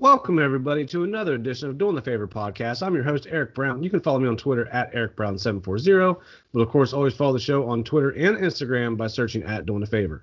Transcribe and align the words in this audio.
Welcome 0.00 0.38
everybody 0.38 0.86
to 0.86 1.02
another 1.02 1.34
edition 1.34 1.68
of 1.68 1.76
Doing 1.76 1.96
the 1.96 2.02
Favor 2.02 2.28
podcast. 2.28 2.86
I'm 2.86 2.94
your 2.94 3.02
host 3.02 3.26
Eric 3.28 3.52
Brown. 3.52 3.82
You 3.82 3.90
can 3.90 3.98
follow 3.98 4.20
me 4.20 4.28
on 4.28 4.36
Twitter 4.36 4.68
at 4.68 4.94
Eric 4.94 5.16
Brown 5.16 5.36
740 5.36 6.20
but 6.52 6.60
of 6.60 6.68
course 6.68 6.92
always 6.92 7.14
follow 7.14 7.32
the 7.32 7.40
show 7.40 7.68
on 7.68 7.82
Twitter 7.82 8.10
and 8.10 8.36
Instagram 8.36 8.96
by 8.96 9.08
searching 9.08 9.42
at 9.42 9.66
Doing 9.66 9.80
the 9.80 9.88
Favor. 9.88 10.22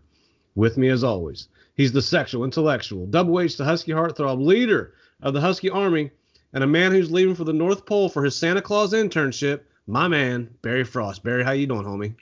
With 0.56 0.78
me 0.78 0.88
as 0.88 1.04
always, 1.04 1.50
he's 1.76 1.92
the 1.92 2.02
sexual 2.02 2.46
intellectual, 2.46 3.06
double 3.06 3.42
H 3.42 3.58
the 3.58 3.66
Husky 3.66 3.92
heartthrob, 3.92 4.42
leader 4.42 4.94
of 5.22 5.34
the 5.34 5.42
Husky 5.42 5.70
Army, 5.70 6.10
and 6.54 6.64
a 6.64 6.68
man 6.68 6.94
who's 6.94 7.12
leaving 7.12 7.36
for 7.36 7.44
the 7.44 7.52
North 7.52 7.86
Pole 7.86 8.08
for 8.08 8.24
his 8.24 8.34
Santa 8.34 8.62
Claus 8.62 8.94
internship. 8.94 9.60
My 9.88 10.08
man 10.08 10.50
Barry 10.62 10.86
Frost. 10.86 11.22
Barry, 11.22 11.44
how 11.44 11.52
you 11.52 11.68
doing, 11.68 11.84
homie? 11.84 12.16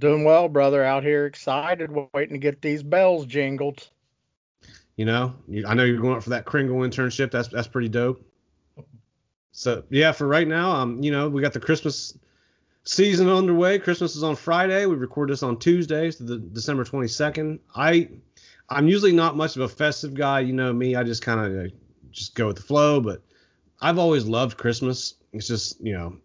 Doing 0.00 0.24
well, 0.24 0.48
brother. 0.48 0.82
Out 0.82 1.04
here 1.04 1.26
excited, 1.26 1.88
waiting 2.12 2.34
to 2.34 2.38
get 2.38 2.60
these 2.62 2.82
bells 2.82 3.26
jingled. 3.26 3.90
You 4.96 5.04
know, 5.04 5.34
you, 5.46 5.66
I 5.66 5.74
know 5.74 5.84
you're 5.84 6.00
going 6.00 6.16
up 6.16 6.22
for 6.22 6.30
that 6.30 6.46
Kringle 6.46 6.78
internship. 6.78 7.30
That's 7.30 7.48
that's 7.48 7.68
pretty 7.68 7.88
dope. 7.88 8.24
So 9.52 9.82
yeah, 9.90 10.12
for 10.12 10.26
right 10.26 10.48
now, 10.48 10.70
um, 10.70 11.02
you 11.02 11.10
know, 11.10 11.28
we 11.28 11.42
got 11.42 11.52
the 11.52 11.60
Christmas 11.60 12.16
season 12.84 13.28
underway. 13.28 13.78
Christmas 13.78 14.16
is 14.16 14.22
on 14.22 14.36
Friday. 14.36 14.86
We 14.86 14.96
record 14.96 15.30
this 15.30 15.42
on 15.42 15.58
Tuesdays, 15.58 16.16
the 16.16 16.38
December 16.38 16.84
22nd. 16.84 17.58
I 17.74 18.08
I'm 18.70 18.88
usually 18.88 19.12
not 19.12 19.36
much 19.36 19.56
of 19.56 19.62
a 19.62 19.68
festive 19.68 20.14
guy. 20.14 20.40
You 20.40 20.54
know 20.54 20.72
me. 20.72 20.96
I 20.96 21.02
just 21.02 21.22
kind 21.22 21.40
of 21.40 21.66
uh, 21.66 21.68
just 22.10 22.34
go 22.34 22.46
with 22.46 22.56
the 22.56 22.62
flow. 22.62 23.00
But 23.00 23.22
I've 23.80 23.98
always 23.98 24.24
loved 24.24 24.56
Christmas. 24.56 25.14
It's 25.32 25.46
just 25.46 25.78
you 25.80 25.92
know. 25.92 26.16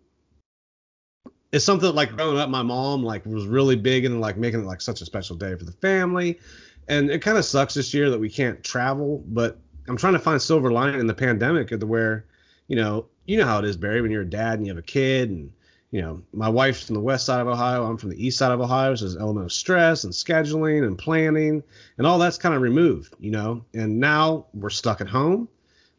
It's 1.51 1.65
something 1.65 1.93
like 1.93 2.15
growing 2.15 2.37
up, 2.37 2.49
my 2.49 2.61
mom 2.61 3.03
like 3.03 3.25
was 3.25 3.45
really 3.45 3.75
big 3.75 4.05
into 4.05 4.19
like 4.19 4.37
making 4.37 4.61
it 4.61 4.65
like 4.65 4.79
such 4.79 5.01
a 5.01 5.05
special 5.05 5.35
day 5.35 5.53
for 5.57 5.65
the 5.65 5.73
family 5.73 6.39
and 6.87 7.09
it 7.09 7.19
kind 7.19 7.37
of 7.37 7.45
sucks 7.45 7.73
this 7.73 7.93
year 7.93 8.09
that 8.09 8.19
we 8.19 8.29
can't 8.29 8.63
travel, 8.63 9.23
but 9.27 9.59
I'm 9.87 9.97
trying 9.97 10.13
to 10.13 10.19
find 10.19 10.41
silver 10.41 10.71
lining 10.71 10.99
in 10.99 11.07
the 11.07 11.13
pandemic 11.13 11.71
of 11.71 11.83
where, 11.83 12.25
you 12.67 12.75
know, 12.75 13.07
you 13.25 13.37
know 13.37 13.45
how 13.45 13.59
it 13.59 13.65
is, 13.65 13.77
Barry, 13.77 14.01
when 14.01 14.11
you're 14.11 14.23
a 14.23 14.29
dad 14.29 14.55
and 14.55 14.65
you 14.65 14.71
have 14.71 14.79
a 14.79 14.85
kid 14.85 15.29
and 15.29 15.51
you 15.91 16.01
know, 16.01 16.21
my 16.33 16.47
wife's 16.47 16.85
from 16.85 16.95
the 16.95 17.01
west 17.01 17.25
side 17.25 17.41
of 17.41 17.47
Ohio, 17.47 17.83
I'm 17.83 17.97
from 17.97 18.11
the 18.11 18.25
east 18.25 18.37
side 18.37 18.53
of 18.53 18.61
Ohio, 18.61 18.95
so 18.95 19.03
there's 19.03 19.15
an 19.15 19.21
element 19.21 19.45
of 19.45 19.51
stress 19.51 20.05
and 20.05 20.13
scheduling 20.13 20.87
and 20.87 20.97
planning 20.97 21.61
and 21.97 22.07
all 22.07 22.17
that's 22.17 22.37
kind 22.37 22.55
of 22.55 22.61
removed, 22.61 23.13
you 23.19 23.31
know. 23.31 23.65
And 23.73 23.99
now 23.99 24.45
we're 24.53 24.69
stuck 24.69 25.01
at 25.01 25.09
home. 25.09 25.49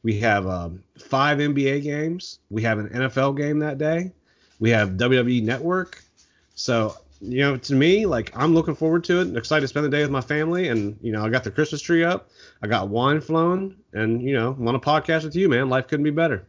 We 0.02 0.18
have 0.20 0.46
um, 0.46 0.82
five 0.98 1.38
NBA 1.38 1.82
games. 1.82 2.38
We 2.48 2.62
have 2.62 2.78
an 2.78 2.88
NFL 2.88 3.36
game 3.36 3.58
that 3.58 3.76
day. 3.76 4.12
We 4.58 4.70
have 4.70 4.90
WWE 4.92 5.42
Network. 5.42 6.02
So 6.54 6.96
you 7.22 7.38
know, 7.38 7.56
to 7.56 7.74
me, 7.74 8.04
like 8.04 8.32
I'm 8.34 8.52
looking 8.52 8.74
forward 8.74 9.04
to 9.04 9.20
it 9.20 9.28
and 9.28 9.36
excited 9.36 9.60
to 9.60 9.68
spend 9.68 9.86
the 9.86 9.90
day 9.90 10.02
with 10.02 10.10
my 10.10 10.20
family. 10.20 10.68
And 10.68 10.98
you 11.00 11.12
know, 11.12 11.24
I 11.24 11.28
got 11.28 11.44
the 11.44 11.50
Christmas 11.52 11.80
tree 11.80 12.02
up, 12.02 12.30
I 12.62 12.66
got 12.66 12.88
wine 12.88 13.20
flowing, 13.20 13.76
and 13.92 14.20
you 14.20 14.34
know, 14.34 14.56
I'm 14.58 14.66
on 14.66 14.74
a 14.74 14.80
podcast 14.80 15.24
with 15.24 15.36
you, 15.36 15.48
man. 15.48 15.68
Life 15.68 15.86
couldn't 15.86 16.04
be 16.04 16.10
better. 16.10 16.46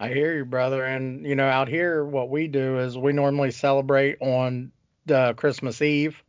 I 0.00 0.08
hear 0.08 0.34
you, 0.34 0.44
brother. 0.44 0.84
And 0.84 1.26
you 1.26 1.34
know, 1.34 1.46
out 1.46 1.68
here, 1.68 2.04
what 2.04 2.30
we 2.30 2.48
do 2.48 2.78
is 2.78 2.96
we 2.96 3.12
normally 3.12 3.50
celebrate 3.50 4.16
on 4.20 4.72
the 5.04 5.34
Christmas 5.36 5.82
Eve, 5.82 6.22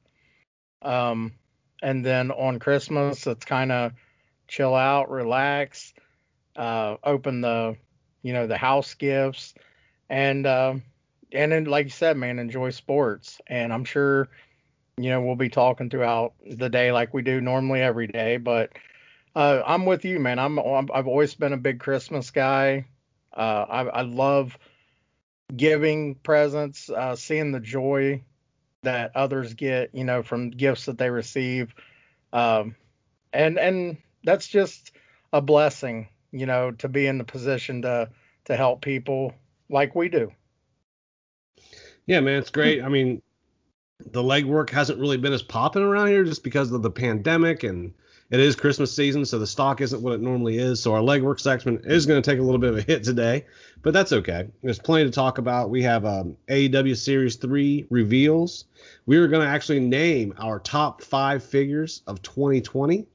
um, 0.82 1.34
and 1.82 2.06
then 2.06 2.32
on 2.32 2.60
Christmas, 2.60 3.26
it's 3.26 3.46
kind 3.46 3.72
of 3.72 3.94
chill 4.50 4.76
out, 4.76 5.10
relax, 5.10 5.94
uh, 6.58 6.98
open 7.04 7.42
the, 7.42 7.78
you 8.22 8.34
know, 8.34 8.48
the 8.48 8.58
house 8.58 8.94
gifts, 8.96 9.54
and 10.10 10.46
uh, 10.46 10.76
and 11.36 11.52
then 11.52 11.66
like 11.66 11.86
you 11.86 11.92
said, 11.92 12.18
man, 12.18 12.40
enjoy 12.40 12.72
sports. 12.72 13.40
And 13.48 13.74
I'm 13.74 13.86
sure, 13.86 14.30
you 14.98 15.10
know, 15.10 15.22
we'll 15.22 15.36
be 15.36 15.50
talking 15.50 15.90
throughout 15.90 16.34
the 16.46 16.70
day 16.70 16.92
like 16.92 17.14
we 17.14 17.22
do 17.22 17.42
normally 17.42 17.82
every 17.82 18.08
day. 18.08 18.38
But 18.38 18.72
uh, 19.36 19.62
I'm 19.66 19.86
with 19.86 20.06
you, 20.06 20.20
man. 20.20 20.40
I'm, 20.40 20.58
i 20.60 20.84
have 20.94 21.08
always 21.08 21.36
been 21.36 21.54
a 21.54 21.58
big 21.58 21.80
Christmas 21.80 22.32
guy. 22.32 22.86
Uh, 23.36 23.66
I, 23.70 23.82
I, 23.84 24.02
love 24.04 24.58
giving 25.54 26.16
presents, 26.16 26.90
uh, 26.90 27.18
seeing 27.18 27.52
the 27.52 27.60
joy 27.60 28.24
that 28.84 29.12
others 29.14 29.54
get, 29.54 29.94
you 29.94 30.06
know, 30.06 30.24
from 30.24 30.52
gifts 30.52 30.86
that 30.86 30.98
they 30.98 31.10
receive. 31.10 31.76
Um, 32.32 32.78
and 33.34 33.60
and 33.60 33.98
that's 34.24 34.48
just 34.48 34.94
a 35.34 35.42
blessing, 35.42 36.08
you 36.32 36.46
know, 36.46 36.72
to 36.72 36.88
be 36.88 37.08
in 37.08 37.18
the 37.18 37.26
position 37.26 37.82
to 37.82 38.10
to 38.46 38.56
help 38.56 38.82
people 38.82 39.34
like 39.70 39.96
we 39.96 40.08
do. 40.08 40.32
Yeah, 42.06 42.20
man, 42.20 42.40
it's 42.40 42.52
great. 42.52 42.84
I 42.84 42.90
mean, 42.90 43.22
the 44.00 44.22
legwork 44.22 44.70
hasn't 44.70 45.00
really 45.00 45.18
been 45.18 45.34
as 45.34 45.42
popping 45.42 45.82
around 45.82 46.08
here 46.08 46.24
just 46.24 46.44
because 46.44 46.72
of 46.72 46.82
the 46.82 46.92
pandemic 46.92 47.64
and 47.64 47.94
it 48.32 48.40
is 48.40 48.56
Christmas 48.56 48.92
season, 48.92 49.24
so 49.24 49.38
the 49.38 49.46
stock 49.46 49.82
isn't 49.82 50.02
what 50.02 50.14
it 50.14 50.22
normally 50.22 50.58
is. 50.58 50.82
So 50.82 50.94
our 50.96 51.02
legwork 51.02 51.40
section 51.40 51.80
is 51.84 52.08
going 52.08 52.22
to 52.22 52.28
take 52.28 52.40
a 52.40 52.42
little 52.42 52.60
bit 52.60 52.72
of 52.72 52.78
a 52.78 52.82
hit 52.82 53.04
today, 53.04 53.46
but 53.84 53.94
that's 53.94 54.12
okay. 54.12 54.48
There's 54.64 54.80
plenty 54.80 55.06
to 55.06 55.12
talk 55.12 55.38
about. 55.38 55.70
We 55.70 55.84
have 55.84 56.06
um, 56.06 56.36
AEW 56.50 56.98
Series 56.98 57.36
3 57.36 57.86
reveals. 57.92 58.66
We 59.06 59.18
are 59.18 59.28
going 59.28 59.46
to 59.46 59.52
actually 59.52 59.80
name 59.80 60.34
our 60.40 60.60
top 60.60 61.04
five 61.04 61.44
figures 61.44 62.02
of 62.08 62.22
2020. 62.24 63.06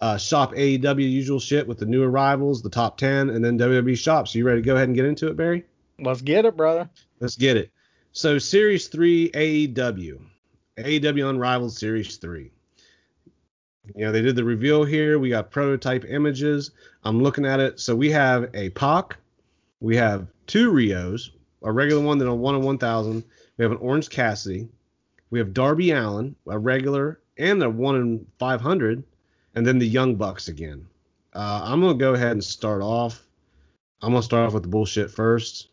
Uh, 0.00 0.16
shop 0.16 0.52
AEW 0.54 1.08
usual 1.08 1.38
shit 1.38 1.68
with 1.68 1.78
the 1.78 1.86
new 1.86 2.02
arrivals, 2.02 2.62
the 2.62 2.70
top 2.70 2.96
10, 2.98 3.30
and 3.30 3.44
then 3.44 3.58
WWE 3.58 3.96
shop. 3.96 4.26
So 4.26 4.38
you 4.38 4.46
ready 4.46 4.62
to 4.62 4.66
go 4.66 4.74
ahead 4.74 4.88
and 4.88 4.96
get 4.96 5.04
into 5.04 5.28
it, 5.28 5.36
Barry? 5.36 5.64
Let's 6.00 6.22
get 6.22 6.44
it, 6.44 6.56
brother. 6.56 6.88
Let's 7.20 7.36
get 7.36 7.56
it. 7.56 7.70
So 8.12 8.38
Series 8.38 8.88
3 8.88 9.30
AEW. 9.30 10.20
AEW 10.76 11.30
Unrivaled 11.30 11.72
Series 11.72 12.16
3. 12.16 12.50
You 13.94 14.04
know, 14.04 14.10
they 14.10 14.20
did 14.20 14.34
the 14.34 14.42
reveal 14.42 14.82
here. 14.82 15.20
We 15.20 15.30
got 15.30 15.52
prototype 15.52 16.04
images. 16.04 16.72
I'm 17.04 17.22
looking 17.22 17.46
at 17.46 17.60
it. 17.60 17.78
So 17.78 17.94
we 17.94 18.10
have 18.10 18.50
a 18.52 18.70
Pac. 18.70 19.16
We 19.78 19.96
have 19.96 20.26
two 20.48 20.72
Rihos, 20.72 21.30
a 21.62 21.70
regular 21.70 22.02
one, 22.02 22.18
then 22.18 22.26
a 22.26 22.34
1 22.34 22.56
in 22.56 22.62
1000. 22.62 23.24
We 23.56 23.62
have 23.64 23.72
an 23.72 23.78
Orange 23.78 24.10
Cassidy. 24.10 24.68
We 25.30 25.38
have 25.38 25.54
Darby 25.54 25.92
Allin, 25.92 26.34
a 26.48 26.58
regular, 26.58 27.20
and 27.38 27.62
a 27.62 27.70
1 27.70 27.96
in 27.96 28.26
500. 28.40 29.04
And 29.54 29.66
then 29.66 29.78
the 29.78 29.86
Young 29.86 30.16
Bucks 30.16 30.48
again. 30.48 30.86
Uh, 31.32 31.60
I'm 31.62 31.80
going 31.80 31.96
to 31.96 32.04
go 32.04 32.14
ahead 32.14 32.32
and 32.32 32.42
start 32.42 32.82
off. 32.82 33.24
I'm 34.02 34.10
going 34.10 34.20
to 34.20 34.26
start 34.26 34.48
off 34.48 34.54
with 34.54 34.64
the 34.64 34.68
bullshit 34.68 35.12
first. 35.12 35.69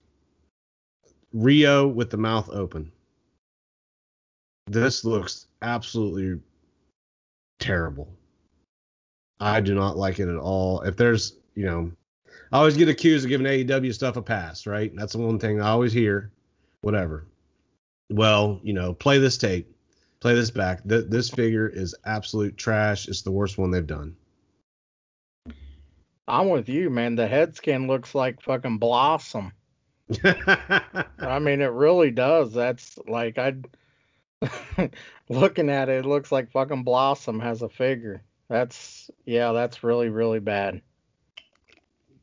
Riho 1.37 1.93
with 1.93 2.09
the 2.09 2.17
mouth 2.17 2.49
open. 2.49 2.91
This 4.65 5.05
looks 5.05 5.45
absolutely 5.61 6.41
terrible. 7.59 8.09
I 9.39 9.61
do 9.61 9.75
not 9.75 9.97
like 9.97 10.19
it 10.19 10.27
at 10.27 10.37
all. 10.37 10.81
If 10.81 10.97
there's, 10.97 11.37
you 11.53 11.65
know, 11.65 11.91
I 12.51 12.57
always 12.57 12.77
get 12.77 12.89
accused 12.89 13.25
of 13.25 13.29
giving 13.29 13.45
AEW 13.45 13.93
stuff 13.93 14.17
a 14.17 14.21
pass, 14.21 14.65
right? 14.65 14.91
That's 14.95 15.13
the 15.13 15.19
one 15.19 15.37
thing 15.37 15.61
I 15.61 15.69
always 15.69 15.93
hear. 15.93 16.31
Whatever. 16.81 17.27
Well, 18.09 18.59
you 18.63 18.73
know, 18.73 18.93
play 18.93 19.19
this 19.19 19.37
tape, 19.37 19.75
play 20.19 20.33
this 20.33 20.49
back. 20.49 20.87
Th- 20.87 21.05
this 21.07 21.29
figure 21.29 21.67
is 21.67 21.95
absolute 22.05 22.57
trash. 22.57 23.07
It's 23.07 23.21
the 23.21 23.31
worst 23.31 23.57
one 23.57 23.69
they've 23.69 23.85
done. 23.85 24.15
I'm 26.27 26.49
with 26.49 26.67
you, 26.67 26.89
man. 26.89 27.15
The 27.15 27.27
head 27.27 27.55
skin 27.55 27.87
looks 27.87 28.15
like 28.15 28.41
fucking 28.41 28.79
Blossom. 28.79 29.53
I 30.23 31.39
mean, 31.39 31.61
it 31.61 31.71
really 31.71 32.11
does. 32.11 32.53
That's 32.53 32.97
like 33.07 33.37
I 33.37 33.55
looking 35.29 35.69
at 35.69 35.89
it, 35.89 36.05
it 36.05 36.07
looks 36.07 36.31
like 36.31 36.51
fucking 36.51 36.83
Blossom 36.83 37.39
has 37.39 37.61
a 37.61 37.69
figure. 37.69 38.23
That's 38.49 39.11
yeah, 39.25 39.51
that's 39.51 39.83
really 39.83 40.09
really 40.09 40.39
bad. 40.39 40.81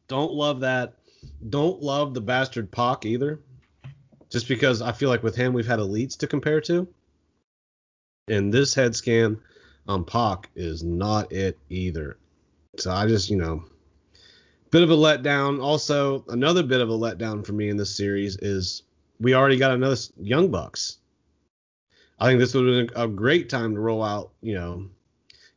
Don't 0.08 0.32
love 0.32 0.60
that. 0.60 0.94
Don't 1.48 1.82
love 1.82 2.14
the 2.14 2.20
bastard 2.20 2.70
Pac 2.70 3.04
either. 3.04 3.40
Just 4.30 4.48
because 4.48 4.82
I 4.82 4.92
feel 4.92 5.08
like 5.08 5.22
with 5.22 5.36
him 5.36 5.52
we've 5.52 5.66
had 5.66 5.78
elites 5.78 6.18
to 6.18 6.26
compare 6.26 6.60
to. 6.62 6.88
And 8.28 8.52
this 8.52 8.74
head 8.74 8.96
scan 8.96 9.40
on 9.86 10.04
Pac 10.04 10.50
is 10.56 10.82
not 10.82 11.32
it 11.32 11.58
either. 11.68 12.18
So 12.78 12.90
I 12.90 13.06
just, 13.06 13.30
you 13.30 13.36
know, 13.36 13.64
bit 14.74 14.82
of 14.82 14.90
a 14.90 14.96
letdown. 14.96 15.62
Also, 15.62 16.24
another 16.30 16.64
bit 16.64 16.80
of 16.80 16.88
a 16.88 16.92
letdown 16.92 17.46
for 17.46 17.52
me 17.52 17.68
in 17.68 17.76
this 17.76 17.96
series 17.96 18.36
is 18.38 18.82
we 19.20 19.32
already 19.32 19.56
got 19.56 19.70
another 19.70 19.94
Young 20.16 20.50
Bucks. 20.50 20.96
I 22.18 22.26
think 22.26 22.40
this 22.40 22.54
would 22.54 22.66
have 22.66 22.88
been 22.88 22.96
a 23.00 23.06
great 23.06 23.48
time 23.48 23.74
to 23.74 23.80
roll 23.80 24.02
out, 24.02 24.32
you 24.42 24.54
know, 24.54 24.88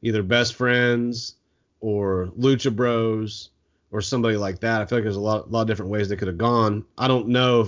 either 0.03 0.21
Best 0.21 0.53
Friends 0.53 1.33
or 1.79 2.31
Lucha 2.37 2.75
Bros 2.75 3.49
or 3.89 4.01
somebody 4.01 4.37
like 4.37 4.59
that. 4.59 4.81
I 4.81 4.85
feel 4.85 4.99
like 4.99 5.03
there's 5.03 5.15
a 5.15 5.19
lot, 5.19 5.49
lot 5.49 5.61
of 5.61 5.67
different 5.67 5.89
ways 5.89 6.09
they 6.09 6.15
could 6.15 6.27
have 6.27 6.37
gone. 6.37 6.85
I 6.95 7.07
don't 7.07 7.29
know 7.29 7.61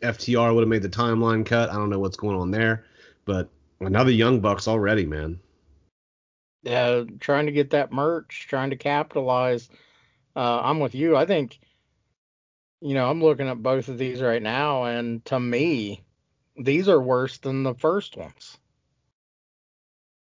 if 0.00 0.16
FTR 0.16 0.54
would 0.54 0.62
have 0.62 0.68
made 0.70 0.80
the 0.80 0.88
timeline 0.88 1.44
cut. 1.44 1.68
I 1.68 1.74
don't 1.74 1.90
know 1.90 1.98
what's 1.98 2.16
going 2.16 2.38
on 2.38 2.50
there, 2.50 2.86
but 3.26 3.50
another 3.80 4.10
Young 4.10 4.40
Bucks 4.40 4.66
already, 4.66 5.04
man. 5.04 5.38
Yeah, 6.62 7.02
trying 7.20 7.44
to 7.44 7.52
get 7.52 7.68
that 7.70 7.92
merch, 7.92 8.46
trying 8.48 8.70
to 8.70 8.76
capitalize. 8.76 9.68
Uh, 10.36 10.60
I'm 10.62 10.80
with 10.80 10.94
you. 10.94 11.16
I 11.16 11.26
think, 11.26 11.58
you 12.80 12.94
know, 12.94 13.08
I'm 13.08 13.22
looking 13.22 13.48
at 13.48 13.62
both 13.62 13.88
of 13.88 13.98
these 13.98 14.20
right 14.20 14.42
now, 14.42 14.84
and 14.84 15.24
to 15.26 15.38
me, 15.38 16.04
these 16.56 16.88
are 16.88 17.00
worse 17.00 17.38
than 17.38 17.62
the 17.62 17.74
first 17.74 18.16
ones. 18.16 18.58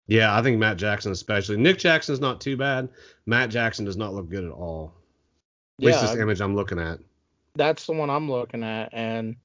Yeah, 0.07 0.37
I 0.37 0.43
think 0.43 0.59
Matt 0.59 0.77
Jackson 0.77 1.13
especially. 1.13 1.57
Nick 1.57 1.79
Jackson's 1.79 2.21
not 2.21 2.41
too 2.41 2.57
bad. 2.57 2.89
Matt 3.27 3.51
Jackson 3.51 3.85
does 3.85 3.97
not 3.97 4.15
look 4.15 4.29
good 4.29 4.45
at 4.45 4.53
all. 4.53 4.95
At 5.81 5.85
least 5.87 6.01
this 6.03 6.17
image 6.17 6.41
I'm 6.41 6.55
looking 6.55 6.79
at. 6.79 7.01
that's 7.57 7.87
the 7.87 7.93
one 7.93 8.09
I'm 8.09 8.31
looking 8.31 8.63
at, 8.63 8.91
and 8.93 9.37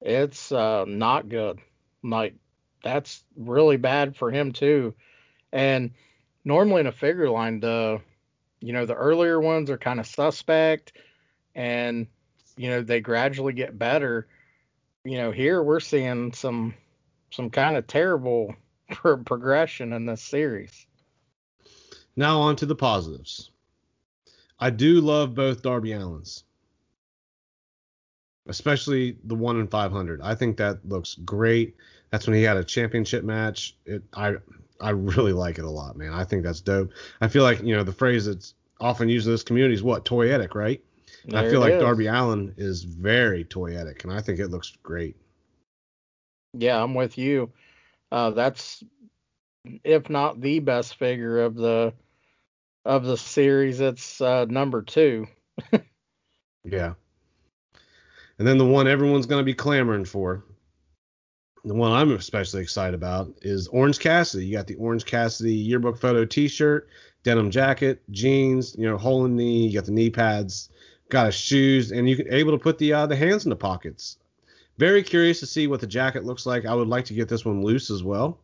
it's 0.00 0.50
uh, 0.50 0.84
not 0.86 1.28
good. 1.28 1.60
Like 2.02 2.34
that's 2.82 3.22
really 3.36 3.76
bad 3.76 4.16
for 4.16 4.30
him 4.30 4.52
too. 4.52 4.94
And 5.52 5.90
normally 6.44 6.80
in 6.80 6.86
a 6.86 6.92
figure 6.92 7.28
line, 7.28 7.60
the 7.60 8.00
you 8.60 8.72
know 8.72 8.86
the 8.86 8.94
earlier 8.94 9.40
ones 9.40 9.70
are 9.70 9.78
kind 9.78 10.00
of 10.00 10.06
suspect, 10.06 10.92
and 11.54 12.06
you 12.56 12.70
know 12.70 12.82
they 12.82 13.00
gradually 13.00 13.52
get 13.52 13.78
better. 13.78 14.28
You 15.04 15.18
know 15.18 15.30
here 15.30 15.62
we're 15.62 15.80
seeing 15.80 16.32
some 16.32 16.74
some 17.30 17.50
kind 17.50 17.76
of 17.76 17.86
terrible 17.86 18.54
pro- 18.90 19.18
progression 19.18 19.92
in 19.92 20.06
this 20.06 20.22
series. 20.22 20.86
Now 22.16 22.40
on 22.40 22.56
to 22.56 22.66
the 22.66 22.74
positives. 22.74 23.50
I 24.58 24.70
do 24.70 25.00
love 25.00 25.34
both 25.34 25.62
Darby 25.62 25.90
Allins, 25.90 26.42
especially 28.46 29.16
the 29.24 29.34
one 29.34 29.58
in 29.58 29.68
500. 29.68 30.20
I 30.20 30.34
think 30.34 30.58
that 30.58 30.86
looks 30.86 31.14
great. 31.14 31.76
That's 32.10 32.26
when 32.26 32.36
he 32.36 32.42
had 32.42 32.58
a 32.58 32.64
championship 32.64 33.24
match. 33.24 33.74
It 33.86 34.02
I 34.12 34.34
I 34.80 34.90
really 34.90 35.32
like 35.32 35.58
it 35.58 35.64
a 35.64 35.70
lot, 35.70 35.96
man. 35.96 36.12
I 36.12 36.24
think 36.24 36.42
that's 36.42 36.60
dope. 36.60 36.92
I 37.20 37.28
feel 37.28 37.42
like 37.42 37.62
you 37.62 37.76
know 37.76 37.84
the 37.84 37.92
phrase 37.92 38.26
that's 38.26 38.54
often 38.80 39.08
used 39.08 39.26
in 39.26 39.32
this 39.32 39.42
community 39.42 39.74
is 39.74 39.82
what 39.82 40.04
toyetic, 40.04 40.54
right? 40.54 40.82
I 41.34 41.48
feel 41.48 41.60
like 41.60 41.74
is. 41.74 41.82
Darby 41.82 42.06
Allin 42.06 42.54
is 42.56 42.82
very 42.82 43.44
toyetic, 43.44 44.04
and 44.04 44.12
I 44.12 44.20
think 44.20 44.38
it 44.38 44.48
looks 44.48 44.76
great. 44.82 45.16
Yeah, 46.54 46.82
I'm 46.82 46.94
with 46.94 47.18
you. 47.18 47.52
Uh, 48.10 48.30
that's 48.30 48.82
if 49.84 50.08
not 50.08 50.40
the 50.40 50.60
best 50.60 50.96
figure 50.96 51.40
of 51.40 51.54
the 51.54 51.92
of 52.84 53.04
the 53.04 53.16
series. 53.16 53.80
It's 53.80 54.20
uh, 54.20 54.46
number 54.46 54.82
two. 54.82 55.26
Yeah. 56.64 56.94
And 58.38 58.46
then 58.46 58.58
the 58.58 58.66
one 58.66 58.88
everyone's 58.88 59.26
going 59.26 59.40
to 59.40 59.44
be 59.44 59.54
clamoring 59.54 60.04
for, 60.04 60.44
the 61.64 61.74
one 61.74 61.92
I'm 61.92 62.12
especially 62.12 62.62
excited 62.62 62.94
about 62.94 63.32
is 63.42 63.68
Orange 63.68 63.98
Cassidy. 63.98 64.46
You 64.46 64.56
got 64.56 64.66
the 64.66 64.76
Orange 64.76 65.04
Cassidy 65.04 65.54
yearbook 65.54 65.98
photo 65.98 66.24
T-shirt, 66.24 66.88
denim 67.22 67.50
jacket, 67.50 68.02
jeans, 68.10 68.74
you 68.78 68.88
know, 68.88 68.96
hole 68.96 69.24
in 69.24 69.36
the 69.36 69.44
knee. 69.44 69.66
You 69.66 69.78
got 69.78 69.86
the 69.86 69.92
knee 69.92 70.10
pads, 70.10 70.70
got 71.10 71.26
his 71.26 71.34
shoes, 71.34 71.92
and 71.92 72.08
you 72.08 72.16
can 72.16 72.32
able 72.32 72.52
to 72.52 72.58
put 72.58 72.78
the 72.78 72.92
uh, 72.92 73.06
the 73.06 73.16
hands 73.16 73.44
in 73.44 73.50
the 73.50 73.56
pockets. 73.56 74.16
Very 74.78 75.02
curious 75.02 75.40
to 75.40 75.46
see 75.46 75.66
what 75.66 75.80
the 75.80 75.86
jacket 75.86 76.24
looks 76.24 76.46
like. 76.46 76.64
I 76.64 76.74
would 76.74 76.88
like 76.88 77.04
to 77.06 77.14
get 77.14 77.28
this 77.28 77.44
one 77.44 77.62
loose 77.62 77.90
as 77.90 78.02
well. 78.02 78.38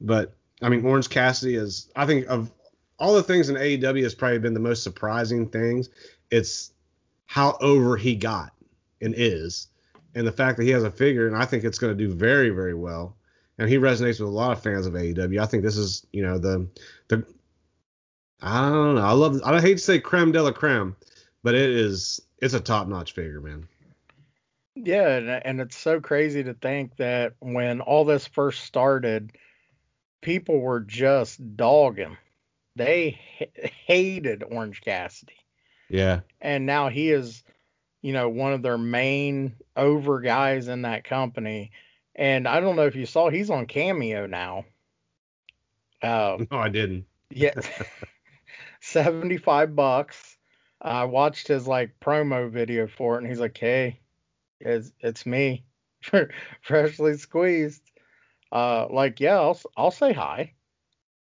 But 0.00 0.34
I 0.60 0.68
mean, 0.68 0.84
Orange 0.84 1.08
Cassidy 1.08 1.54
is 1.54 1.90
I 1.94 2.06
think 2.06 2.26
of 2.26 2.50
all 2.98 3.14
the 3.14 3.22
things 3.22 3.48
in 3.48 3.56
AEW 3.56 4.02
has 4.02 4.14
probably 4.14 4.38
been 4.38 4.54
the 4.54 4.60
most 4.60 4.82
surprising 4.82 5.48
things. 5.48 5.90
It's 6.30 6.72
how 7.26 7.56
over 7.60 7.96
he 7.96 8.16
got 8.16 8.52
and 9.00 9.14
is, 9.16 9.68
and 10.16 10.26
the 10.26 10.32
fact 10.32 10.56
that 10.56 10.64
he 10.64 10.70
has 10.70 10.82
a 10.82 10.90
figure, 10.90 11.28
and 11.28 11.36
I 11.36 11.44
think 11.44 11.62
it's 11.62 11.78
going 11.78 11.96
to 11.96 12.06
do 12.06 12.12
very, 12.12 12.50
very 12.50 12.74
well. 12.74 13.16
And 13.58 13.68
he 13.68 13.76
resonates 13.76 14.18
with 14.18 14.28
a 14.28 14.32
lot 14.32 14.52
of 14.52 14.62
fans 14.62 14.86
of 14.86 14.94
AEW. 14.94 15.40
I 15.40 15.46
think 15.46 15.62
this 15.62 15.76
is, 15.76 16.04
you 16.12 16.22
know, 16.22 16.38
the 16.38 16.68
the 17.08 17.24
I 18.40 18.68
don't 18.68 18.96
know. 18.96 19.02
I 19.02 19.12
love. 19.12 19.40
I 19.44 19.60
hate 19.60 19.78
to 19.78 19.82
say 19.82 19.98
creme 19.98 20.32
de 20.32 20.42
la 20.42 20.52
creme, 20.52 20.96
but 21.42 21.54
it 21.54 21.70
is. 21.70 22.20
It's 22.42 22.54
a 22.54 22.60
top 22.60 22.88
notch 22.88 23.12
figure, 23.12 23.40
man. 23.40 23.68
Yeah, 24.74 25.16
and, 25.16 25.30
and 25.30 25.60
it's 25.60 25.76
so 25.76 26.00
crazy 26.00 26.44
to 26.44 26.52
think 26.52 26.96
that 26.96 27.34
when 27.40 27.80
all 27.80 28.04
this 28.04 28.26
first 28.26 28.64
started, 28.64 29.32
people 30.20 30.60
were 30.60 30.80
just 30.80 31.56
dogging. 31.56 32.18
They 32.76 33.18
ha- 33.38 33.70
hated 33.86 34.44
Orange 34.44 34.82
Cassidy. 34.82 35.36
Yeah. 35.88 36.20
and 36.40 36.66
now 36.66 36.88
he 36.88 37.10
is, 37.10 37.44
you 38.06 38.14
know, 38.14 38.30
one 38.30 38.54
of 38.54 38.62
their 38.62 38.78
main 38.78 39.56
over 39.76 40.20
guys 40.20 40.68
in 40.68 40.82
that 40.82 41.04
company. 41.04 41.72
And 42.16 42.48
I 42.48 42.60
don't 42.60 42.76
know 42.76 42.86
if 42.86 42.96
you 42.96 43.06
saw, 43.06 43.30
he's 43.30 43.50
on 43.50 43.66
Cameo 43.66 44.26
now. 44.26 44.66
Uh, 46.02 46.40
No, 46.50 46.58
I 46.58 46.68
didn't. 46.68 47.06
yeah, 47.30 47.54
seventy-five 48.80 49.74
bucks. 49.76 50.38
I 50.80 51.04
watched 51.04 51.48
his 51.48 51.66
like 51.66 51.98
promo 52.00 52.50
video 52.50 52.86
for 52.86 53.16
it, 53.16 53.18
and 53.18 53.26
he's 53.28 53.40
like, 53.40 53.56
"Hey, 53.58 54.00
it's 54.60 54.92
it's 55.00 55.26
me, 55.26 55.66
freshly 56.62 57.14
squeezed." 57.16 57.90
Uh, 58.52 58.88
like, 58.90 59.20
yeah, 59.20 59.40
I'll 59.40 59.60
I'll 59.76 59.92
say 59.92 60.12
hi. 60.14 60.54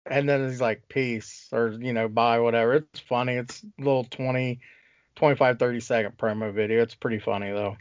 And 0.10 0.28
then 0.30 0.48
he's 0.48 0.62
like, 0.62 0.88
peace, 0.90 1.50
or, 1.54 1.70
you 1.80 1.94
know, 1.94 2.08
bye, 2.08 2.40
whatever. 2.40 2.76
It's 2.76 3.00
funny. 3.00 3.34
It's 3.34 3.66
little 3.78 4.06
20, 4.06 4.62
25, 5.18 5.60
30 5.60 5.80
second 5.80 6.18
promo 6.18 6.54
video. 6.54 6.82
It's 6.82 6.96
pretty 6.96 7.20
funny, 7.20 7.52
though. 7.52 7.76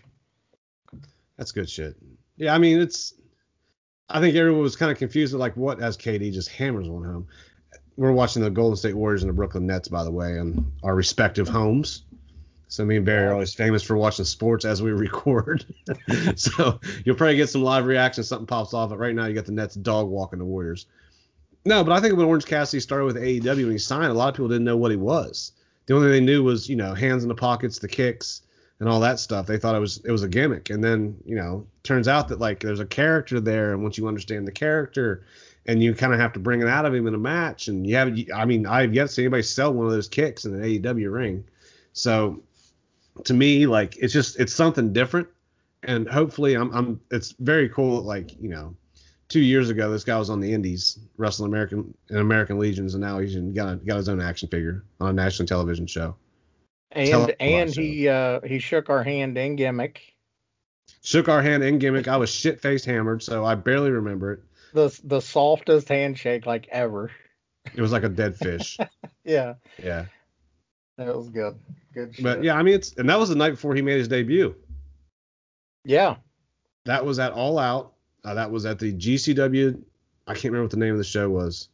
That's 1.37 1.53
good 1.53 1.69
shit. 1.69 1.97
Yeah, 2.37 2.55
I 2.55 2.59
mean 2.59 2.81
it's. 2.81 3.15
I 4.09 4.21
think 4.21 4.37
everyone 4.37 4.62
was 4.62 4.77
kind 4.77 4.93
of 4.93 4.99
confused 4.99 5.33
with 5.33 5.41
like 5.41 5.56
what 5.56 5.81
as 5.81 5.97
KD 5.97 6.33
just 6.33 6.49
hammers 6.49 6.88
one 6.88 7.05
home. 7.05 7.27
We're 7.97 8.12
watching 8.12 8.43
the 8.43 8.50
Golden 8.50 8.77
State 8.77 8.94
Warriors 8.94 9.23
and 9.23 9.31
the 9.31 9.35
Brooklyn 9.35 9.67
Nets, 9.67 9.88
by 9.88 10.05
the 10.05 10.11
way, 10.11 10.38
on 10.38 10.73
our 10.83 10.94
respective 10.94 11.49
homes. 11.49 12.05
So 12.69 12.85
me 12.85 12.97
and 12.97 13.06
Barry 13.06 13.27
are 13.27 13.33
always 13.33 13.55
famous 13.55 13.82
for 13.82 13.97
watching 13.97 14.25
sports 14.25 14.65
as 14.65 14.82
we 14.82 14.91
record. 14.93 15.65
so 16.37 16.79
you'll 17.05 17.17
probably 17.17 17.37
get 17.37 17.49
some 17.49 17.62
live 17.62 17.87
reaction, 17.87 18.23
something 18.23 18.47
pops 18.47 18.75
off. 18.75 18.91
But 18.91 18.99
right 18.99 19.15
now 19.15 19.27
you 19.27 19.35
got 19.35 19.47
the 19.47 19.53
Nets 19.53 19.75
dog 19.75 20.09
walking 20.09 20.39
the 20.39 20.44
Warriors. 20.44 20.87
No, 21.65 21.82
but 21.82 21.93
I 21.93 22.00
think 22.00 22.17
when 22.17 22.27
Orange 22.27 22.47
Cassidy 22.47 22.81
started 22.81 23.06
with 23.06 23.17
AEW 23.17 23.65
when 23.65 23.73
he 23.73 23.79
signed, 23.79 24.06
a 24.06 24.15
lot 24.15 24.29
of 24.29 24.35
people 24.35 24.49
didn't 24.49 24.65
know 24.65 24.77
what 24.77 24.93
he 24.93 24.97
was. 24.97 25.53
The 25.87 25.94
only 25.94 26.09
thing 26.09 26.12
they 26.27 26.33
knew 26.33 26.43
was 26.43 26.69
you 26.69 26.77
know 26.77 26.94
hands 26.94 27.23
in 27.23 27.29
the 27.29 27.35
pockets, 27.35 27.79
the 27.79 27.88
kicks, 27.88 28.43
and 28.81 28.89
all 28.89 29.01
that 29.01 29.19
stuff. 29.19 29.46
They 29.46 29.58
thought 29.58 29.75
it 29.75 29.81
was 29.81 29.99
it 30.05 30.10
was 30.10 30.22
a 30.22 30.29
gimmick, 30.29 30.70
and 30.70 30.82
then 30.82 31.17
you 31.25 31.37
know 31.37 31.67
turns 31.82 32.08
out 32.08 32.29
that 32.29 32.41
like 32.41 32.60
there's 32.60 32.81
a 32.81 32.87
character 32.87 33.41
there, 33.41 33.72
and 33.72 33.82
once 33.82 33.96
you 33.96 34.08
understand 34.08 34.46
the 34.46 34.53
character, 34.53 35.25
and 35.67 35.82
you 35.82 35.94
kind 35.94 36.13
of 36.13 36.20
have 36.20 36.32
to 36.34 36.41
bring 36.41 36.60
it 36.60 36.69
out 36.69 36.84
of 36.84 36.94
him 36.94 37.06
in 37.06 37.15
a 37.15 37.19
match, 37.19 37.69
and 37.69 37.87
you 37.87 37.96
haven't. 37.96 38.31
I 38.34 38.44
mean 38.44 38.67
I've 38.67 38.94
yet 38.94 39.06
to 39.06 39.13
see 39.13 39.22
anybody 39.22 39.43
sell 39.43 39.72
one 39.72 39.87
of 39.87 39.93
those 39.93 40.08
kicks 40.08 40.44
in 40.44 40.55
an 40.55 40.63
AEW 40.63 41.13
ring, 41.13 41.44
so 41.93 42.43
to 43.25 43.34
me 43.34 43.67
like 43.67 43.96
it's 43.96 44.13
just 44.13 44.39
it's 44.39 44.53
something 44.53 44.93
different, 44.93 45.29
and 45.82 46.08
hopefully 46.08 46.55
I'm 46.55 46.72
I'm 46.75 47.01
it's 47.10 47.32
very 47.39 47.69
cool 47.69 48.03
like 48.03 48.32
you 48.41 48.49
know. 48.49 48.75
Two 49.29 49.41
years 49.41 49.71
ago, 49.71 49.91
this 49.91 50.05
guy 50.05 50.17
was 50.19 50.31
on 50.31 50.41
the 50.41 50.53
Indies 50.53 50.99
wrestling 51.17 51.51
American 51.51 51.95
and 52.11 52.19
American 52.19 52.59
Legions, 52.59 52.95
and 52.95 53.03
now 53.03 53.19
he's 53.19 53.35
got 53.37 53.73
a, 53.73 53.77
got 53.77 53.97
his 53.97 54.09
own 54.09 54.21
action 54.21 54.49
figure 54.49 54.85
on 55.01 55.11
a 55.11 55.13
national 55.13 55.49
television 55.49 55.87
show. 55.87 56.15
And 56.93 57.35
and 57.41 57.71
he 57.71 58.09
uh 58.09 58.41
he 58.43 58.59
shook 58.61 58.89
our 58.89 59.03
hand 59.03 59.37
in 59.37 59.56
gimmick. 59.56 60.15
Shook 61.03 61.29
our 61.29 61.43
hand 61.43 61.65
in 61.65 61.79
gimmick. 61.79 62.06
I 62.06 62.17
was 62.17 62.31
shit 62.31 62.61
faced 62.61 62.85
hammered, 62.85 63.23
so 63.23 63.45
I 63.45 63.56
barely 63.56 63.91
remember 63.91 64.33
it. 64.33 64.41
The 64.73 64.97
the 65.03 65.21
softest 65.21 65.89
handshake 65.89 66.47
like 66.47 66.69
ever. 66.71 67.11
It 67.75 67.81
was 67.81 67.93
like 67.93 68.05
a 68.05 68.09
dead 68.09 68.37
fish. 68.37 68.79
Yeah, 69.29 69.55
yeah. 69.83 70.05
that 70.99 71.17
was 71.17 71.31
good. 71.31 71.59
Good 71.93 72.15
shit. 72.15 72.23
But 72.23 72.45
yeah, 72.45 72.55
I 72.55 72.63
mean 72.63 72.75
it's 72.75 72.93
and 72.93 73.11
that 73.11 73.19
was 73.19 73.29
the 73.29 73.35
night 73.35 73.51
before 73.51 73.75
he 73.75 73.83
made 73.83 73.99
his 73.99 74.06
debut. 74.06 74.55
Yeah. 75.85 76.15
That 76.85 77.05
was 77.05 77.19
at 77.19 77.33
All 77.33 77.59
Out. 77.59 77.93
Uh, 78.27 78.35
that 78.35 78.51
was 78.51 78.67
at 78.67 78.81
the 78.81 78.93
GCW. 78.93 79.81
I 80.27 80.33
can't 80.33 80.47
remember 80.47 80.65
what 80.65 80.73
the 80.73 80.79
name 80.79 80.91
of 80.91 80.99
the 80.99 81.05
show 81.05 81.31
was. 81.31 81.69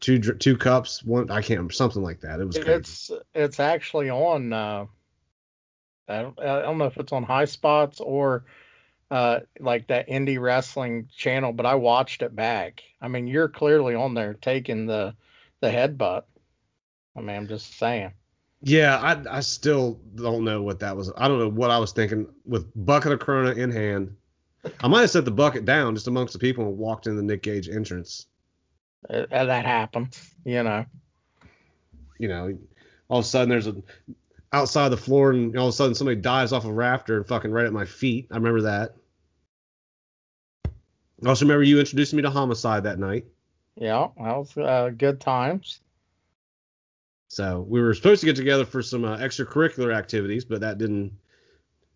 Two 0.00 0.18
two 0.18 0.56
cups, 0.56 1.04
one 1.04 1.30
I 1.30 1.40
can't 1.40 1.58
remember 1.58 1.72
something 1.72 2.02
like 2.02 2.20
that. 2.20 2.40
It 2.40 2.44
was 2.44 2.58
crazy. 2.58 2.72
It's 2.72 3.10
it's 3.32 3.60
actually 3.60 4.10
on. 4.10 4.52
Uh, 4.52 4.86
I 6.08 6.22
don't 6.22 6.38
I 6.40 6.62
don't 6.62 6.78
know 6.78 6.86
if 6.86 6.96
it's 6.98 7.12
on 7.12 7.22
High 7.22 7.44
Spots 7.44 8.00
or 8.00 8.44
uh 9.10 9.40
like 9.60 9.86
that 9.86 10.08
indie 10.08 10.40
wrestling 10.40 11.08
channel, 11.16 11.52
but 11.52 11.64
I 11.64 11.76
watched 11.76 12.22
it 12.22 12.34
back. 12.34 12.82
I 13.00 13.06
mean, 13.06 13.28
you're 13.28 13.48
clearly 13.48 13.94
on 13.94 14.14
there 14.14 14.34
taking 14.34 14.86
the 14.86 15.14
the 15.60 15.68
headbutt. 15.68 16.24
I 17.16 17.20
mean, 17.20 17.36
I'm 17.36 17.48
just 17.48 17.78
saying. 17.78 18.12
Yeah, 18.62 18.98
I 18.98 19.38
I 19.38 19.40
still 19.40 20.00
don't 20.16 20.44
know 20.44 20.60
what 20.62 20.80
that 20.80 20.96
was. 20.96 21.12
I 21.16 21.28
don't 21.28 21.38
know 21.38 21.48
what 21.48 21.70
I 21.70 21.78
was 21.78 21.92
thinking 21.92 22.26
with 22.44 22.66
bucket 22.74 23.12
of 23.12 23.20
Corona 23.20 23.52
in 23.52 23.70
hand. 23.70 24.16
I 24.80 24.88
might 24.88 25.02
have 25.02 25.10
set 25.10 25.24
the 25.24 25.30
bucket 25.30 25.64
down 25.64 25.94
just 25.94 26.08
amongst 26.08 26.32
the 26.32 26.38
people 26.38 26.66
and 26.66 26.78
walked 26.78 27.06
in 27.06 27.16
the 27.16 27.22
Nick 27.22 27.42
Gage 27.42 27.68
entrance. 27.68 28.26
Uh, 29.08 29.26
that 29.30 29.64
happened, 29.64 30.18
you 30.44 30.62
know. 30.62 30.84
You 32.18 32.28
know, 32.28 32.58
all 33.08 33.20
of 33.20 33.24
a 33.24 33.28
sudden 33.28 33.48
there's 33.48 33.66
a 33.66 33.76
outside 34.52 34.88
the 34.88 34.96
floor, 34.96 35.30
and 35.30 35.56
all 35.56 35.68
of 35.68 35.74
a 35.74 35.76
sudden 35.76 35.94
somebody 35.94 36.20
dives 36.20 36.52
off 36.52 36.64
a 36.64 36.72
rafter 36.72 37.16
and 37.16 37.26
fucking 37.26 37.50
right 37.50 37.66
at 37.66 37.72
my 37.72 37.84
feet. 37.84 38.28
I 38.30 38.36
remember 38.36 38.62
that. 38.62 38.96
I 41.24 41.28
also 41.28 41.44
remember 41.44 41.62
you 41.62 41.78
introducing 41.78 42.16
me 42.16 42.22
to 42.22 42.30
homicide 42.30 42.84
that 42.84 42.98
night. 42.98 43.26
Yeah, 43.76 44.08
that 44.16 44.36
was 44.36 44.56
uh, 44.56 44.90
good 44.96 45.20
times. 45.20 45.80
So 47.28 47.64
we 47.68 47.80
were 47.80 47.94
supposed 47.94 48.20
to 48.20 48.26
get 48.26 48.36
together 48.36 48.64
for 48.64 48.82
some 48.82 49.04
uh, 49.04 49.18
extracurricular 49.18 49.94
activities, 49.94 50.44
but 50.44 50.60
that 50.60 50.78
didn't 50.78 51.12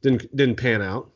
didn't 0.02 0.34
didn't 0.34 0.56
pan 0.56 0.82
out. 0.82 1.10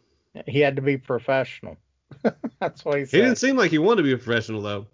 He 0.46 0.60
had 0.60 0.76
to 0.76 0.82
be 0.82 0.96
professional. 0.96 1.76
That's 2.60 2.84
what 2.84 2.98
he 2.98 3.04
said. 3.04 3.16
He 3.16 3.22
didn't 3.22 3.38
seem 3.38 3.56
like 3.56 3.70
he 3.70 3.78
wanted 3.78 3.98
to 3.98 4.02
be 4.04 4.12
a 4.12 4.18
professional 4.18 4.62
though. 4.62 4.86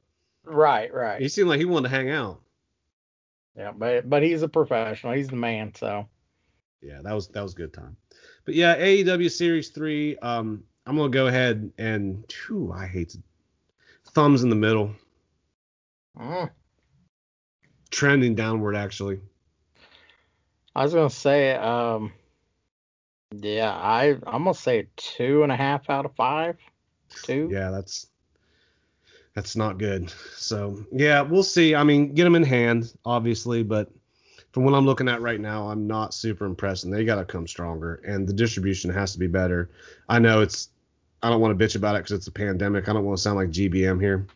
right, 0.44 0.92
right. 0.92 1.20
He 1.20 1.28
seemed 1.28 1.48
like 1.48 1.58
he 1.58 1.64
wanted 1.64 1.88
to 1.88 1.94
hang 1.94 2.10
out. 2.10 2.40
yeah, 3.56 3.72
but 3.72 4.08
but 4.08 4.22
he's 4.22 4.42
a 4.42 4.48
professional. 4.48 5.12
He's 5.12 5.28
the 5.28 5.36
man. 5.36 5.74
So 5.74 6.06
Yeah, 6.82 7.00
that 7.02 7.12
was 7.12 7.28
that 7.28 7.42
was 7.42 7.54
a 7.54 7.56
good 7.56 7.72
time. 7.72 7.96
But 8.44 8.54
yeah, 8.54 8.76
AEW 8.76 9.30
Series 9.30 9.70
Three. 9.70 10.16
Um, 10.18 10.64
I'm 10.86 10.96
gonna 10.96 11.10
go 11.10 11.26
ahead 11.26 11.72
and 11.78 12.24
whew, 12.46 12.72
I 12.72 12.86
hate 12.86 13.10
to, 13.10 13.18
thumbs 14.12 14.42
in 14.42 14.50
the 14.50 14.56
middle, 14.56 14.94
mm. 16.18 16.50
trending 17.90 18.34
downward 18.34 18.76
actually. 18.76 19.20
I 20.74 20.82
was 20.82 20.94
gonna 20.94 21.10
say, 21.10 21.54
um, 21.54 22.12
yeah, 23.34 23.72
I 23.72 24.16
I'm 24.26 24.44
gonna 24.44 24.54
say 24.54 24.88
two 24.96 25.42
and 25.42 25.52
a 25.52 25.56
half 25.56 25.88
out 25.90 26.04
of 26.04 26.14
five. 26.14 26.56
Two. 27.22 27.48
Yeah, 27.50 27.70
that's 27.70 28.06
that's 29.34 29.56
not 29.56 29.78
good. 29.78 30.12
So 30.36 30.84
yeah, 30.92 31.22
we'll 31.22 31.42
see. 31.42 31.74
I 31.74 31.84
mean, 31.84 32.14
get 32.14 32.24
them 32.24 32.34
in 32.34 32.42
hand, 32.42 32.92
obviously, 33.04 33.62
but 33.62 33.90
from 34.52 34.64
what 34.64 34.74
I'm 34.74 34.84
looking 34.84 35.08
at 35.08 35.22
right 35.22 35.40
now, 35.40 35.68
I'm 35.68 35.86
not 35.86 36.12
super 36.12 36.44
impressed, 36.44 36.84
and 36.84 36.92
they 36.92 37.04
got 37.04 37.16
to 37.16 37.24
come 37.24 37.46
stronger, 37.46 38.02
and 38.06 38.26
the 38.26 38.32
distribution 38.32 38.90
has 38.90 39.12
to 39.12 39.18
be 39.18 39.28
better. 39.28 39.70
I 40.08 40.18
know 40.18 40.40
it's. 40.40 40.70
I 41.22 41.28
don't 41.28 41.40
want 41.40 41.56
to 41.56 41.64
bitch 41.64 41.76
about 41.76 41.96
it 41.96 41.98
because 41.98 42.12
it's 42.12 42.26
a 42.28 42.32
pandemic. 42.32 42.88
I 42.88 42.94
don't 42.94 43.04
want 43.04 43.18
to 43.18 43.22
sound 43.22 43.36
like 43.36 43.50
GBM 43.50 44.00
here, 44.00 44.26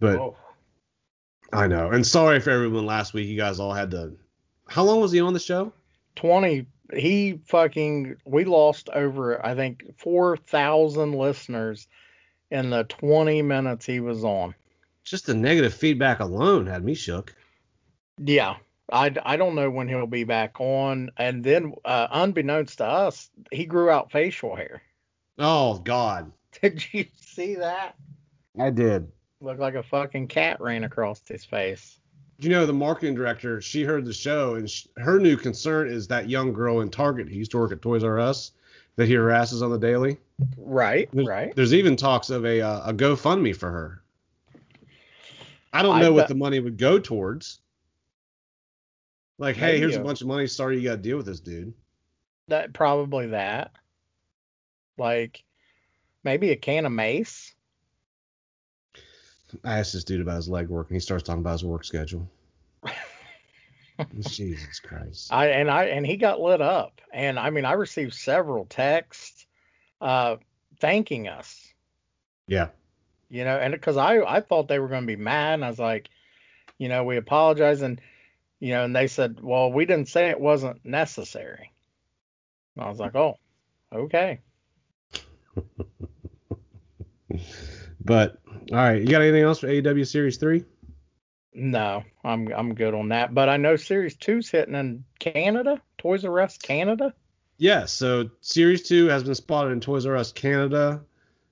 but 0.00 0.18
Oh, 0.18 0.36
I 1.52 1.66
know. 1.66 1.90
And 1.90 2.06
sorry 2.06 2.40
for 2.40 2.50
everyone 2.50 2.84
last 2.84 3.14
week. 3.14 3.28
You 3.28 3.36
guys 3.36 3.60
all 3.60 3.72
had 3.72 3.90
to. 3.92 4.12
How 4.68 4.82
long 4.82 5.00
was 5.00 5.12
he 5.12 5.20
on 5.20 5.32
the 5.32 5.40
show? 5.40 5.72
Twenty. 6.16 6.66
He 6.94 7.40
fucking. 7.46 8.16
We 8.24 8.44
lost 8.44 8.88
over. 8.90 9.44
I 9.44 9.54
think 9.54 9.98
four 9.98 10.36
thousand 10.36 11.14
listeners 11.14 11.86
in 12.50 12.70
the 12.70 12.84
twenty 12.84 13.42
minutes 13.42 13.86
he 13.86 14.00
was 14.00 14.24
on. 14.24 14.54
Just 15.04 15.26
the 15.26 15.34
negative 15.34 15.74
feedback 15.74 16.20
alone 16.20 16.66
had 16.66 16.84
me 16.84 16.94
shook. 16.94 17.34
Yeah. 18.18 18.56
I, 18.92 19.14
I 19.24 19.36
don't 19.36 19.54
know 19.54 19.70
when 19.70 19.88
he'll 19.88 20.08
be 20.08 20.24
back 20.24 20.60
on. 20.60 21.12
And 21.16 21.44
then, 21.44 21.74
uh, 21.84 22.08
unbeknownst 22.10 22.78
to 22.78 22.84
us, 22.84 23.30
he 23.52 23.64
grew 23.64 23.88
out 23.88 24.10
facial 24.10 24.56
hair. 24.56 24.82
Oh 25.38 25.78
God, 25.78 26.32
Did 26.62 26.84
you 26.92 27.06
see 27.20 27.56
that? 27.56 27.94
I 28.58 28.70
did. 28.70 29.10
Looked 29.40 29.60
like 29.60 29.74
a 29.74 29.82
fucking 29.82 30.28
cat 30.28 30.60
ran 30.60 30.84
across 30.84 31.22
his 31.26 31.44
face. 31.44 31.99
You 32.40 32.48
know 32.48 32.64
the 32.66 32.72
marketing 32.72 33.14
director 33.14 33.60
she 33.60 33.82
heard 33.82 34.04
the 34.04 34.12
show 34.12 34.54
and 34.54 34.68
sh 34.70 34.86
her 34.96 35.18
new 35.20 35.36
concern 35.36 35.88
is 35.88 36.06
that 36.08 36.28
young 36.28 36.52
girl 36.52 36.80
in 36.80 36.88
target 36.88 37.28
who 37.28 37.34
used 37.34 37.50
to 37.50 37.58
work 37.58 37.72
at 37.72 37.82
toys 37.82 38.02
r 38.04 38.18
us 38.18 38.52
that 38.96 39.06
he 39.06 39.14
harasses 39.14 39.62
on 39.62 39.70
the 39.70 39.78
daily 39.78 40.16
Right, 40.56 41.08
there's, 41.12 41.26
right. 41.28 41.54
there's 41.54 41.74
even 41.74 41.96
talks 41.96 42.30
of 42.30 42.46
a 42.46 42.60
uh, 42.62 42.90
a 42.90 42.94
gofundme 42.94 43.54
for 43.54 43.70
her 43.70 44.02
i 45.72 45.82
don't 45.82 45.96
I 45.96 46.00
know 46.00 46.12
what 46.12 46.22
bet- 46.22 46.28
the 46.28 46.34
money 46.34 46.60
would 46.60 46.78
go 46.78 46.98
towards 46.98 47.60
like 49.38 49.56
hey 49.56 49.78
here's 49.78 49.96
a 49.96 50.00
a- 50.00 50.04
bunch 50.04 50.20
of 50.22 50.26
money 50.26 50.46
sorry 50.46 50.78
you 50.78 50.84
gotta 50.88 51.02
deal 51.02 51.16
with 51.18 51.26
this 51.26 51.40
dude 51.40 51.72
That 52.48 52.72
probably 52.72 53.28
that. 53.28 53.72
Like 54.98 55.42
maybe 56.24 56.50
a 56.50 56.56
can 56.56 56.84
of 56.84 56.92
mace. 56.92 57.54
I 59.64 59.78
asked 59.78 59.92
this 59.92 60.04
dude 60.04 60.20
about 60.20 60.36
his 60.36 60.48
leg 60.48 60.68
work 60.68 60.88
and 60.88 60.96
he 60.96 61.00
starts 61.00 61.22
talking 61.22 61.40
about 61.40 61.52
his 61.52 61.64
work 61.64 61.84
schedule 61.84 62.28
jesus 64.20 64.80
christ 64.80 65.32
I 65.32 65.48
and 65.48 65.70
I 65.70 65.84
and 65.86 66.06
he 66.06 66.16
got 66.16 66.40
lit 66.40 66.60
up. 66.60 67.00
And 67.12 67.38
I 67.38 67.50
mean 67.50 67.64
I 67.64 67.72
received 67.72 68.14
several 68.14 68.64
texts 68.66 69.46
uh 70.00 70.36
thanking 70.80 71.28
us. 71.28 71.72
yeah 72.46 72.68
You 73.28 73.44
know, 73.44 73.56
and 73.56 73.72
because 73.72 73.96
I 73.96 74.20
I 74.20 74.40
thought 74.40 74.68
they 74.68 74.78
were 74.78 74.88
gonna 74.88 75.06
be 75.06 75.16
mad 75.16 75.54
and 75.54 75.64
I 75.64 75.68
was 75.68 75.78
like, 75.78 76.08
you 76.78 76.88
know, 76.88 77.04
we 77.04 77.16
apologize 77.16 77.82
and 77.82 78.00
you 78.58 78.72
know, 78.72 78.84
and 78.84 78.94
they 78.94 79.06
said, 79.06 79.40
Well, 79.42 79.72
we 79.72 79.86
didn't 79.86 80.08
say 80.08 80.30
it 80.30 80.40
wasn't 80.40 80.84
necessary. 80.84 81.72
And 82.76 82.84
I 82.84 82.88
was 82.88 82.98
like, 82.98 83.14
Oh, 83.14 83.36
okay. 83.92 84.40
but 88.04 88.38
all 88.70 88.76
right 88.76 89.00
you 89.00 89.08
got 89.08 89.22
anything 89.22 89.42
else 89.42 89.58
for 89.58 89.68
aew 89.68 90.06
series 90.06 90.36
3 90.36 90.64
No, 91.54 92.04
I'm 92.24 92.52
I'm 92.52 92.74
good 92.74 92.94
on 92.94 93.08
that. 93.08 93.34
But 93.34 93.48
I 93.48 93.56
know 93.56 93.74
Series 93.76 94.16
Two's 94.16 94.48
hitting 94.48 94.74
in 94.74 95.04
Canada, 95.18 95.80
Toys 95.98 96.24
R 96.24 96.40
Us 96.40 96.56
Canada. 96.58 97.12
Yeah, 97.58 97.84
so 97.86 98.30
Series 98.40 98.82
2 98.88 99.08
has 99.08 99.24
been 99.24 99.34
spotted 99.34 99.72
in 99.72 99.80
Toys 99.80 100.06
R 100.06 100.16
Us 100.16 100.32
Canada. 100.32 101.02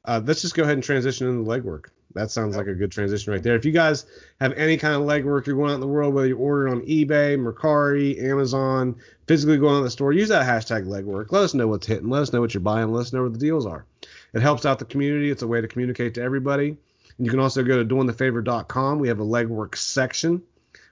Uh, 0.05 0.21
let's 0.25 0.41
just 0.41 0.55
go 0.55 0.63
ahead 0.63 0.75
and 0.75 0.85
transition 0.85 1.29
into 1.29 1.43
the 1.43 1.51
legwork. 1.51 1.87
That 2.15 2.31
sounds 2.31 2.57
like 2.57 2.67
a 2.69 2.75
good 2.75 2.91
transition 2.91 3.33
right 3.33 3.43
there. 3.43 3.57
If 3.57 3.65
you 3.67 3.73
guys 3.73 4.07
have 4.41 4.53
any 4.55 4.79
kind 4.79 4.95
of 4.95 5.03
legwork 5.03 5.47
you're 5.47 5.57
going 5.57 5.71
out 5.71 5.75
in 5.75 5.81
the 5.81 5.87
world, 5.87 6.15
whether 6.15 6.27
you 6.27 6.39
order 6.39 6.69
on 6.69 6.81
eBay, 6.83 7.37
Mercari, 7.37 8.23
Amazon, 8.23 8.97
physically 9.27 9.59
going 9.59 9.75
out 9.75 9.79
in 9.79 9.85
the 9.85 9.91
store, 9.91 10.13
use 10.13 10.31
that 10.31 10.47
hashtag 10.47 10.87
legwork. 10.87 11.31
Let 11.31 11.43
us 11.43 11.53
know 11.55 11.69
what's 11.69 11.87
hitting. 11.87 12.09
Let 12.09 12.23
us 12.23 12.33
know 12.33 12.41
what 12.41 12.55
you're 12.55 12.63
buying. 12.63 12.91
Let 12.91 13.03
us 13.03 13.13
know 13.13 13.25
what 13.25 13.35
the 13.35 13.39
deals 13.39 13.67
are. 13.67 13.85
It 14.33 14.41
helps 14.41 14.65
out 14.65 14.79
the 14.79 14.87
community. 14.87 15.31
It's 15.31 15.43
a 15.43 15.47
way 15.47 15.61
to 15.61 15.69
communicate 15.69 16.15
to 16.15 16.23
everybody. 16.23 16.79
And 17.19 17.27
you 17.27 17.31
can 17.31 17.41
also 17.41 17.63
go 17.63 17.83
to 17.83 17.95
doingthefavor.com. 17.95 18.99
We 18.99 19.09
have 19.09 19.21
a 19.21 19.25
legwork 19.25 19.77
section 19.77 20.43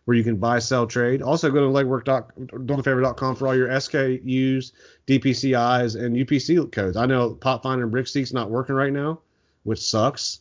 where 0.04 0.16
you 0.16 0.24
can 0.24 0.36
buy, 0.36 0.58
sell, 0.58 0.86
trade. 0.86 1.22
Also 1.22 1.50
go 1.50 1.60
to 1.60 1.84
legwork.doingthefavor.com 1.84 3.36
for 3.36 3.48
all 3.48 3.56
your 3.56 3.68
SKUs, 3.68 4.72
DPCIs, 5.06 6.00
and 6.00 6.16
UPC 6.16 6.70
codes. 6.72 6.96
I 6.96 7.06
know 7.06 7.34
Pop 7.34 7.62
Finder 7.62 7.84
and 7.84 7.92
Brickseek's 7.92 8.32
not 8.32 8.50
working 8.50 8.74
right 8.74 8.92
now, 8.92 9.20
which 9.64 9.80
sucks. 9.80 10.40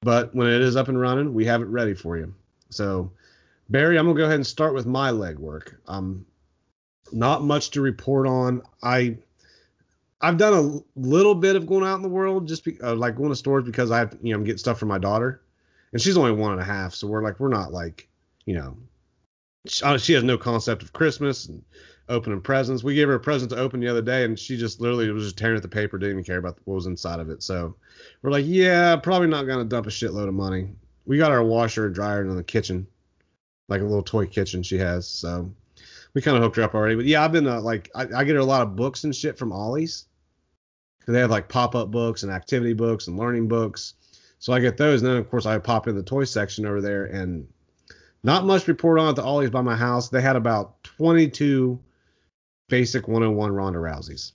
But 0.00 0.34
when 0.34 0.48
it 0.48 0.62
is 0.62 0.76
up 0.76 0.88
and 0.88 0.98
running, 0.98 1.34
we 1.34 1.44
have 1.46 1.60
it 1.60 1.66
ready 1.66 1.94
for 1.94 2.16
you. 2.16 2.34
So, 2.70 3.10
Barry, 3.68 3.98
I'm 3.98 4.06
gonna 4.06 4.16
go 4.16 4.24
ahead 4.24 4.36
and 4.36 4.46
start 4.46 4.74
with 4.74 4.86
my 4.86 5.10
legwork. 5.10 5.74
Um, 5.86 6.24
not 7.12 7.42
much 7.42 7.70
to 7.70 7.80
report 7.80 8.26
on. 8.26 8.62
I 8.82 9.18
I've 10.20 10.36
done 10.36 10.52
a 10.52 11.00
little 11.00 11.34
bit 11.34 11.56
of 11.56 11.66
going 11.66 11.84
out 11.84 11.96
in 11.96 12.02
the 12.02 12.08
world, 12.08 12.46
just 12.46 12.64
be, 12.64 12.80
uh, 12.80 12.94
like 12.94 13.16
going 13.16 13.30
to 13.30 13.36
stores 13.36 13.64
because 13.64 13.90
I 13.90 13.98
have, 13.98 14.16
you 14.22 14.32
know, 14.32 14.38
I'm 14.38 14.44
getting 14.44 14.58
stuff 14.58 14.78
for 14.78 14.86
my 14.86 14.98
daughter, 14.98 15.42
and 15.92 16.00
she's 16.00 16.16
only 16.16 16.32
one 16.32 16.52
and 16.52 16.60
a 16.60 16.64
half, 16.64 16.94
so 16.94 17.06
we're 17.06 17.22
like, 17.22 17.40
we're 17.40 17.48
not 17.48 17.72
like, 17.72 18.08
you 18.44 18.54
know, 18.54 18.76
she, 19.66 19.84
uh, 19.84 19.98
she 19.98 20.12
has 20.12 20.24
no 20.24 20.36
concept 20.36 20.82
of 20.82 20.92
Christmas 20.92 21.46
and 21.46 21.62
opening 22.08 22.40
presents. 22.40 22.84
We 22.84 22.94
gave 22.94 23.08
her 23.08 23.14
a 23.14 23.20
present 23.20 23.50
to 23.52 23.56
open 23.56 23.80
the 23.80 23.88
other 23.88 24.02
day, 24.02 24.24
and 24.24 24.38
she 24.38 24.56
just 24.56 24.80
literally 24.80 25.10
was 25.10 25.24
just 25.24 25.38
tearing 25.38 25.56
at 25.56 25.62
the 25.62 25.68
paper, 25.68 25.96
didn't 25.96 26.16
even 26.16 26.24
care 26.24 26.38
about 26.38 26.58
what 26.64 26.74
was 26.74 26.86
inside 26.86 27.20
of 27.20 27.30
it. 27.30 27.42
So 27.42 27.74
we're 28.22 28.30
like, 28.30 28.44
yeah, 28.46 28.96
probably 28.96 29.28
not 29.28 29.46
gonna 29.46 29.64
dump 29.64 29.86
a 29.86 29.90
shitload 29.90 30.28
of 30.28 30.34
money. 30.34 30.68
We 31.06 31.18
got 31.18 31.32
our 31.32 31.42
washer 31.42 31.86
and 31.86 31.94
dryer 31.94 32.22
in 32.22 32.36
the 32.36 32.44
kitchen, 32.44 32.86
like 33.68 33.80
a 33.80 33.84
little 33.84 34.02
toy 34.02 34.26
kitchen 34.26 34.62
she 34.62 34.78
has. 34.78 35.08
So 35.08 35.50
we 36.14 36.20
kind 36.20 36.36
of 36.36 36.42
hooked 36.42 36.56
her 36.56 36.62
up 36.62 36.74
already. 36.74 36.96
But 36.96 37.06
yeah, 37.06 37.24
I've 37.24 37.32
been 37.32 37.46
uh, 37.46 37.60
like, 37.60 37.90
I, 37.94 38.06
I 38.14 38.24
get 38.24 38.34
her 38.34 38.40
a 38.40 38.44
lot 38.44 38.62
of 38.62 38.76
books 38.76 39.04
and 39.04 39.14
shit 39.14 39.38
from 39.38 39.52
Ollie's. 39.52 40.06
Cause 41.00 41.14
they 41.14 41.20
have 41.20 41.30
like 41.30 41.48
pop-up 41.48 41.90
books 41.90 42.22
and 42.22 42.30
activity 42.30 42.74
books 42.74 43.08
and 43.08 43.18
learning 43.18 43.48
books. 43.48 43.94
So 44.38 44.52
I 44.52 44.60
get 44.60 44.76
those, 44.76 45.02
and 45.02 45.10
then 45.10 45.18
of 45.18 45.30
course 45.30 45.46
I 45.46 45.58
pop 45.58 45.88
in 45.88 45.96
the 45.96 46.02
toy 46.02 46.24
section 46.24 46.66
over 46.66 46.80
there, 46.80 47.04
and 47.04 47.46
not 48.22 48.44
much 48.44 48.68
report 48.68 48.98
on 48.98 49.08
at 49.08 49.16
the 49.16 49.22
Ollie's 49.22 49.50
by 49.50 49.62
my 49.62 49.76
house. 49.76 50.08
They 50.08 50.20
had 50.20 50.36
about 50.36 50.82
22 50.84 51.78
basic 52.68 53.08
101 53.08 53.52
Ronda 53.52 53.78
Rouseys. 53.78 54.32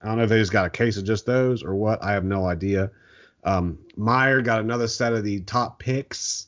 I 0.00 0.08
don't 0.08 0.18
know 0.18 0.24
if 0.24 0.28
they 0.28 0.38
just 0.38 0.52
got 0.52 0.66
a 0.66 0.70
case 0.70 0.96
of 0.96 1.04
just 1.04 1.24
those 1.24 1.62
or 1.62 1.74
what. 1.74 2.02
I 2.02 2.12
have 2.12 2.24
no 2.24 2.46
idea. 2.46 2.90
Um, 3.42 3.78
Meijer 3.96 4.44
got 4.44 4.60
another 4.60 4.86
set 4.86 5.12
of 5.12 5.24
the 5.24 5.40
top 5.40 5.78
picks, 5.78 6.46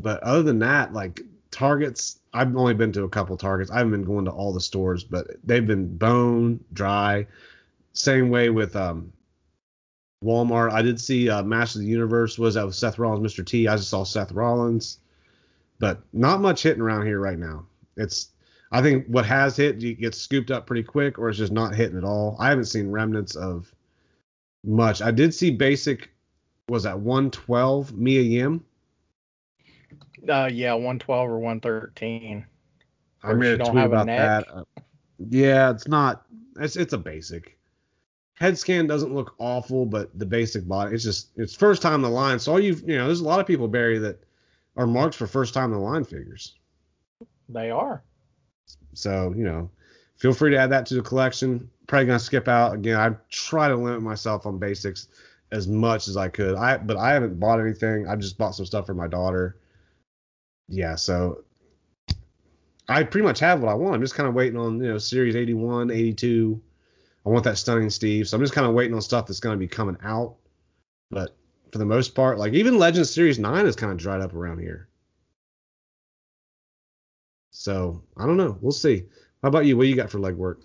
but 0.00 0.22
other 0.22 0.42
than 0.42 0.58
that, 0.60 0.92
like 0.92 1.20
Targets, 1.50 2.20
I've 2.32 2.54
only 2.56 2.74
been 2.74 2.92
to 2.92 3.04
a 3.04 3.08
couple 3.08 3.36
Targets. 3.36 3.70
I 3.70 3.78
haven't 3.78 3.92
been 3.92 4.04
going 4.04 4.24
to 4.26 4.30
all 4.30 4.52
the 4.52 4.60
stores, 4.60 5.04
but 5.04 5.26
they've 5.44 5.66
been 5.66 5.96
bone 5.96 6.64
dry. 6.72 7.26
Same 7.92 8.30
way 8.30 8.50
with 8.50 8.76
um, 8.76 9.12
Walmart. 10.24 10.72
I 10.72 10.82
did 10.82 11.00
see 11.00 11.28
uh, 11.28 11.42
Master 11.42 11.78
of 11.78 11.84
the 11.84 11.90
Universe 11.90 12.38
was 12.38 12.54
that 12.54 12.66
with 12.66 12.74
Seth 12.74 12.98
Rollins, 12.98 13.34
Mr. 13.34 13.44
T. 13.44 13.66
I 13.66 13.76
just 13.76 13.90
saw 13.90 14.04
Seth 14.04 14.32
Rollins, 14.32 14.98
but 15.78 16.02
not 16.12 16.40
much 16.40 16.62
hitting 16.62 16.82
around 16.82 17.06
here 17.06 17.18
right 17.18 17.38
now. 17.38 17.66
It's 17.96 18.28
I 18.72 18.82
think 18.82 19.06
what 19.06 19.26
has 19.26 19.56
hit 19.56 19.80
gets 19.98 20.18
scooped 20.18 20.50
up 20.50 20.66
pretty 20.66 20.84
quick, 20.84 21.18
or 21.18 21.28
it's 21.28 21.38
just 21.38 21.52
not 21.52 21.74
hitting 21.74 21.98
at 21.98 22.04
all. 22.04 22.36
I 22.38 22.48
haven't 22.48 22.66
seen 22.66 22.90
remnants 22.90 23.34
of 23.34 23.74
much. 24.64 25.02
I 25.02 25.10
did 25.10 25.34
see 25.34 25.50
basic 25.50 26.10
was 26.68 26.86
at 26.86 27.00
112 27.00 27.92
Mia 27.96 28.22
Yim. 28.22 28.64
Uh, 30.28 30.48
yeah, 30.52 30.72
112 30.72 31.28
or 31.28 31.38
113. 31.38 32.46
I 33.22 33.30
Or 33.30 33.34
made 33.34 33.46
she 33.46 33.52
a 33.52 33.56
don't 33.58 33.70
tweet 33.70 33.82
have 33.82 33.92
about 33.92 34.06
that. 34.06 34.46
Uh, 34.52 34.64
yeah, 35.28 35.70
it's 35.70 35.88
not. 35.88 36.24
It's 36.58 36.76
it's 36.76 36.92
a 36.92 36.98
basic. 36.98 37.58
Head 38.34 38.56
scan 38.56 38.86
doesn't 38.86 39.14
look 39.14 39.34
awful, 39.38 39.84
but 39.84 40.18
the 40.18 40.24
basic 40.24 40.66
body, 40.66 40.94
it's 40.94 41.04
just 41.04 41.28
it's 41.36 41.54
first 41.54 41.82
time 41.82 42.00
the 42.00 42.08
line. 42.08 42.38
So 42.38 42.52
all 42.52 42.60
you 42.60 42.74
you 42.86 42.96
know, 42.96 43.06
there's 43.06 43.20
a 43.20 43.24
lot 43.24 43.40
of 43.40 43.46
people 43.46 43.68
Barry 43.68 43.98
that 43.98 44.22
are 44.76 44.86
marks 44.86 45.16
for 45.16 45.26
first 45.26 45.52
time 45.52 45.70
the 45.70 45.78
line 45.78 46.04
figures. 46.04 46.56
They 47.48 47.70
are. 47.70 48.02
So 48.94 49.34
you 49.36 49.44
know, 49.44 49.70
feel 50.16 50.32
free 50.32 50.52
to 50.52 50.58
add 50.58 50.70
that 50.70 50.86
to 50.86 50.94
the 50.94 51.02
collection. 51.02 51.70
Probably 51.86 52.06
gonna 52.06 52.18
skip 52.18 52.48
out 52.48 52.74
again. 52.74 52.98
I 52.98 53.14
try 53.28 53.68
to 53.68 53.76
limit 53.76 54.00
myself 54.00 54.46
on 54.46 54.58
basics 54.58 55.08
as 55.52 55.68
much 55.68 56.08
as 56.08 56.16
I 56.16 56.28
could. 56.28 56.54
I 56.54 56.78
but 56.78 56.96
I 56.96 57.12
haven't 57.12 57.38
bought 57.38 57.60
anything. 57.60 58.08
I've 58.08 58.20
just 58.20 58.38
bought 58.38 58.54
some 58.54 58.66
stuff 58.66 58.86
for 58.86 58.94
my 58.94 59.08
daughter. 59.08 59.56
Yeah, 60.70 60.94
so 60.94 61.42
I 62.88 63.02
pretty 63.02 63.26
much 63.26 63.40
have 63.40 63.60
what 63.60 63.70
I 63.70 63.74
want. 63.74 63.96
I'm 63.96 64.00
just 64.00 64.14
kind 64.14 64.28
of 64.28 64.34
waiting 64.34 64.58
on 64.58 64.80
you 64.80 64.88
know 64.88 64.98
Series 64.98 65.36
81, 65.36 65.90
82. 65.90 66.60
I 67.26 67.28
want 67.28 67.44
that 67.44 67.58
stunning 67.58 67.90
Steve. 67.90 68.28
So 68.28 68.36
I'm 68.36 68.42
just 68.42 68.54
kind 68.54 68.66
of 68.66 68.72
waiting 68.72 68.94
on 68.94 69.02
stuff 69.02 69.26
that's 69.26 69.40
gonna 69.40 69.56
be 69.56 69.68
coming 69.68 69.96
out. 70.02 70.36
But 71.10 71.36
for 71.72 71.78
the 71.78 71.84
most 71.84 72.14
part, 72.14 72.38
like 72.38 72.52
even 72.54 72.78
Legends 72.78 73.12
Series 73.12 73.38
9 73.38 73.66
is 73.66 73.76
kind 73.76 73.92
of 73.92 73.98
dried 73.98 74.20
up 74.20 74.32
around 74.32 74.60
here. 74.60 74.88
So 77.50 78.02
I 78.16 78.26
don't 78.26 78.36
know. 78.36 78.56
We'll 78.60 78.72
see. 78.72 79.04
How 79.42 79.48
about 79.48 79.66
you? 79.66 79.76
What 79.76 79.88
you 79.88 79.96
got 79.96 80.10
for 80.10 80.18
legwork? 80.18 80.58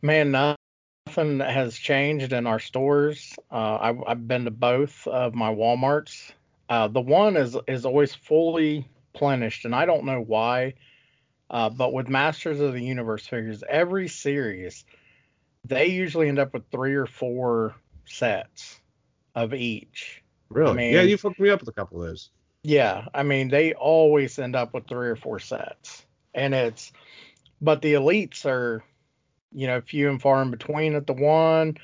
Man, 0.00 0.30
nothing 0.30 1.40
has 1.40 1.76
changed 1.76 2.32
in 2.32 2.46
our 2.46 2.58
stores. 2.58 3.34
Uh, 3.52 3.76
I, 3.76 4.10
I've 4.10 4.26
been 4.26 4.46
to 4.46 4.50
both 4.50 5.06
of 5.06 5.34
my 5.34 5.54
WalMarts. 5.54 6.32
Uh, 6.70 6.88
the 6.88 7.00
one 7.00 7.36
is 7.36 7.56
is 7.68 7.84
always 7.84 8.14
fully 8.14 8.88
replenished, 9.12 9.64
and 9.64 9.74
I 9.74 9.86
don't 9.86 10.04
know 10.04 10.20
why. 10.20 10.74
Uh, 11.48 11.68
but 11.68 11.92
with 11.92 12.08
Masters 12.08 12.60
of 12.60 12.72
the 12.72 12.82
Universe 12.82 13.26
figures, 13.26 13.64
every 13.68 14.08
series, 14.08 14.84
they 15.64 15.86
usually 15.86 16.28
end 16.28 16.38
up 16.38 16.54
with 16.54 16.70
three 16.70 16.94
or 16.94 17.06
four 17.06 17.74
sets 18.04 18.80
of 19.34 19.52
each. 19.52 20.22
Really? 20.48 20.76
mean- 20.76 20.94
yeah, 20.94 21.02
you 21.02 21.16
fucked 21.16 21.40
me 21.40 21.50
up 21.50 21.60
with 21.60 21.68
a 21.68 21.72
couple 21.72 22.02
of 22.02 22.08
those. 22.08 22.30
Yeah, 22.62 23.06
I 23.14 23.22
mean 23.22 23.48
they 23.48 23.72
always 23.72 24.38
end 24.38 24.54
up 24.54 24.74
with 24.74 24.86
three 24.86 25.08
or 25.08 25.16
four 25.16 25.38
sets, 25.38 26.04
and 26.34 26.54
it's 26.54 26.92
but 27.58 27.80
the 27.80 27.94
elites 27.94 28.44
are, 28.44 28.84
you 29.50 29.66
know, 29.66 29.80
few 29.80 30.10
and 30.10 30.20
far 30.20 30.42
in 30.42 30.50
between 30.50 30.94
at 30.94 31.06
the 31.06 31.14
one. 31.14 31.78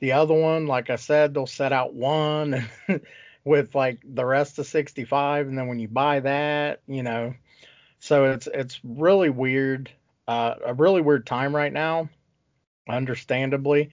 The 0.00 0.12
other 0.12 0.34
one, 0.34 0.66
like 0.66 0.90
I 0.90 0.96
said, 0.96 1.32
they'll 1.32 1.46
set 1.46 1.72
out 1.72 1.94
one 1.94 2.68
with 3.46 3.76
like 3.76 4.00
the 4.04 4.24
rest 4.24 4.58
of 4.58 4.66
65, 4.66 5.46
and 5.46 5.56
then 5.56 5.68
when 5.68 5.78
you 5.78 5.86
buy 5.86 6.20
that, 6.20 6.82
you 6.88 7.04
know, 7.04 7.34
so 8.00 8.32
it's 8.32 8.48
it's 8.52 8.80
really 8.84 9.30
weird, 9.30 9.88
uh, 10.26 10.56
a 10.66 10.74
really 10.74 11.00
weird 11.00 11.26
time 11.26 11.54
right 11.54 11.72
now, 11.72 12.10
understandably, 12.88 13.92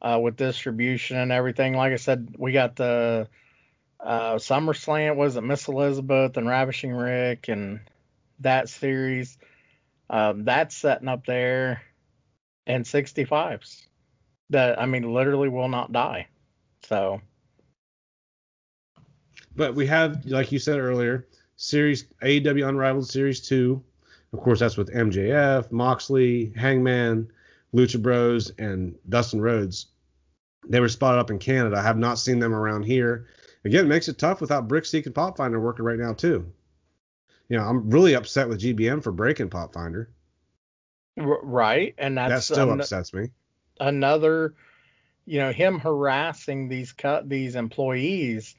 uh, 0.00 0.18
with 0.20 0.36
distribution 0.36 1.18
and 1.18 1.30
everything. 1.30 1.74
Like 1.76 1.92
I 1.92 1.96
said, 1.96 2.34
we 2.38 2.52
got 2.52 2.76
the 2.76 3.28
uh, 4.00 4.36
SummerSlam 4.36 5.16
was 5.16 5.36
it 5.36 5.42
Miss 5.42 5.68
Elizabeth 5.68 6.36
and 6.38 6.48
Ravishing 6.48 6.92
Rick 6.92 7.48
and 7.48 7.80
that 8.40 8.70
series. 8.70 9.36
Um, 10.08 10.44
that's 10.44 10.74
setting 10.74 11.08
up 11.08 11.26
there, 11.26 11.82
and 12.66 12.86
65s 12.86 13.84
that 14.48 14.80
I 14.80 14.86
mean 14.86 15.12
literally 15.12 15.50
will 15.50 15.68
not 15.68 15.92
die. 15.92 16.28
So 16.84 17.20
But 19.58 19.74
we 19.74 19.88
have, 19.88 20.24
like 20.24 20.52
you 20.52 20.60
said 20.60 20.78
earlier, 20.78 21.26
series 21.56 22.04
AEW 22.22 22.68
Unrivaled 22.68 23.08
Series 23.10 23.40
Two. 23.40 23.82
Of 24.32 24.38
course, 24.40 24.60
that's 24.60 24.76
with 24.76 24.94
MJF, 24.94 25.72
Moxley, 25.72 26.52
Hangman, 26.56 27.28
Lucha 27.74 28.00
Bros, 28.00 28.50
and 28.58 28.94
Dustin 29.08 29.40
Rhodes. 29.40 29.86
They 30.68 30.78
were 30.78 30.88
spotted 30.88 31.18
up 31.18 31.32
in 31.32 31.40
Canada. 31.40 31.76
I 31.76 31.82
have 31.82 31.98
not 31.98 32.18
seen 32.20 32.38
them 32.38 32.54
around 32.54 32.84
here. 32.84 33.26
Again, 33.64 33.86
it 33.86 33.88
makes 33.88 34.06
it 34.06 34.16
tough 34.18 34.40
without 34.40 34.68
Brickseek 34.68 35.06
and 35.06 35.14
Pop 35.14 35.36
Finder 35.36 35.58
working 35.58 35.84
right 35.84 35.98
now 35.98 36.12
too. 36.12 36.52
You 37.48 37.56
know, 37.56 37.64
I'm 37.64 37.90
really 37.90 38.14
upset 38.14 38.48
with 38.48 38.60
GBM 38.60 39.02
for 39.02 39.10
breaking 39.10 39.48
Pop 39.50 39.72
Finder. 39.72 40.08
r- 41.18 41.40
right, 41.42 41.96
and 41.98 42.16
That 42.16 42.44
still 42.44 42.70
an- 42.70 42.80
upsets 42.80 43.12
me. 43.12 43.30
another, 43.80 44.54
you 45.26 45.38
know, 45.40 45.50
him 45.50 45.80
harassing 45.80 46.68
these 46.68 46.92
cut 46.92 47.28
these 47.28 47.56
employees 47.56 48.54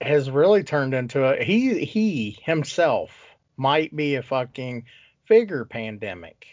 has 0.00 0.30
really 0.30 0.62
turned 0.62 0.94
into 0.94 1.24
a 1.24 1.42
he 1.42 1.84
he 1.84 2.38
himself 2.42 3.10
might 3.56 3.94
be 3.94 4.14
a 4.14 4.22
fucking 4.22 4.84
figure 5.26 5.64
pandemic. 5.64 6.46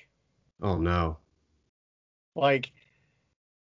Oh 0.61 0.77
no. 0.77 1.17
Like, 2.35 2.71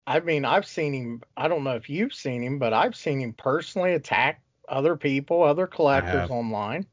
I 0.06 0.20
mean, 0.20 0.44
I've 0.44 0.66
seen 0.66 0.92
him. 0.92 1.22
I 1.36 1.48
don't 1.48 1.64
know 1.64 1.76
if 1.76 1.88
you've 1.88 2.14
seen 2.14 2.42
him, 2.42 2.58
but 2.58 2.72
I've 2.72 2.96
seen 2.96 3.20
him 3.20 3.32
personally 3.32 3.92
attack 3.92 4.42
other 4.68 4.96
people, 4.96 5.42
other 5.42 5.66
collectors 5.66 6.12
have. 6.12 6.30
online. 6.30 6.86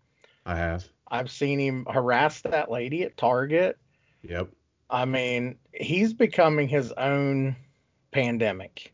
I 0.45 0.55
have. 0.55 0.87
I've 1.09 1.31
seen 1.31 1.59
him 1.59 1.85
harass 1.89 2.41
that 2.41 2.71
lady 2.71 3.03
at 3.03 3.17
Target. 3.17 3.77
Yep. 4.23 4.49
I 4.89 5.05
mean, 5.05 5.57
he's 5.73 6.13
becoming 6.13 6.67
his 6.67 6.91
own 6.91 7.55
pandemic. 8.11 8.93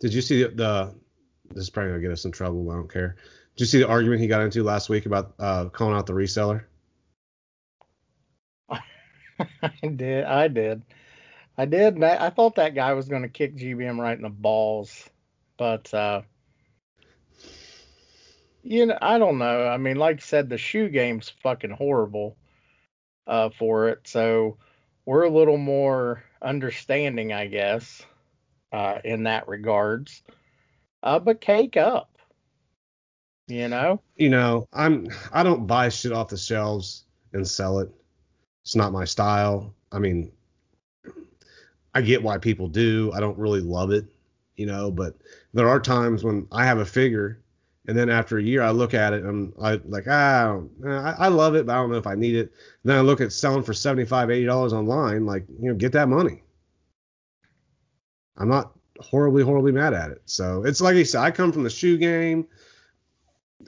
Did 0.00 0.14
you 0.14 0.22
see 0.22 0.42
the, 0.42 0.48
the 0.50 0.94
this 1.54 1.64
is 1.64 1.70
probably 1.70 1.92
gonna 1.92 2.02
get 2.02 2.12
us 2.12 2.24
in 2.24 2.32
trouble, 2.32 2.70
I 2.70 2.74
don't 2.74 2.92
care. 2.92 3.16
Did 3.56 3.60
you 3.60 3.66
see 3.66 3.78
the 3.80 3.88
argument 3.88 4.20
he 4.20 4.28
got 4.28 4.42
into 4.42 4.62
last 4.62 4.88
week 4.88 5.06
about 5.06 5.34
uh, 5.38 5.66
calling 5.66 5.94
out 5.94 6.06
the 6.06 6.14
reseller? 6.14 6.64
I 8.70 9.86
did. 9.94 10.24
I 10.24 10.48
did. 10.48 10.82
I 11.58 11.66
did. 11.66 11.94
and 11.94 12.04
I 12.04 12.26
I 12.26 12.30
thought 12.30 12.54
that 12.54 12.74
guy 12.74 12.94
was 12.94 13.08
going 13.08 13.22
to 13.22 13.28
kick 13.28 13.56
GBM 13.56 13.98
right 13.98 14.16
in 14.16 14.22
the 14.22 14.30
balls, 14.30 15.08
but 15.58 15.92
uh, 15.92 16.22
you 18.62 18.86
know, 18.86 18.98
I 19.00 19.18
don't 19.18 19.38
know. 19.38 19.66
I 19.66 19.76
mean, 19.76 19.96
like 19.96 20.16
I 20.16 20.20
said, 20.20 20.48
the 20.48 20.58
shoe 20.58 20.88
game's 20.88 21.28
fucking 21.42 21.70
horrible 21.70 22.36
uh, 23.26 23.50
for 23.50 23.88
it. 23.88 24.00
So 24.04 24.56
we're 25.04 25.24
a 25.24 25.30
little 25.30 25.58
more 25.58 26.22
understanding, 26.40 27.32
I 27.32 27.46
guess, 27.46 28.02
uh, 28.72 28.98
in 29.04 29.24
that 29.24 29.48
regards. 29.48 30.22
Uh, 31.02 31.18
but 31.18 31.40
cake 31.40 31.76
up, 31.76 32.16
you 33.48 33.68
know. 33.68 34.00
You 34.16 34.28
know, 34.28 34.68
I'm 34.72 35.08
I 35.32 35.42
don't 35.42 35.66
buy 35.66 35.88
shit 35.88 36.12
off 36.12 36.28
the 36.28 36.36
shelves 36.36 37.04
and 37.32 37.46
sell 37.46 37.78
it. 37.80 37.90
It's 38.62 38.76
not 38.76 38.92
my 38.92 39.04
style. 39.04 39.74
I 39.90 39.98
mean, 39.98 40.30
I 41.94 42.02
get 42.02 42.22
why 42.22 42.38
people 42.38 42.68
do. 42.68 43.10
I 43.12 43.20
don't 43.20 43.38
really 43.38 43.60
love 43.60 43.90
it, 43.90 44.06
you 44.56 44.66
know, 44.66 44.90
but 44.90 45.16
there 45.52 45.68
are 45.68 45.80
times 45.80 46.24
when 46.24 46.46
I 46.52 46.64
have 46.64 46.78
a 46.78 46.86
figure 46.86 47.42
and 47.86 47.98
then 47.98 48.08
after 48.08 48.38
a 48.38 48.42
year 48.42 48.62
I 48.62 48.70
look 48.70 48.94
at 48.94 49.12
it 49.12 49.24
and 49.24 49.52
I 49.60 49.80
like 49.84 50.04
ah 50.08 50.60
I, 50.86 51.14
I, 51.18 51.28
love 51.28 51.54
it 51.54 51.66
but 51.66 51.72
I 51.72 51.76
don't 51.76 51.90
know 51.90 51.96
if 51.96 52.06
I 52.06 52.14
need 52.14 52.36
it. 52.36 52.52
then 52.84 52.96
I 52.96 53.00
look 53.00 53.20
at 53.20 53.32
selling 53.32 53.62
for 53.62 53.74
75 53.74 54.30
80 54.30 54.46
dollars 54.46 54.72
online 54.72 55.26
like 55.26 55.44
you 55.60 55.68
know 55.68 55.74
get 55.74 55.92
that 55.92 56.08
money. 56.08 56.42
I'm 58.36 58.48
not 58.48 58.72
horribly 59.00 59.42
horribly 59.42 59.72
mad 59.72 59.94
at 59.94 60.10
it. 60.10 60.22
So 60.26 60.64
it's 60.64 60.80
like 60.80 60.96
I 60.96 61.02
said 61.02 61.20
I 61.22 61.30
come 61.30 61.52
from 61.52 61.62
the 61.64 61.70
shoe 61.70 61.96
game. 61.98 62.46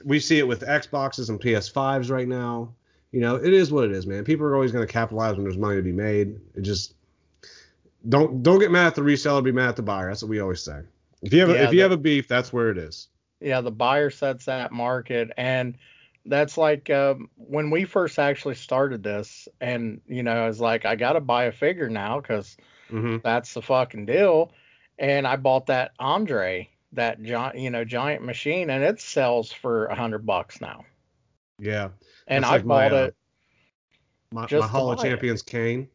We 0.03 0.19
see 0.19 0.39
it 0.39 0.47
with 0.47 0.61
Xboxes 0.61 1.29
and 1.29 1.39
PS5s 1.39 2.09
right 2.09 2.27
now. 2.27 2.73
You 3.11 3.21
know 3.21 3.35
it 3.35 3.53
is 3.53 3.71
what 3.71 3.85
it 3.85 3.91
is 3.91 4.05
man. 4.05 4.23
People 4.23 4.45
are 4.45 4.55
always 4.55 4.71
going 4.71 4.85
to 4.85 4.91
capitalize 4.91 5.35
when 5.35 5.43
there's 5.43 5.57
money 5.57 5.77
to 5.77 5.81
be 5.81 5.91
made. 5.93 6.39
It 6.55 6.61
just 6.61 6.93
don't 8.07 8.43
don't 8.43 8.59
get 8.59 8.71
mad 8.71 8.87
at 8.87 8.95
the 8.95 9.01
reseller, 9.01 9.43
be 9.43 9.51
mad 9.51 9.69
at 9.69 9.75
the 9.75 9.81
buyer. 9.81 10.07
That's 10.09 10.21
what 10.21 10.29
we 10.29 10.39
always 10.39 10.61
say. 10.61 10.81
If 11.21 11.33
you 11.33 11.39
have 11.39 11.49
a, 11.49 11.53
Yeah, 11.53 11.63
if 11.63 11.71
you 11.73 11.77
the- 11.77 11.83
have 11.83 11.91
a 11.91 11.97
beef, 11.97 12.27
that's 12.27 12.51
where 12.53 12.69
it 12.69 12.77
is. 12.77 13.07
Yeah, 13.39 13.61
the 13.61 13.71
buyer 13.71 14.09
sets 14.09 14.45
that 14.45 14.71
market, 14.71 15.31
and 15.37 15.77
that's 16.25 16.57
like 16.57 16.89
um, 16.89 17.29
when 17.35 17.69
we 17.69 17.83
first 17.85 18.17
actually 18.19 18.55
started 18.55 19.03
this, 19.03 19.47
and 19.61 20.01
you 20.07 20.23
know, 20.23 20.31
I 20.31 20.47
was 20.47 20.59
like, 20.59 20.85
I 20.85 20.95
gotta 20.95 21.19
buy 21.21 21.45
a 21.45 21.51
figure 21.51 21.89
now 21.89 22.19
because 22.19 22.57
hmm 22.89 23.17
that's 23.23 23.53
the 23.53 23.61
fucking 23.61 24.05
deal, 24.05 24.51
and 24.97 25.27
I 25.27 25.35
bought 25.35 25.67
that 25.67 25.91
Andre, 25.99 26.69
that 26.93 27.21
giant, 27.21 27.57
you 27.57 27.69
know, 27.69 27.83
giant 27.85 28.23
machine, 28.23 28.69
and 28.69 28.83
it 28.83 28.99
sells 29.01 29.51
for 29.51 29.85
a 29.87 29.95
hundred 29.95 30.25
bucks 30.25 30.61
now, 30.61 30.85
Yeah. 31.59 31.89
and 32.27 32.45
I 32.45 32.51
like 32.51 32.65
my, 32.65 32.89
bought 32.89 32.93
uh, 32.93 33.03
it. 33.05 33.15
My, 34.31 34.45
Just 34.45 34.61
my 34.61 34.67
to 34.67 34.71
Hall 34.71 34.91
of 34.91 34.97
buy 34.97 35.03
it. 35.05 35.09
Champions 35.09 35.41
Kane. 35.41 35.87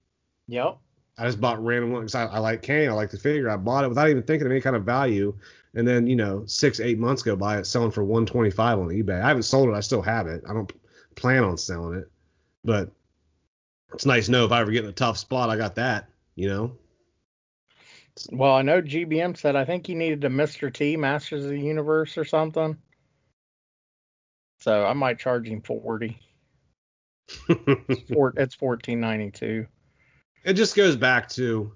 Yep. 0.49 0.79
I 1.19 1.27
just 1.27 1.41
bought 1.41 1.63
random 1.63 1.93
one 1.93 2.03
because 2.03 2.15
I, 2.15 2.25
I 2.25 2.39
like 2.39 2.63
Kane. 2.63 2.89
I 2.89 2.93
like 2.93 3.11
the 3.11 3.19
figure. 3.19 3.51
I 3.51 3.57
bought 3.57 3.85
it 3.85 3.89
without 3.89 4.09
even 4.09 4.23
thinking 4.23 4.47
of 4.47 4.53
any 4.53 4.61
kind 4.63 4.75
of 4.77 4.85
value. 4.85 5.37
And 5.75 5.87
then, 5.87 6.07
you 6.07 6.17
know, 6.17 6.45
six, 6.47 6.81
eight 6.81 6.99
months 6.99 7.23
go 7.23 7.37
by, 7.37 7.59
it's 7.59 7.69
selling 7.69 7.91
for 7.91 8.03
125 8.03 8.79
on 8.79 8.89
eBay. 8.89 9.21
I 9.23 9.29
haven't 9.29 9.43
sold 9.43 9.69
it. 9.69 9.75
I 9.75 9.81
still 9.81 10.01
have 10.03 10.27
it. 10.27 10.43
I 10.49 10.55
don't 10.55 10.73
plan 11.17 11.45
on 11.45 11.59
selling 11.59 11.99
it. 11.99 12.11
But 12.65 12.91
it's 13.93 14.07
nice 14.07 14.27
to 14.27 14.33
know 14.33 14.45
if 14.47 14.53
I 14.53 14.61
ever 14.63 14.71
get 14.71 14.85
in 14.85 14.91
a 14.91 14.95
tough 14.95 15.19
spot, 15.19 15.51
I 15.51 15.57
got 15.57 15.75
that, 15.75 16.09
you 16.37 16.49
know? 16.49 16.73
Well, 18.31 18.55
I 18.55 18.63
know 18.63 18.83
GBM 18.83 19.37
said 19.37 19.57
I 19.57 19.65
think 19.65 19.87
he 19.87 19.95
needed 19.95 20.25
a 20.25 20.29
Mr. 20.29 20.73
T 20.73 20.97
Masters 20.97 21.45
of 21.45 21.51
the 21.51 21.61
Universe 21.61 22.19
or 22.19 22.25
something. 22.25 22.77
So 24.59 24.85
I 24.85 24.93
might 24.93 25.19
charge 25.19 25.49
him 25.49 25.63
forty. 25.63 26.21
It's, 27.49 28.03
four, 28.13 28.35
it's 28.37 28.55
fourteen 28.55 29.01
ninety 29.01 29.31
two. 29.31 29.67
it 30.45 30.55
just 30.55 30.77
goes 30.77 30.97
back 30.97 31.29
to 31.31 31.73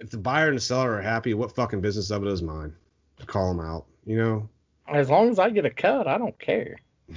if 0.00 0.10
the 0.10 0.18
buyer 0.18 0.48
and 0.48 0.56
the 0.56 0.60
seller 0.60 0.94
are 0.94 1.02
happy, 1.02 1.32
what 1.34 1.54
fucking 1.54 1.80
business 1.80 2.10
of 2.10 2.24
it 2.24 2.28
is 2.28 2.42
mine 2.42 2.74
to 3.18 3.26
call 3.26 3.54
them 3.54 3.64
out? 3.64 3.86
You 4.04 4.18
know, 4.18 4.48
As 4.88 5.08
long 5.08 5.30
as 5.30 5.38
I 5.38 5.50
get 5.50 5.64
a 5.64 5.70
cut, 5.70 6.06
I 6.06 6.18
don't 6.18 6.38
care. 6.38 6.76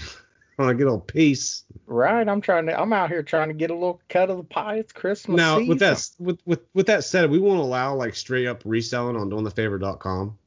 I 0.58 0.64
want 0.64 0.74
to 0.74 0.78
get 0.78 0.88
a 0.88 0.92
little 0.92 1.06
piece. 1.06 1.64
Right? 1.86 2.28
I'm 2.28 2.42
trying 2.42 2.66
to. 2.66 2.80
I'm 2.80 2.92
out 2.92 3.10
here 3.10 3.22
trying 3.22 3.50
to 3.50 3.54
get 3.54 3.70
a 3.70 3.76
little 3.76 4.02
cut 4.10 4.30
of 4.30 4.38
the 4.38 4.44
pie. 4.44 4.78
It's 4.78 4.92
Christmas. 4.92 5.38
Now, 5.38 5.60
Eve. 5.60 5.68
with 5.70 5.80
that 5.80 6.10
with, 6.20 6.40
with 6.46 6.62
with 6.74 6.88
that 6.88 7.04
said, 7.04 7.30
we 7.30 7.40
won't 7.40 7.60
allow 7.60 7.96
like 7.96 8.16
straight 8.16 8.48
up 8.48 8.64
reselling 8.66 9.16
on 9.16 9.30
doingthefavor.com. 9.30 10.38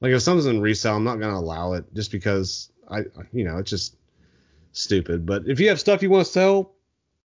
Like 0.00 0.12
if 0.12 0.22
something's 0.22 0.46
in 0.46 0.60
resale, 0.60 0.96
I'm 0.96 1.04
not 1.04 1.18
gonna 1.18 1.38
allow 1.38 1.72
it 1.72 1.92
just 1.94 2.12
because 2.12 2.70
I 2.90 3.04
you 3.32 3.44
know 3.44 3.56
it's 3.58 3.70
just 3.70 3.96
stupid. 4.72 5.24
But 5.24 5.44
if 5.46 5.60
you 5.60 5.68
have 5.70 5.80
stuff 5.80 6.02
you 6.02 6.10
want 6.10 6.26
to 6.26 6.32
sell, 6.32 6.74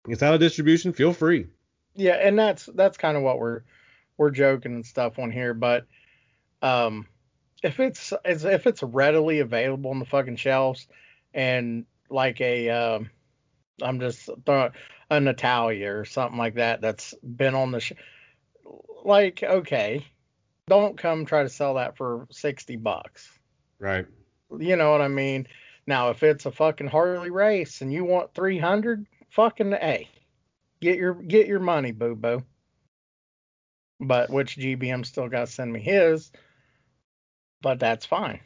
it's 0.07 0.21
out 0.21 0.33
of 0.33 0.39
distribution, 0.39 0.93
feel 0.93 1.13
free. 1.13 1.47
Yeah, 1.95 2.15
and 2.15 2.37
that's 2.37 2.65
that's 2.65 2.97
kind 2.97 3.15
of 3.15 3.23
what 3.23 3.39
we're 3.39 3.61
we're 4.17 4.31
joking 4.31 4.75
and 4.75 4.85
stuff 4.85 5.17
on 5.17 5.31
here, 5.31 5.53
but 5.53 5.85
um, 6.61 7.07
if 7.63 7.79
it's 7.79 8.13
if 8.25 8.67
it's 8.67 8.83
readily 8.83 9.39
available 9.39 9.91
on 9.91 9.99
the 9.99 10.05
fucking 10.05 10.35
shelves, 10.35 10.87
and 11.33 11.85
like 12.11 12.41
a 12.41 12.69
um, 12.69 13.09
I'm 13.81 13.99
just 13.99 14.29
throwing 14.45 14.71
a 15.09 15.19
Natalya 15.19 15.93
or 15.93 16.05
something 16.05 16.37
like 16.37 16.55
that 16.55 16.81
that's 16.81 17.13
been 17.23 17.55
on 17.55 17.71
the 17.71 17.79
sh- 17.79 17.93
like 19.03 19.43
okay, 19.43 20.05
don't 20.67 20.97
come 20.97 21.25
try 21.25 21.43
to 21.43 21.49
sell 21.49 21.75
that 21.75 21.97
for 21.97 22.27
sixty 22.31 22.75
bucks. 22.75 23.29
Right. 23.79 24.05
You 24.57 24.75
know 24.75 24.91
what 24.91 25.01
I 25.01 25.07
mean? 25.07 25.47
Now, 25.87 26.09
if 26.09 26.23
it's 26.23 26.45
a 26.45 26.51
fucking 26.51 26.87
Harley 26.87 27.31
Race 27.31 27.81
and 27.81 27.91
you 27.91 28.05
want 28.05 28.35
300, 28.35 29.07
fucking 29.29 29.73
a, 29.73 30.07
get 30.79 30.97
your 30.97 31.15
get 31.15 31.47
your 31.47 31.59
money, 31.59 31.91
boo 31.91 32.15
boo. 32.15 32.43
But 33.99 34.29
which 34.29 34.57
GBM 34.57 35.05
still 35.05 35.27
got 35.27 35.47
to 35.47 35.51
send 35.51 35.71
me 35.71 35.79
his, 35.79 36.31
but 37.61 37.79
that's 37.79 38.05
fine. 38.05 38.41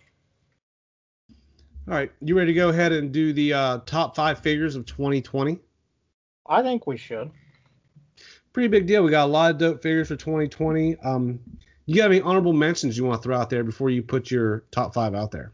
All 1.88 1.94
right, 1.96 2.12
you 2.22 2.36
ready 2.38 2.54
to 2.54 2.56
go 2.56 2.70
ahead 2.70 2.92
and 2.92 3.12
do 3.12 3.34
the 3.34 3.54
uh, 3.54 3.78
top 3.88 4.16
five 4.16 4.38
figures 4.40 4.76
of 4.76 4.86
2020? 4.86 5.60
I 6.48 6.64
think 6.64 6.88
we 6.88 6.98
should. 6.98 7.32
Pretty 8.54 8.70
big 8.70 8.88
deal. 8.88 9.04
We 9.04 9.12
got 9.12 9.26
a 9.26 9.32
lot 9.32 9.52
of 9.52 9.58
dope 9.58 9.82
figures 9.84 10.08
for 10.08 10.16
2020. 10.16 10.96
Um, 10.98 11.40
you 11.86 11.96
got 11.98 12.10
any 12.12 12.22
honorable 12.22 12.54
mentions 12.54 12.98
you 12.98 13.04
want 13.04 13.22
to 13.22 13.24
throw 13.28 13.38
out 13.38 13.50
there 13.50 13.64
before 13.64 13.90
you 13.90 14.02
put 14.02 14.32
your 14.32 14.64
top 14.72 14.94
five 14.94 15.14
out 15.14 15.32
there? 15.32 15.52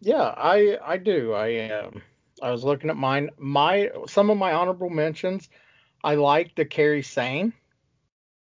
Yeah, 0.00 0.34
I 0.36 0.78
I 0.82 0.96
do. 0.96 1.32
I 1.34 1.70
um 1.70 2.02
I 2.42 2.50
was 2.50 2.64
looking 2.64 2.90
at 2.90 2.96
mine. 2.96 3.30
My 3.38 3.90
some 4.06 4.30
of 4.30 4.38
my 4.38 4.52
honorable 4.52 4.90
mentions. 4.90 5.48
I 6.04 6.16
like 6.16 6.54
the 6.56 6.64
Kerry 6.66 7.02
Sane, 7.02 7.54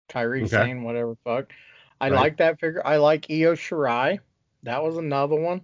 Kyrie 0.09 0.43
Okay. 0.43 0.45
Sane, 0.45 0.83
whatever 0.83 1.15
fuck. 1.23 1.53
I 2.01 2.09
Right. 2.09 2.09
like 2.09 2.37
that 2.37 2.59
figure. 2.59 2.81
I 2.85 2.97
like 2.97 3.29
Io 3.29 3.53
Shirai. 3.53 4.19
That 4.63 4.83
was 4.83 4.97
another 4.97 5.35
one. 5.35 5.61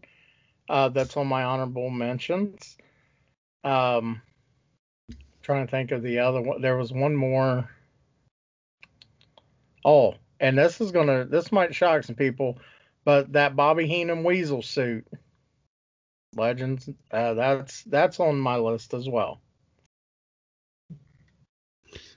Uh, 0.68 0.90
that's 0.90 1.16
on 1.18 1.28
my 1.28 1.44
honorable 1.44 1.90
mentions. 1.90 2.78
Um, 3.64 4.22
trying 5.42 5.66
to 5.66 5.72
think 5.72 5.92
of 5.92 6.02
the 6.02 6.20
other 6.20 6.42
one. 6.42 6.62
There 6.62 6.78
was 6.78 6.92
one 6.92 7.16
more. 7.16 7.70
Oh, 9.84 10.16
and 10.40 10.58
this 10.58 10.82
is 10.82 10.92
gonna. 10.92 11.26
This 11.26 11.52
might 11.52 11.76
shock 11.76 12.04
some 12.04 12.16
people, 12.16 12.58
but 13.04 13.34
that 13.34 13.56
Bobby 13.56 13.88
Heenan 13.88 14.24
Weasel 14.24 14.62
suit. 14.62 15.08
Legends. 16.36 16.90
Uh, 17.12 17.34
that's 17.34 17.84
that's 17.84 18.20
on 18.20 18.40
my 18.40 18.58
list 18.58 18.94
as 18.94 19.08
well. 19.08 19.42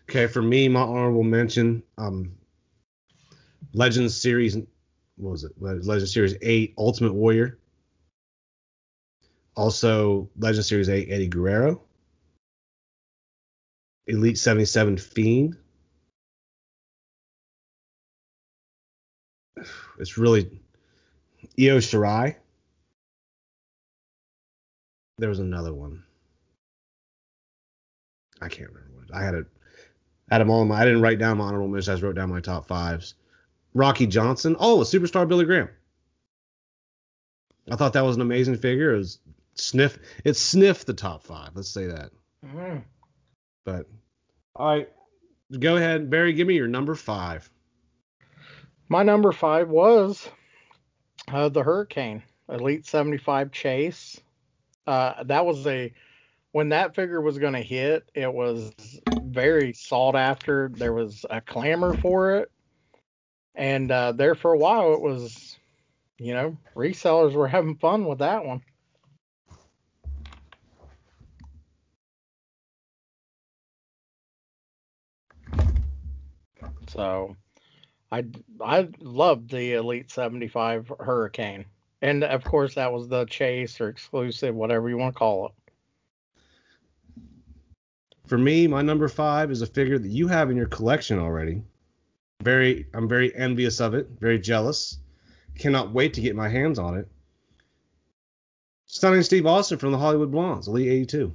Okay, 0.09 0.27
for 0.27 0.41
me, 0.41 0.69
my 0.69 0.81
honorable 0.81 1.23
mention, 1.23 1.83
um, 1.99 2.33
Legends 3.75 4.19
Series, 4.21 4.57
what 5.17 5.33
was 5.33 5.45
it? 5.45 5.53
Le- 5.61 5.75
Legends 5.83 6.15
Series 6.15 6.35
8 6.41 6.75
Ultimate 6.79 7.13
Warrior. 7.13 7.58
Also, 9.59 10.31
Legend 10.39 10.65
Series 10.65 10.89
8 10.89 11.09
Eddie 11.11 11.27
Guerrero. 11.27 11.83
Elite 14.07 14.39
77 14.39 14.99
Fiend. 14.99 15.57
It's 19.99 20.17
really 20.17 20.61
Io 21.59 21.79
Shirai. 21.79 22.37
There 25.19 25.29
was 25.29 25.41
another 25.41 25.75
one. 25.75 26.05
I 28.41 28.49
can't 28.49 28.71
remember 28.71 28.93
what. 28.95 29.13
I 29.13 29.25
had 29.25 29.35
it. 29.35 29.47
I 30.31 30.35
had 30.35 30.41
them 30.41 30.51
all 30.51 30.63
in 30.63 30.69
my. 30.69 30.81
I 30.81 30.85
didn't 30.85 31.03
write 31.03 31.19
down 31.19 31.39
my 31.39 31.47
honorable 31.47 31.67
mentions. 31.67 31.89
I 31.89 31.93
just 31.95 32.05
wrote 32.05 32.15
down 32.15 32.31
my 32.31 32.41
top 32.41 32.69
fives. 32.69 33.15
Rocky 33.75 34.07
Johnson. 34.07 34.55
Oh, 34.61 34.83
a 34.83 34.85
superstar 34.85 35.27
Billy 35.27 35.45
Graham. 35.45 35.69
I 37.69 37.75
thought 37.75 37.95
that 37.95 38.05
was 38.05 38.15
an 38.15 38.23
amazing 38.23 38.57
figure. 38.57 38.95
It 38.95 38.99
was 38.99 39.19
sniff. 39.59 39.99
It 40.25 40.35
sniffed 40.37 40.87
the 40.87 40.95
top 40.95 41.23
five. 41.23 41.51
Let's 41.55 41.71
say 41.71 41.87
that. 41.87 42.11
But 43.65 43.87
all 44.57 44.69
right, 44.69 44.89
go 45.59 45.77
ahead, 45.77 46.11
Barry. 46.11 46.33
Give 46.33 46.47
me 46.47 46.55
your 46.55 46.69
number 46.69 46.95
five. 46.95 47.49
My 48.89 49.03
number 49.03 49.33
five 49.33 49.69
was 49.69 50.29
uh, 51.31 51.49
the 51.49 51.63
Hurricane 51.63 52.23
Elite 52.49 52.87
75 52.87 53.53
Chase. 53.53 54.21
Uh, 54.87 55.23
that 55.25 55.45
was 55.45 55.67
a 55.67 55.93
when 56.53 56.71
that 56.71 56.95
figure 56.95 57.21
was 57.21 57.39
going 57.39 57.53
to 57.53 57.61
hit, 57.61 58.11
it 58.15 58.33
was 58.33 58.73
very 59.23 59.75
sought 59.75 60.17
after. 60.17 60.71
There 60.73 60.95
was 60.95 61.27
a 61.29 61.41
clamor 61.41 61.95
for 61.95 62.37
it, 62.37 62.51
and 63.55 63.91
uh, 63.91 64.13
there 64.13 64.35
for 64.35 64.55
a 64.55 64.59
while, 64.59 64.95
it 64.95 65.01
was, 65.01 65.59
you 66.19 66.33
know, 66.33 66.57
resellers 66.75 67.35
were 67.35 67.49
having 67.49 67.77
fun 67.77 68.07
with 68.07 68.21
that 68.21 68.45
one. 68.47 68.63
So, 76.89 77.37
I 78.11 78.25
I 78.61 78.89
loved 79.01 79.51
the 79.51 79.75
Elite 79.75 80.11
75 80.11 80.93
Hurricane, 81.01 81.67
and 82.03 82.25
of 82.25 82.45
course 82.45 82.75
that 82.75 82.93
was 82.93 83.09
the 83.09 83.25
chase 83.27 83.81
or 83.81 83.89
exclusive, 83.89 84.55
whatever 84.55 84.89
you 84.89 84.97
want 84.97 85.15
to 85.15 85.19
call 85.19 85.47
it. 85.47 85.53
For 88.27 88.37
me, 88.37 88.67
my 88.67 88.83
number 88.83 89.09
five 89.09 89.51
is 89.51 89.63
a 89.63 89.67
figure 89.67 89.99
that 89.99 90.09
you 90.09 90.29
have 90.29 90.51
in 90.51 90.57
your 90.57 90.67
collection 90.67 91.19
already. 91.19 91.63
Very, 92.43 92.87
I'm 92.93 93.09
very 93.09 93.35
envious 93.35 93.81
of 93.81 93.95
it. 93.95 94.07
Very 94.21 94.39
jealous. 94.39 94.99
Cannot 95.59 95.93
wait 95.93 96.13
to 96.15 96.21
get 96.21 96.37
my 96.37 96.49
hands 96.49 96.79
on 96.79 96.99
it. 96.99 97.09
Stunning 98.87 99.23
Steve 99.23 99.47
Austin 99.47 99.79
from 99.79 99.93
the 99.93 99.99
Hollywood 99.99 100.31
Blondes, 100.31 100.69
Elite 100.69 100.89
82. 100.89 101.35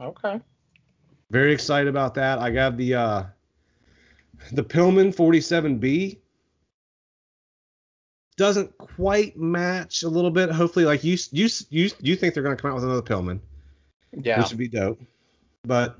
Okay. 0.00 0.40
Very 1.30 1.52
excited 1.52 1.88
about 1.88 2.14
that. 2.14 2.40
I 2.40 2.50
got 2.50 2.76
the 2.76 2.94
uh 2.94 3.22
the 4.52 4.62
Pillman 4.64 5.14
47B. 5.14 6.18
Doesn't 8.36 8.76
quite 8.78 9.36
match 9.36 10.02
a 10.02 10.08
little 10.08 10.30
bit. 10.30 10.50
Hopefully, 10.50 10.84
like 10.84 11.04
you 11.04 11.16
you 11.30 11.48
you 11.70 11.90
you 12.00 12.16
think 12.16 12.34
they're 12.34 12.42
gonna 12.42 12.56
come 12.56 12.72
out 12.72 12.74
with 12.74 12.84
another 12.84 13.00
Pillman, 13.02 13.38
Yeah. 14.12 14.40
which 14.40 14.48
would 14.48 14.58
be 14.58 14.66
dope. 14.66 15.00
But 15.62 15.96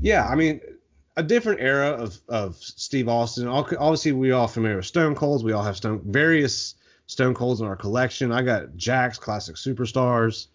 yeah, 0.00 0.26
I 0.26 0.34
mean, 0.34 0.60
a 1.16 1.22
different 1.22 1.60
era 1.60 1.90
of 1.90 2.18
of 2.28 2.56
Steve 2.56 3.08
Austin. 3.08 3.46
Obviously, 3.46 4.10
we 4.10 4.32
all 4.32 4.48
familiar 4.48 4.78
with 4.78 4.86
Stone 4.86 5.14
Colds. 5.14 5.44
We 5.44 5.52
all 5.52 5.62
have 5.62 5.76
Stone 5.76 6.02
various 6.06 6.74
Stone 7.06 7.34
Colds 7.34 7.60
in 7.60 7.66
our 7.68 7.76
collection. 7.76 8.32
I 8.32 8.42
got 8.42 8.70
Jakks 8.76 9.20
classic 9.20 9.54
superstars, 9.54 10.48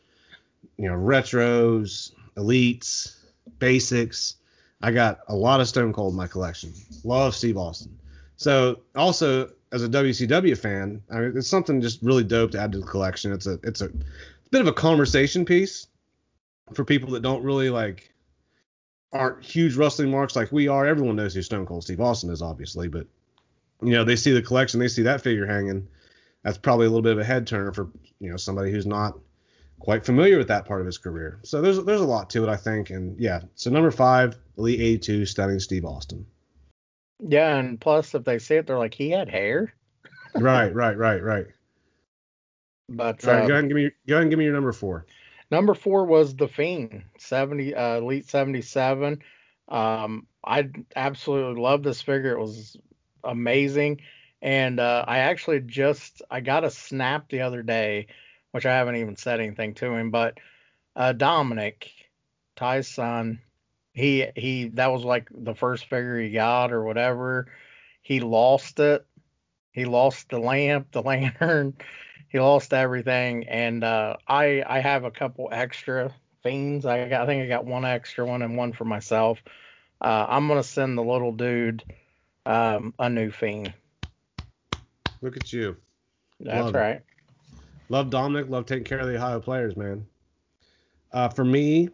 you 0.76 0.90
know, 0.90 0.96
retros, 0.96 2.12
elites, 2.36 3.16
basics. 3.60 4.36
I 4.82 4.92
got 4.92 5.20
a 5.28 5.36
lot 5.36 5.60
of 5.60 5.68
Stone 5.68 5.94
Cold 5.94 6.14
in 6.14 6.18
my 6.18 6.28
collection. 6.28 6.74
Love 7.04 7.36
Steve 7.36 7.58
Austin. 7.58 7.98
So 8.36 8.82
also 8.96 9.52
as 9.72 9.84
a 9.84 9.90
WCW 9.90 10.58
fan, 10.58 11.02
I 11.12 11.20
mean, 11.20 11.34
it's 11.36 11.48
something 11.48 11.82
just 11.82 12.02
really 12.02 12.24
dope 12.24 12.52
to 12.52 12.60
add 12.60 12.72
to 12.74 12.80
the 12.80 12.86
collection. 12.86 13.34
It's 13.34 13.48
a 13.48 13.60
it's 13.64 13.82
a 13.82 13.90
bit 14.52 14.62
of 14.62 14.68
a 14.68 14.74
conversation 14.74 15.46
piece 15.46 15.88
for 16.74 16.86
people 16.86 17.12
that 17.12 17.22
don't 17.22 17.44
really 17.44 17.70
like 17.70 18.14
aren't 19.12 19.44
huge 19.44 19.76
wrestling 19.76 20.12
marks 20.12 20.36
like 20.36 20.52
we 20.52 20.68
are. 20.68 20.86
Everyone 20.86 21.16
knows 21.16 21.34
who 21.34 21.42
Stone 21.42 21.66
Cold 21.66 21.84
Steve 21.84 22.02
Austin 22.02 22.30
is, 22.30 22.42
obviously, 22.42 22.88
but 22.88 23.08
you 23.82 23.92
know 23.92 24.04
they 24.04 24.16
see 24.16 24.32
the 24.32 24.42
collection, 24.42 24.80
they 24.80 24.88
see 24.88 25.04
that 25.04 25.22
figure 25.22 25.46
hanging. 25.46 25.88
That's 26.44 26.58
probably 26.58 26.86
a 26.86 26.90
little 26.90 27.02
bit 27.02 27.14
of 27.14 27.20
a 27.20 27.24
head 27.24 27.48
turner 27.48 27.74
for 27.74 27.90
you 28.20 28.30
know 28.30 28.38
somebody 28.38 28.72
who's 28.72 28.86
not 28.86 29.18
quite 29.80 30.06
familiar 30.06 30.38
with 30.38 30.48
that 30.48 30.66
part 30.66 30.82
of 30.82 30.86
his 30.86 30.98
career. 30.98 31.40
So 31.44 31.62
there's 31.62 31.84
there's 31.84 32.02
a 32.02 32.06
lot 32.06 32.30
to 32.32 32.44
it, 32.44 32.50
I 32.50 32.58
think, 32.58 32.90
and 32.90 33.20
yeah. 33.20 33.42
So 33.56 33.70
number 33.70 33.92
five, 33.92 34.38
Elite 34.58 34.80
82, 34.80 35.26
stunning 35.26 35.60
Steve 35.60 35.86
Austin. 35.86 36.26
Yeah, 37.20 37.58
and 37.58 37.80
plus 37.80 38.14
if 38.14 38.24
they 38.24 38.40
see 38.40 38.56
it, 38.56 38.68
they're 38.68 38.78
like, 38.78 38.94
he 38.94 39.10
had 39.10 39.30
hair. 39.30 39.74
right, 40.36 40.74
right, 40.74 40.98
right, 40.98 41.22
right. 41.24 41.48
But 42.90 43.26
All 43.28 43.34
right, 43.34 43.44
uh, 43.44 43.48
go 43.48 43.54
ahead 43.54 43.64
and 43.64 43.70
give 43.70 43.76
me 43.76 43.82
your, 43.84 43.92
go 44.08 44.16
ahead 44.16 44.22
and 44.24 44.30
give 44.32 44.40
me 44.40 44.46
your 44.46 44.54
number 44.54 44.72
four. 44.72 45.06
Number 45.50 45.74
four 45.74 46.06
was 46.06 46.36
the 46.36 46.48
Fiend, 46.48 47.04
seventy 47.18 47.74
uh, 47.74 47.98
Elite 47.98 48.30
seventy 48.30 48.62
seven. 48.62 49.22
Um, 49.68 50.28
I 50.46 50.70
absolutely 50.96 51.62
love 51.62 51.84
this 51.84 52.02
figure. 52.02 52.34
It 52.34 52.40
was 52.40 52.78
amazing, 53.24 54.02
and 54.42 54.80
uh, 54.80 55.06
I 55.08 55.20
actually 55.20 55.62
just 55.62 56.22
I 56.30 56.42
got 56.42 56.64
a 56.64 56.72
snap 56.72 57.30
the 57.30 57.42
other 57.42 57.64
day, 57.64 58.08
which 58.52 58.66
I 58.66 58.76
haven't 58.76 58.98
even 58.98 59.16
said 59.16 59.40
anything 59.40 59.74
to 59.76 59.94
him, 59.94 60.12
but 60.12 60.40
uh, 60.96 61.14
Dominic, 61.14 61.92
Ty's 62.56 62.88
son, 62.88 63.40
he 63.94 64.28
he 64.36 64.70
that 64.70 64.92
was 64.92 65.04
like 65.04 65.28
the 65.32 65.56
first 65.56 65.86
figure 65.86 66.20
he 66.20 66.32
got 66.32 66.72
or 66.72 66.84
whatever. 66.84 67.48
He 68.02 68.20
lost 68.20 68.80
it. 68.80 69.06
He 69.72 69.86
lost 69.86 70.30
the 70.30 70.40
lamp, 70.40 70.92
the 70.92 71.02
lantern. 71.04 71.76
He 72.30 72.40
lost 72.40 72.74
everything, 72.74 73.48
and 73.48 73.84
uh, 73.84 74.18
I 74.28 74.64
I 74.66 74.80
have 74.80 75.04
a 75.04 75.12
couple 75.12 75.50
extra 75.52 76.14
fiends. 76.44 76.86
I 76.86 77.10
got 77.10 77.22
I 77.22 77.26
think 77.26 77.44
I 77.44 77.48
got 77.48 77.66
one 77.66 77.86
extra 77.86 78.26
one 78.26 78.42
and 78.42 78.58
one 78.58 78.74
for 78.74 78.86
myself. 78.86 79.40
Uh, 80.00 80.26
I'm 80.28 80.48
gonna 80.48 80.64
send 80.64 80.98
the 80.98 81.04
little 81.04 81.32
dude 81.32 81.84
um, 82.46 82.94
a 83.00 83.10
new 83.10 83.32
fiend. 83.32 83.74
Look 85.22 85.38
at 85.38 85.52
you. 85.52 85.78
That's 86.40 86.66
Love 86.66 86.76
it. 86.76 87.04
Love 87.90 88.10
Dominic. 88.10 88.50
Love 88.50 88.66
taking 88.66 88.84
care 88.84 89.00
of 89.00 89.08
the 89.08 89.16
Ohio 89.16 89.40
players, 89.40 89.76
man. 89.76 90.06
Uh, 91.12 91.30
for 91.30 91.46
me, 91.46 91.90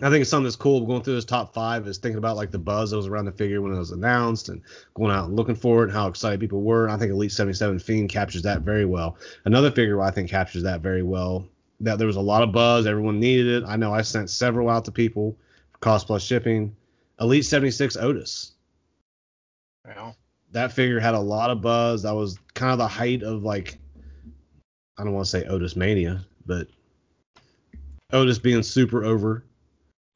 I 0.00 0.10
think 0.10 0.22
it's 0.22 0.30
something 0.30 0.44
that's 0.44 0.56
cool 0.56 0.86
going 0.86 1.02
through 1.02 1.16
this 1.16 1.24
top 1.24 1.52
five 1.52 1.88
is 1.88 1.98
thinking 1.98 2.18
about 2.18 2.36
like 2.36 2.52
the 2.52 2.58
buzz 2.58 2.90
that 2.90 2.96
was 2.96 3.08
around 3.08 3.24
the 3.24 3.32
figure 3.32 3.60
when 3.60 3.72
it 3.72 3.78
was 3.78 3.90
announced 3.90 4.48
and 4.48 4.62
going 4.94 5.10
out 5.10 5.26
and 5.26 5.36
looking 5.36 5.56
for 5.56 5.82
it 5.82 5.88
and 5.88 5.92
how 5.92 6.06
excited 6.06 6.38
people 6.38 6.62
were. 6.62 6.84
And 6.84 6.92
I 6.92 6.98
think 6.98 7.10
Elite 7.10 7.32
77 7.32 7.80
Fiend 7.80 8.08
captures 8.08 8.42
that 8.42 8.62
very 8.62 8.84
well. 8.84 9.16
Another 9.44 9.72
figure 9.72 10.00
I 10.00 10.12
think 10.12 10.30
captures 10.30 10.62
that 10.62 10.82
very 10.82 11.02
well. 11.02 11.48
That 11.80 11.98
there 11.98 12.06
was 12.06 12.16
a 12.16 12.20
lot 12.20 12.42
of 12.42 12.52
buzz, 12.52 12.86
everyone 12.86 13.18
needed 13.18 13.62
it. 13.62 13.66
I 13.66 13.76
know 13.76 13.92
I 13.92 14.02
sent 14.02 14.30
several 14.30 14.68
out 14.68 14.84
to 14.84 14.92
people 14.92 15.36
for 15.72 15.78
cost 15.78 16.06
plus 16.06 16.22
shipping. 16.22 16.76
Elite 17.20 17.44
76 17.44 17.96
Otis. 17.96 18.52
Yeah. 19.84 20.12
That 20.52 20.72
figure 20.72 21.00
had 21.00 21.14
a 21.14 21.20
lot 21.20 21.50
of 21.50 21.60
buzz. 21.60 22.02
That 22.02 22.14
was 22.14 22.38
kind 22.54 22.72
of 22.72 22.78
the 22.78 22.88
height 22.88 23.22
of 23.22 23.42
like 23.42 23.78
I 24.98 25.04
don't 25.04 25.12
want 25.12 25.26
to 25.26 25.30
say 25.30 25.44
Otis 25.44 25.76
mania, 25.76 26.24
but 26.44 26.66
Otis 28.12 28.38
being 28.38 28.62
super 28.62 29.04
over, 29.04 29.44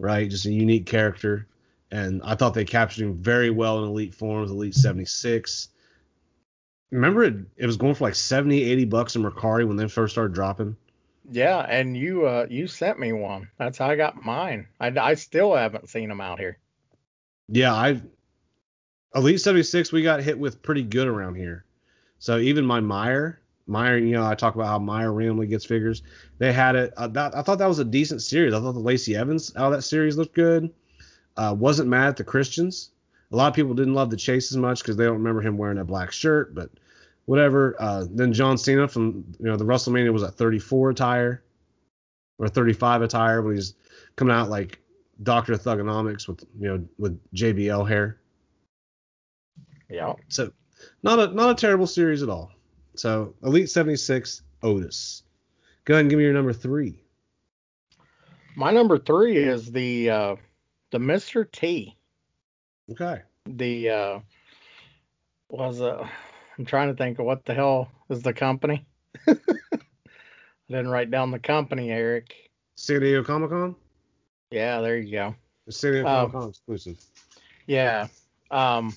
right? 0.01 0.29
Just 0.29 0.47
a 0.47 0.53
unique 0.53 0.87
character. 0.87 1.47
And 1.92 2.23
I 2.25 2.35
thought 2.35 2.55
they 2.55 2.64
captured 2.64 3.05
him 3.05 3.14
very 3.14 3.51
well 3.51 3.79
in 3.79 3.90
Elite 3.90 4.14
forms, 4.14 4.51
Elite 4.51 4.75
76. 4.75 5.68
Remember 6.90 7.23
it, 7.23 7.37
it 7.57 7.66
was 7.66 7.77
going 7.77 7.95
for 7.95 8.05
like 8.05 8.14
70, 8.14 8.62
80 8.64 8.85
bucks 8.87 9.14
in 9.14 9.23
Mercari 9.23 9.66
when 9.66 9.77
they 9.77 9.88
first 9.88 10.14
started 10.14 10.35
dropping. 10.35 10.77
Yeah, 11.31 11.61
and 11.61 11.97
you 11.97 12.27
uh 12.27 12.47
you 12.51 12.66
sent 12.66 12.99
me 12.99 13.12
one. 13.12 13.49
That's 13.57 13.79
how 13.79 13.87
I 13.87 13.97
got 13.97 14.25
mine. 14.25 14.66
I, 14.81 14.88
I 14.88 15.14
still 15.14 15.55
haven't 15.55 15.88
seen 15.88 16.09
them 16.09 16.21
out 16.21 16.40
here. 16.40 16.59
Yeah, 17.49 17.73
I 17.73 18.01
Elite 19.14 19.40
76 19.40 19.92
we 19.92 20.03
got 20.03 20.23
hit 20.23 20.38
with 20.38 20.62
pretty 20.62 20.83
good 20.83 21.07
around 21.07 21.37
here. 21.37 21.64
So 22.18 22.38
even 22.38 22.64
my 22.64 22.81
Meijer, 22.81 23.37
Meijer, 23.68 24.01
you 24.01 24.12
know, 24.12 24.27
I 24.27 24.35
talk 24.35 24.55
about 24.55 24.66
how 24.66 24.79
Meijer 24.79 25.14
randomly 25.14 25.46
gets 25.46 25.64
figures. 25.64 26.03
They 26.38 26.53
had 26.53 26.75
it. 26.75 26.92
Uh, 26.96 27.09
that, 27.09 27.37
I 27.37 27.42
thought 27.42 27.59
that 27.59 27.68
was 27.68 27.79
a 27.79 27.85
decent 27.85 28.22
series. 28.22 28.55
I 28.55 28.61
thought 28.61 28.72
the 28.72 28.81
Lacey 28.81 29.16
Evans 29.16 29.55
out 29.57 29.66
of 29.66 29.72
that 29.72 29.83
series 29.83 30.16
looked 30.16 30.35
good. 30.35 30.72
Uh, 31.37 31.55
wasn't 31.59 31.88
mad 31.88 32.09
at 32.09 32.16
the 32.16 32.25
Christians. 32.25 32.90
A 33.31 33.37
lot 33.37 33.48
of 33.48 33.55
people 33.55 33.75
didn't 33.75 33.94
love 33.94 34.11
the 34.11 34.16
chase 34.16 34.53
as 34.53 34.59
much 34.59 34.83
because 34.83 34.96
they 34.96 35.05
don't 35.05 35.14
remember 35.14 35.40
him 35.40 35.57
wearing 35.57 35.79
a 35.79 35.85
black 35.85 36.12
shirt, 36.12 36.55
but 36.55 36.70
whatever. 37.25 37.77
Uh, 37.79 38.05
then 38.11 38.33
John 38.33 38.59
Cena 38.59 38.88
from 38.88 39.25
you 39.38 39.46
know 39.46 39.57
the 39.57 39.64
WrestleMania 39.64 40.12
was 40.12 40.22
at 40.22 40.35
34 40.35 40.90
attire 40.90 41.42
or 42.38 42.48
35 42.48 43.03
attire 43.03 43.40
when 43.40 43.55
he's 43.55 43.75
coming 44.16 44.35
out 44.35 44.51
like 44.51 44.81
Doctor 45.22 45.55
Thuganomics 45.55 46.29
with 46.29 46.44
you 46.59 46.68
know 46.68 46.85
with 46.98 47.18
JBL 47.35 47.88
hair. 47.88 48.18
Yeah. 49.88 50.14
So 50.29 50.53
not 51.03 51.18
a 51.18 51.29
not 51.29 51.51
a 51.51 51.55
terrible 51.55 51.87
series 51.87 52.22
at 52.22 52.29
all. 52.29 52.53
So 52.94 53.35
Elite 53.42 53.70
76 53.70 54.42
Otis. 54.62 55.22
Go 55.85 55.94
ahead 55.94 56.02
and 56.02 56.11
give 56.11 56.18
me 56.18 56.24
your 56.24 56.35
number 56.35 56.52
three. 56.52 56.98
My 58.55 58.70
number 58.70 58.98
three 58.98 59.37
is 59.38 59.72
the 59.72 60.11
uh 60.11 60.37
the 60.90 60.98
Mr. 60.98 61.50
T. 61.50 61.96
Okay. 62.90 63.22
The 63.46 63.90
uh 63.90 64.20
was 65.48 65.81
uh 65.81 66.07
I'm 66.59 66.64
trying 66.66 66.88
to 66.88 66.94
think 66.94 67.18
of 67.18 67.24
what 67.26 67.44
the 67.44 67.55
hell 67.55 67.90
is 68.11 68.22
the 68.22 68.33
company. 68.35 68.85
I 69.26 69.37
didn't 70.68 70.88
write 70.90 71.11
down 71.11 71.31
the 71.31 71.38
company, 71.38 71.90
Eric. 71.90 72.35
San 72.76 73.00
Diego 73.00 73.22
Comic 73.24 73.50
Con. 73.50 73.74
Yeah, 74.50 74.81
there 74.81 74.98
you 74.98 75.12
go. 75.12 75.35
It's 75.66 75.78
San 75.78 75.92
Diego 75.92 76.09
Oh. 76.09 76.12
Comic 76.28 76.33
Con 76.33 76.48
exclusive. 76.50 76.98
Yeah. 77.66 78.09
Um 78.50 78.94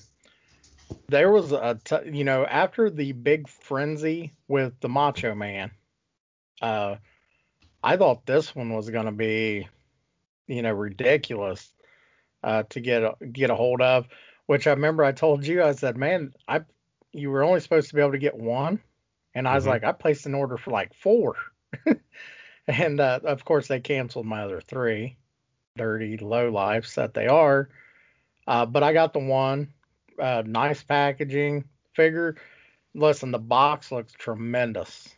there 1.08 1.30
was 1.30 1.52
a 1.52 1.78
t- 1.84 2.10
you 2.12 2.24
know 2.24 2.44
after 2.44 2.90
the 2.90 3.12
big 3.12 3.48
frenzy 3.48 4.32
with 4.48 4.78
the 4.80 4.88
Macho 4.88 5.34
Man, 5.34 5.70
uh 6.62 6.96
I 7.82 7.96
thought 7.96 8.26
this 8.26 8.54
one 8.54 8.74
was 8.74 8.90
going 8.90 9.06
to 9.06 9.12
be 9.12 9.68
you 10.46 10.62
know 10.62 10.72
ridiculous 10.72 11.72
uh 12.42 12.64
to 12.70 12.80
get 12.80 13.02
a, 13.02 13.14
get 13.32 13.50
a 13.50 13.54
hold 13.54 13.80
of, 13.82 14.06
which 14.46 14.66
I 14.66 14.70
remember 14.70 15.04
I 15.04 15.12
told 15.12 15.46
you 15.46 15.62
I 15.62 15.72
said, 15.72 15.96
"Man, 15.96 16.32
I 16.48 16.62
you 17.12 17.30
were 17.30 17.44
only 17.44 17.60
supposed 17.60 17.88
to 17.90 17.94
be 17.94 18.00
able 18.00 18.12
to 18.12 18.18
get 18.18 18.36
one." 18.36 18.80
And 19.34 19.46
I 19.46 19.54
was 19.54 19.64
Mhm. 19.64 19.68
like, 19.68 19.84
I 19.84 19.92
placed 19.92 20.26
an 20.26 20.34
order 20.34 20.56
for 20.56 20.70
like 20.70 20.94
four. 20.94 21.36
and 22.66 23.00
uh, 23.00 23.20
of 23.24 23.44
course 23.44 23.68
they 23.68 23.80
canceled 23.80 24.26
my 24.26 24.42
other 24.42 24.60
three 24.60 25.16
dirty 25.76 26.16
low 26.16 26.50
lives 26.50 26.94
that 26.96 27.14
they 27.14 27.26
are. 27.26 27.68
Uh, 28.46 28.66
but 28.66 28.82
I 28.82 28.92
got 28.92 29.12
the 29.12 29.18
one, 29.20 29.72
uh, 30.18 30.42
nice 30.46 30.82
packaging 30.82 31.64
figure. 31.94 32.36
Listen, 32.94 33.30
the 33.30 33.38
box 33.38 33.92
looks 33.92 34.12
tremendous, 34.12 35.08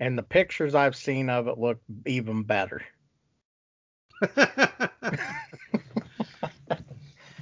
and 0.00 0.18
the 0.18 0.22
pictures 0.22 0.74
I've 0.74 0.96
seen 0.96 1.30
of 1.30 1.46
it 1.48 1.58
look 1.58 1.80
even 2.06 2.42
better. 2.42 2.82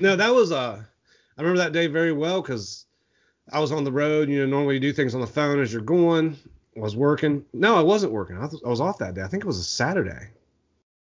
no, 0.01 0.15
that 0.17 0.35
was 0.35 0.53
uh 0.53 0.83
I 1.39 1.41
remember 1.41 1.59
that 1.59 1.73
day 1.73 1.87
very 1.87 2.13
well 2.13 2.43
because 2.43 2.85
I 3.53 3.61
was 3.61 3.73
on 3.73 3.85
the 3.85 3.93
road. 3.93 4.29
You 4.29 4.41
know, 4.41 4.47
normally 4.47 4.75
you 4.75 4.81
do 4.81 4.93
things 4.93 5.15
on 5.15 5.21
the 5.21 5.27
phone 5.27 5.61
as 5.61 5.73
you're 5.73 5.83
going. 5.83 6.37
I 6.77 6.81
was 6.81 6.97
working. 6.97 7.45
No, 7.55 7.77
I 7.77 7.83
wasn't 7.83 8.13
working. 8.13 8.37
I, 8.37 8.47
th- 8.49 8.63
I 8.65 8.69
was 8.69 8.81
off 8.81 8.99
that 8.99 9.15
day. 9.15 9.23
I 9.23 9.29
think 9.29 9.45
it 9.45 9.47
was 9.47 9.59
a 9.59 9.65
Saturday. 9.65 10.29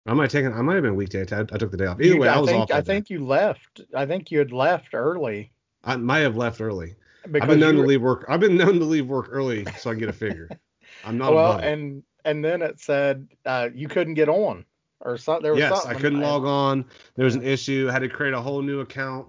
I 0.08 0.14
might 0.14 0.24
have 0.24 0.32
taken. 0.32 0.54
I 0.54 0.62
might 0.64 0.74
have 0.76 0.84
been 0.84 0.96
weekday. 0.96 1.26
I, 1.32 1.42
I 1.42 1.58
took 1.58 1.70
the 1.72 1.78
day 1.78 1.86
off. 1.86 2.00
Either 2.02 2.16
You- 2.16 2.20
way, 2.22 2.28
I, 2.28 2.40
was 2.40 2.50
think 2.50 2.62
off. 2.64 2.72
I 2.72 2.82
day. 2.82 2.86
think 2.86 3.10
you 3.12 3.24
left. 3.26 3.82
I 3.96 4.06
think 4.08 4.32
you 4.32 4.40
had 4.40 4.52
left 4.52 4.94
early 4.94 5.52
I 5.84 5.96
might 5.96 6.20
have 6.20 6.38
left 6.38 6.62
early. 6.62 6.96
because 7.24 7.42
I've 7.42 7.50
been 7.50 7.60
known 7.60 7.78
you 7.78 7.82
to 7.84 7.88
leave 7.88 8.02
work. 8.02 8.26
I've 8.30 8.40
been 8.40 8.58
known 8.58 8.80
to 8.80 8.86
leave 8.86 9.08
work 9.08 9.28
early 9.32 9.66
so 9.80 9.90
I 9.90 9.94
can 9.94 10.00
get 10.00 10.10
a 10.10 10.14
figure. 10.14 10.50
I'm 11.06 11.18
not 11.18 11.34
well, 11.34 11.58
and 11.58 12.04
and 12.26 12.44
then 12.44 12.62
it 12.62 12.80
said 12.80 13.28
uh, 13.46 13.70
you 13.74 13.88
couldn't 13.88 14.14
get 14.14 14.30
on 14.30 14.66
or 15.00 15.18
something. 15.18 15.44
There 15.44 15.54
was 15.54 15.60
Yes, 15.60 15.82
something. 15.82 15.98
I 15.98 16.00
couldn't 16.00 16.22
log 16.22 16.46
on. 16.46 16.86
There 17.16 17.26
was 17.26 17.36
an 17.36 17.44
issue. 17.44 17.88
I 17.90 17.94
had 17.94 18.00
to 18.00 18.10
create 18.10 18.34
a 18.34 18.42
whole 18.42 18.62
new 18.62 18.82
account. 18.82 19.28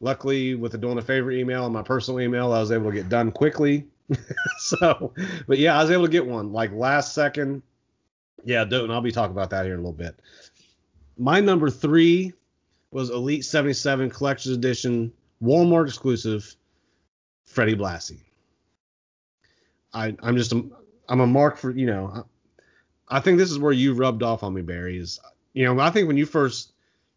Luckily, 0.00 0.54
with 0.54 0.72
the 0.72 0.78
doing 0.78 0.98
a 0.98 1.02
favorite 1.02 1.38
email 1.38 1.64
and 1.64 1.72
my 1.72 1.82
personal 1.82 2.20
email, 2.20 2.52
I 2.52 2.60
was 2.60 2.70
able 2.70 2.90
to 2.90 2.96
get 2.96 3.08
done 3.08 3.32
quickly. 3.32 3.86
so, 4.58 5.14
but 5.46 5.58
yeah, 5.58 5.78
I 5.78 5.82
was 5.82 5.90
able 5.90 6.04
to 6.04 6.10
get 6.10 6.26
one 6.26 6.52
like 6.52 6.70
last 6.72 7.14
second. 7.14 7.62
Yeah, 8.44 8.64
don't. 8.64 8.90
I'll 8.90 9.00
be 9.00 9.10
talking 9.10 9.32
about 9.32 9.50
that 9.50 9.64
here 9.64 9.74
in 9.74 9.80
a 9.80 9.82
little 9.82 9.92
bit. 9.96 10.20
My 11.16 11.40
number 11.40 11.70
three 11.70 12.34
was 12.90 13.10
Elite 13.10 13.44
77 13.44 14.10
Collector's 14.10 14.52
Edition, 14.52 15.12
Walmart 15.42 15.86
exclusive, 15.86 16.54
Freddie 17.44 17.76
Blassie. 17.76 18.20
I, 19.92 20.14
I'm 20.22 20.36
just 20.36 20.52
a, 20.52 20.64
I'm 21.08 21.20
a 21.20 21.26
mark 21.26 21.56
for 21.56 21.70
you 21.70 21.86
know. 21.86 22.24
I, 23.08 23.16
I 23.16 23.20
think 23.20 23.38
this 23.38 23.50
is 23.50 23.58
where 23.58 23.72
you 23.72 23.94
rubbed 23.94 24.22
off 24.22 24.42
on 24.42 24.52
me, 24.54 24.62
Barry. 24.62 24.98
Is 24.98 25.20
you 25.52 25.64
know 25.64 25.78
I 25.80 25.90
think 25.90 26.08
when 26.08 26.16
you 26.16 26.26
first 26.26 26.72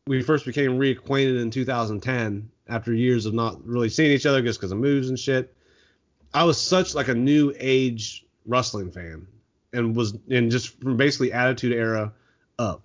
we 0.08 0.22
first 0.22 0.46
became 0.46 0.80
reacquainted 0.80 1.42
in 1.42 1.52
2010 1.52 2.50
after 2.68 2.94
years 2.94 3.26
of 3.26 3.34
not 3.34 3.66
really 3.66 3.90
seeing 3.90 4.12
each 4.12 4.26
other 4.26 4.42
just 4.42 4.60
because 4.60 4.72
of 4.72 4.78
moves 4.78 5.10
and 5.10 5.20
shit. 5.20 5.54
I 6.34 6.44
was 6.44 6.60
such 6.60 6.96
like 6.96 7.08
a 7.08 7.16
new 7.16 7.54
age 7.58 8.26
wrestling 8.46 8.92
fan 8.92 9.28
and 9.74 9.96
was 9.96 10.18
and 10.30 10.52
just 10.52 10.80
from 10.80 10.98
basically 10.98 11.34
attitude 11.34 11.74
era 11.74 12.14
up. 12.58 12.82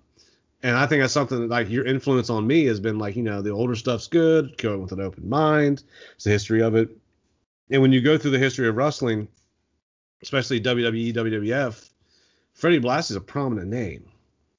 And 0.65 0.75
I 0.75 0.87
think 0.87 1.03
that's 1.03 1.13
something 1.13 1.41
that, 1.41 1.49
like 1.51 1.69
your 1.69 1.85
influence 1.85 2.31
on 2.31 2.47
me 2.47 2.65
has 2.65 2.79
been 2.79 2.97
like, 2.97 3.15
you 3.15 3.21
know, 3.21 3.43
the 3.43 3.51
older 3.51 3.75
stuff's 3.75 4.07
good, 4.07 4.57
go 4.57 4.79
with 4.79 4.91
an 4.93 4.99
open 4.99 5.29
mind. 5.29 5.83
It's 6.15 6.23
the 6.23 6.31
history 6.31 6.63
of 6.63 6.73
it. 6.73 6.89
And 7.69 7.83
when 7.83 7.91
you 7.91 8.01
go 8.01 8.17
through 8.17 8.31
the 8.31 8.39
history 8.39 8.67
of 8.67 8.75
wrestling, 8.75 9.27
especially 10.23 10.59
WWE, 10.59 11.13
WWF, 11.13 11.87
Freddie 12.53 12.79
Blassie 12.79 13.11
is 13.11 13.15
a 13.15 13.21
prominent 13.21 13.69
name. 13.69 14.09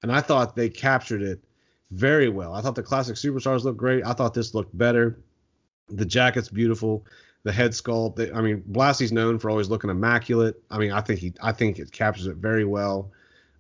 And 0.05 0.13
I 0.13 0.21
thought 0.21 0.55
they 0.55 0.69
captured 0.69 1.23
it 1.23 1.43
very 1.91 2.29
well. 2.29 2.55
I 2.55 2.61
thought 2.61 2.77
the 2.77 2.85
classic 2.85 3.17
superstars 3.17 3.65
looked 3.65 3.79
great. 3.79 4.07
I 4.07 4.13
thought 4.13 4.33
this 4.33 4.55
looked 4.55 4.79
better. 4.79 5.19
The 5.89 6.07
jacket's 6.07 6.51
beautiful. 6.51 7.05
The 7.43 7.51
head 7.51 7.73
sculpt. 7.73 8.33
I 8.33 8.41
mean, 8.43 8.63
Blassie's 8.71 9.11
known 9.11 9.41
for 9.41 9.51
always 9.51 9.71
looking 9.71 9.91
immaculate. 9.91 10.63
I 10.71 10.79
mean, 10.79 10.93
I 10.93 11.01
think 11.01 11.19
he, 11.19 11.35
I 11.43 11.51
think 11.51 11.81
it 11.81 11.91
captures 11.91 12.29
it 12.29 12.37
very 12.37 12.65
well. 12.65 13.11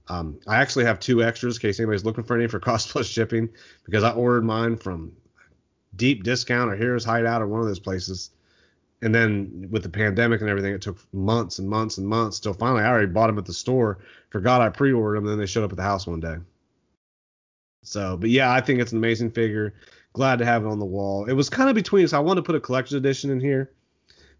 Um, 0.09 0.39
I 0.47 0.57
actually 0.57 0.85
have 0.85 1.01
two 1.01 1.23
extras 1.23 1.57
in 1.57 1.63
case 1.63 1.81
anybody's 1.81 2.05
looking 2.05 2.25
for 2.25 2.37
any 2.37 2.47
for 2.47 2.61
cost 2.61 2.91
plus 2.91 3.07
shipping 3.07 3.49
because 3.85 4.05
I 4.05 4.13
ordered 4.13 4.45
mine 4.45 4.77
from 4.77 5.13
Deep 5.97 6.23
Discount 6.23 6.71
or 6.71 6.77
Heroes 6.77 7.05
Hideout 7.05 7.43
or 7.43 7.47
one 7.47 7.61
of 7.61 7.67
those 7.67 7.81
places. 7.81 8.31
And 9.03 9.15
then 9.15 9.69
with 9.71 9.83
the 9.83 9.89
pandemic 9.89 10.41
and 10.41 10.49
everything, 10.49 10.73
it 10.73 10.81
took 10.81 10.99
months 11.13 11.59
and 11.59 11.69
months 11.69 11.99
and 11.99 12.07
months 12.07 12.41
till 12.41 12.55
finally 12.55 12.83
I 12.83 12.89
already 12.89 13.07
bought 13.07 13.27
them 13.27 13.39
at 13.39 13.45
the 13.45 13.53
store. 13.53 13.99
Forgot 14.31 14.63
I 14.63 14.71
pre-ordered 14.71 15.17
them, 15.17 15.25
and 15.25 15.33
then 15.33 15.39
they 15.39 15.47
showed 15.47 15.65
up 15.65 15.73
at 15.73 15.77
the 15.77 15.83
house 15.83 16.07
one 16.07 16.21
day. 16.21 16.37
So, 17.83 18.17
but 18.17 18.31
yeah, 18.31 18.53
I 18.53 18.61
think 18.61 18.81
it's 18.81 18.93
an 18.93 18.99
amazing 18.99 19.31
figure. 19.31 19.75
Glad 20.13 20.39
to 20.39 20.47
have 20.47 20.65
it 20.65 20.69
on 20.69 20.79
the 20.79 20.87
wall. 20.87 21.27
It 21.27 21.35
was 21.35 21.51
kind 21.51 21.69
of 21.69 21.75
between, 21.75 22.09
so 22.09 22.17
I 22.17 22.21
wanted 22.21 22.41
to 22.41 22.47
put 22.47 22.57
a 22.57 22.61
collector's 22.61 22.95
edition 22.95 23.31
in 23.31 23.39
here. 23.39 23.71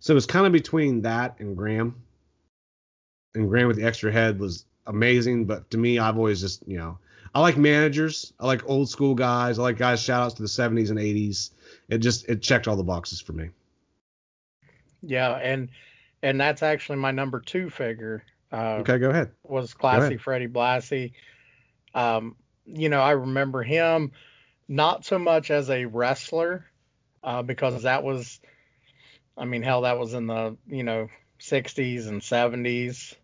So 0.01 0.13
it 0.13 0.15
was 0.15 0.27
kind 0.27 0.47
of 0.47 0.53
between 0.53 1.03
that 1.03 1.39
and 1.39 1.57
Graham. 1.57 2.03
And 3.35 3.49
Graham 3.49 3.69
with 3.69 3.77
the 3.77 3.85
extra 3.85 4.11
head 4.11 4.41
was 4.41 4.65
amazing, 4.87 5.45
but 5.47 5.71
to 5.71 5.79
me, 5.79 5.99
I've 5.99 6.17
always 6.17 6.41
just, 6.41 6.67
you 6.67 6.79
know, 6.79 6.99
I 7.35 7.41
like 7.41 7.57
managers. 7.57 8.33
I 8.41 8.47
like 8.47 8.69
old 8.69 8.89
school 8.89 9.15
guys. 9.15 9.59
I 9.59 9.63
like 9.63 9.77
guys 9.77 10.03
shout 10.03 10.23
outs 10.23 10.35
to 10.35 10.43
the 10.43 10.49
70s 10.49 10.91
and 10.91 10.99
80s. 10.99 11.51
It 11.89 11.99
just 11.99 12.29
it 12.29 12.43
checked 12.43 12.67
all 12.67 12.77
the 12.77 12.83
boxes 12.83 13.21
for 13.21 13.33
me. 13.33 13.51
Yeah, 15.03 15.33
and 15.35 15.69
and 16.23 16.41
that's 16.41 16.63
actually 16.63 16.99
my 16.99 17.11
number 17.11 17.41
two 17.41 17.71
figure. 17.71 18.25
Uh, 18.53 18.79
Okay, 18.81 18.99
go 18.99 19.11
ahead. 19.11 19.31
was 19.45 19.75
classy. 19.75 20.17
Freddie 20.17 20.49
Blassie. 20.49 21.13
Um, 21.95 22.37
you 22.65 22.89
know, 22.89 23.01
I 23.01 23.13
remember 23.13 23.63
him 23.63 24.13
not 24.69 25.05
so 25.05 25.19
much 25.19 25.51
as 25.51 25.71
a 25.71 25.85
wrestler, 25.85 26.67
uh, 27.23 27.43
because 27.43 27.83
that 27.83 28.03
was, 28.03 28.41
I 29.37 29.45
mean, 29.45 29.63
hell, 29.63 29.83
that 29.83 29.99
was 29.99 30.15
in 30.15 30.27
the 30.27 30.57
you 30.69 30.83
know 30.83 31.09
60s 31.41 32.09
and 32.09 32.21
70s, 32.21 33.15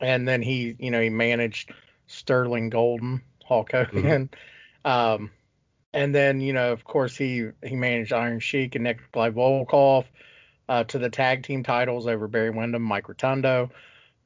and 0.00 0.26
then 0.26 0.42
he, 0.42 0.76
you 0.78 0.90
know, 0.90 1.00
he 1.00 1.10
managed 1.10 1.72
Sterling 2.06 2.70
Golden, 2.70 3.22
Hulk 3.44 3.72
Hogan, 3.72 4.30
um, 4.84 5.30
and 5.92 6.14
then 6.14 6.40
you 6.40 6.52
know, 6.52 6.72
of 6.72 6.84
course, 6.84 7.16
he 7.16 7.48
he 7.64 7.76
managed 7.76 8.12
Iron 8.12 8.40
Sheik 8.40 8.74
and 8.74 8.84
Nikolai 8.84 9.30
Volkov. 9.30 10.04
Uh, 10.66 10.82
to 10.82 10.98
the 10.98 11.10
tag 11.10 11.42
team 11.42 11.62
titles 11.62 12.06
over 12.06 12.26
Barry 12.26 12.48
Windham, 12.48 12.80
Mike 12.80 13.06
Rotundo, 13.06 13.70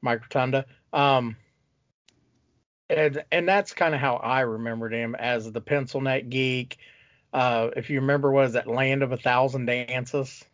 Mike 0.00 0.22
Rotunda. 0.22 0.66
Um, 0.92 1.36
and 2.88 3.24
and 3.30 3.48
that's 3.48 3.74
kind 3.74 3.94
of 3.94 4.00
how 4.00 4.16
I 4.16 4.40
remembered 4.40 4.92
him 4.92 5.14
as 5.14 5.50
the 5.50 5.60
pencil 5.60 6.00
neck 6.00 6.28
geek. 6.28 6.78
Uh, 7.32 7.70
if 7.76 7.90
you 7.90 8.00
remember, 8.00 8.30
was 8.30 8.54
that 8.54 8.66
Land 8.66 9.02
of 9.02 9.12
a 9.12 9.16
Thousand 9.16 9.66
Dances? 9.66 10.44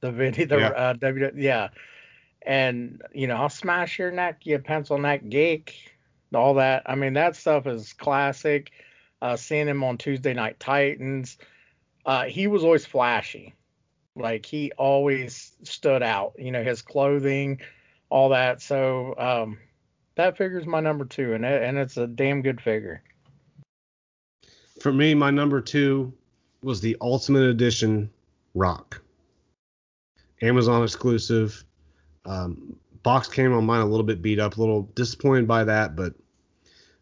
The 0.00 0.12
video, 0.12 0.46
the 0.46 0.58
Yeah. 0.58 0.68
uh, 0.68 0.92
W, 0.94 1.32
yeah. 1.36 1.68
And 2.44 3.02
you 3.12 3.26
know, 3.26 3.36
I'll 3.36 3.48
smash 3.48 3.98
your 3.98 4.10
neck, 4.10 4.44
you 4.44 4.58
pencil 4.58 4.98
neck 4.98 5.28
geek. 5.28 5.94
All 6.34 6.54
that. 6.54 6.84
I 6.86 6.94
mean, 6.94 7.12
that 7.14 7.36
stuff 7.36 7.66
is 7.66 7.92
classic. 7.92 8.70
Uh, 9.20 9.36
seeing 9.36 9.68
him 9.68 9.84
on 9.84 9.98
Tuesday 9.98 10.34
Night 10.34 10.58
Titans, 10.58 11.38
uh, 12.06 12.24
he 12.24 12.46
was 12.46 12.64
always 12.64 12.86
flashy. 12.86 13.54
Like 14.16 14.46
he 14.46 14.72
always 14.76 15.52
stood 15.62 16.02
out. 16.02 16.32
You 16.38 16.50
know, 16.50 16.62
his 16.62 16.82
clothing, 16.82 17.60
all 18.10 18.30
that. 18.30 18.62
So 18.62 19.14
um, 19.18 19.58
that 20.16 20.36
figure's 20.36 20.66
my 20.66 20.80
number 20.80 21.04
two, 21.04 21.34
and 21.34 21.44
it, 21.44 21.62
and 21.62 21.78
it's 21.78 21.96
a 21.96 22.06
damn 22.06 22.42
good 22.42 22.60
figure. 22.60 23.02
For 24.80 24.92
me, 24.92 25.14
my 25.14 25.30
number 25.30 25.60
two 25.60 26.12
was 26.62 26.80
the 26.80 26.96
Ultimate 27.00 27.44
Edition 27.44 28.10
Rock. 28.54 29.00
Amazon 30.42 30.82
exclusive. 30.82 31.64
Um, 32.24 32.76
box 33.02 33.28
came 33.28 33.52
on 33.52 33.64
mine 33.66 33.80
a 33.80 33.86
little 33.86 34.06
bit 34.06 34.22
beat 34.22 34.38
up, 34.38 34.56
a 34.56 34.60
little 34.60 34.82
disappointed 34.94 35.48
by 35.48 35.64
that, 35.64 35.96
but 35.96 36.14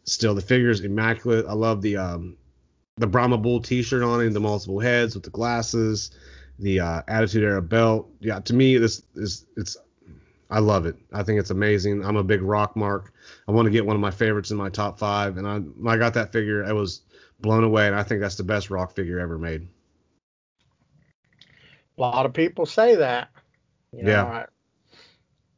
still 0.03 0.33
the 0.33 0.41
figure's 0.41 0.81
immaculate. 0.81 1.45
I 1.47 1.53
love 1.53 1.81
the 1.81 1.97
um, 1.97 2.37
the 2.97 3.07
Brahma 3.07 3.37
Bull 3.37 3.61
T-shirt 3.61 4.03
on 4.03 4.21
him, 4.21 4.33
the 4.33 4.39
multiple 4.39 4.79
heads 4.79 5.15
with 5.15 5.23
the 5.23 5.29
glasses, 5.29 6.11
the 6.59 6.79
uh, 6.79 7.01
Attitude 7.07 7.43
Era 7.43 7.61
belt. 7.61 8.09
Yeah, 8.19 8.39
to 8.39 8.53
me 8.53 8.77
this 8.77 9.03
is 9.15 9.45
it's 9.57 9.77
I 10.49 10.59
love 10.59 10.85
it. 10.85 10.97
I 11.13 11.23
think 11.23 11.39
it's 11.39 11.49
amazing. 11.49 12.03
I'm 12.03 12.17
a 12.17 12.23
big 12.23 12.41
rock 12.41 12.75
mark. 12.75 13.13
I 13.47 13.51
want 13.51 13.67
to 13.67 13.71
get 13.71 13.85
one 13.85 13.95
of 13.95 14.01
my 14.01 14.11
favorites 14.11 14.51
in 14.51 14.57
my 14.57 14.69
top 14.69 14.99
five, 14.99 15.37
and 15.37 15.47
I 15.47 15.59
when 15.59 15.93
I 15.93 15.97
got 15.97 16.13
that 16.15 16.33
figure, 16.33 16.65
I 16.65 16.73
was 16.73 17.01
blown 17.39 17.63
away, 17.63 17.87
and 17.87 17.95
I 17.95 18.03
think 18.03 18.21
that's 18.21 18.35
the 18.35 18.43
best 18.43 18.69
rock 18.69 18.93
figure 18.93 19.19
ever 19.19 19.37
made. 19.37 19.67
A 21.97 22.01
lot 22.01 22.25
of 22.25 22.33
people 22.33 22.65
say 22.65 22.95
that. 22.95 23.29
You 23.91 24.03
know, 24.03 24.11
Yeah. 24.11 24.23
I, 24.23 24.45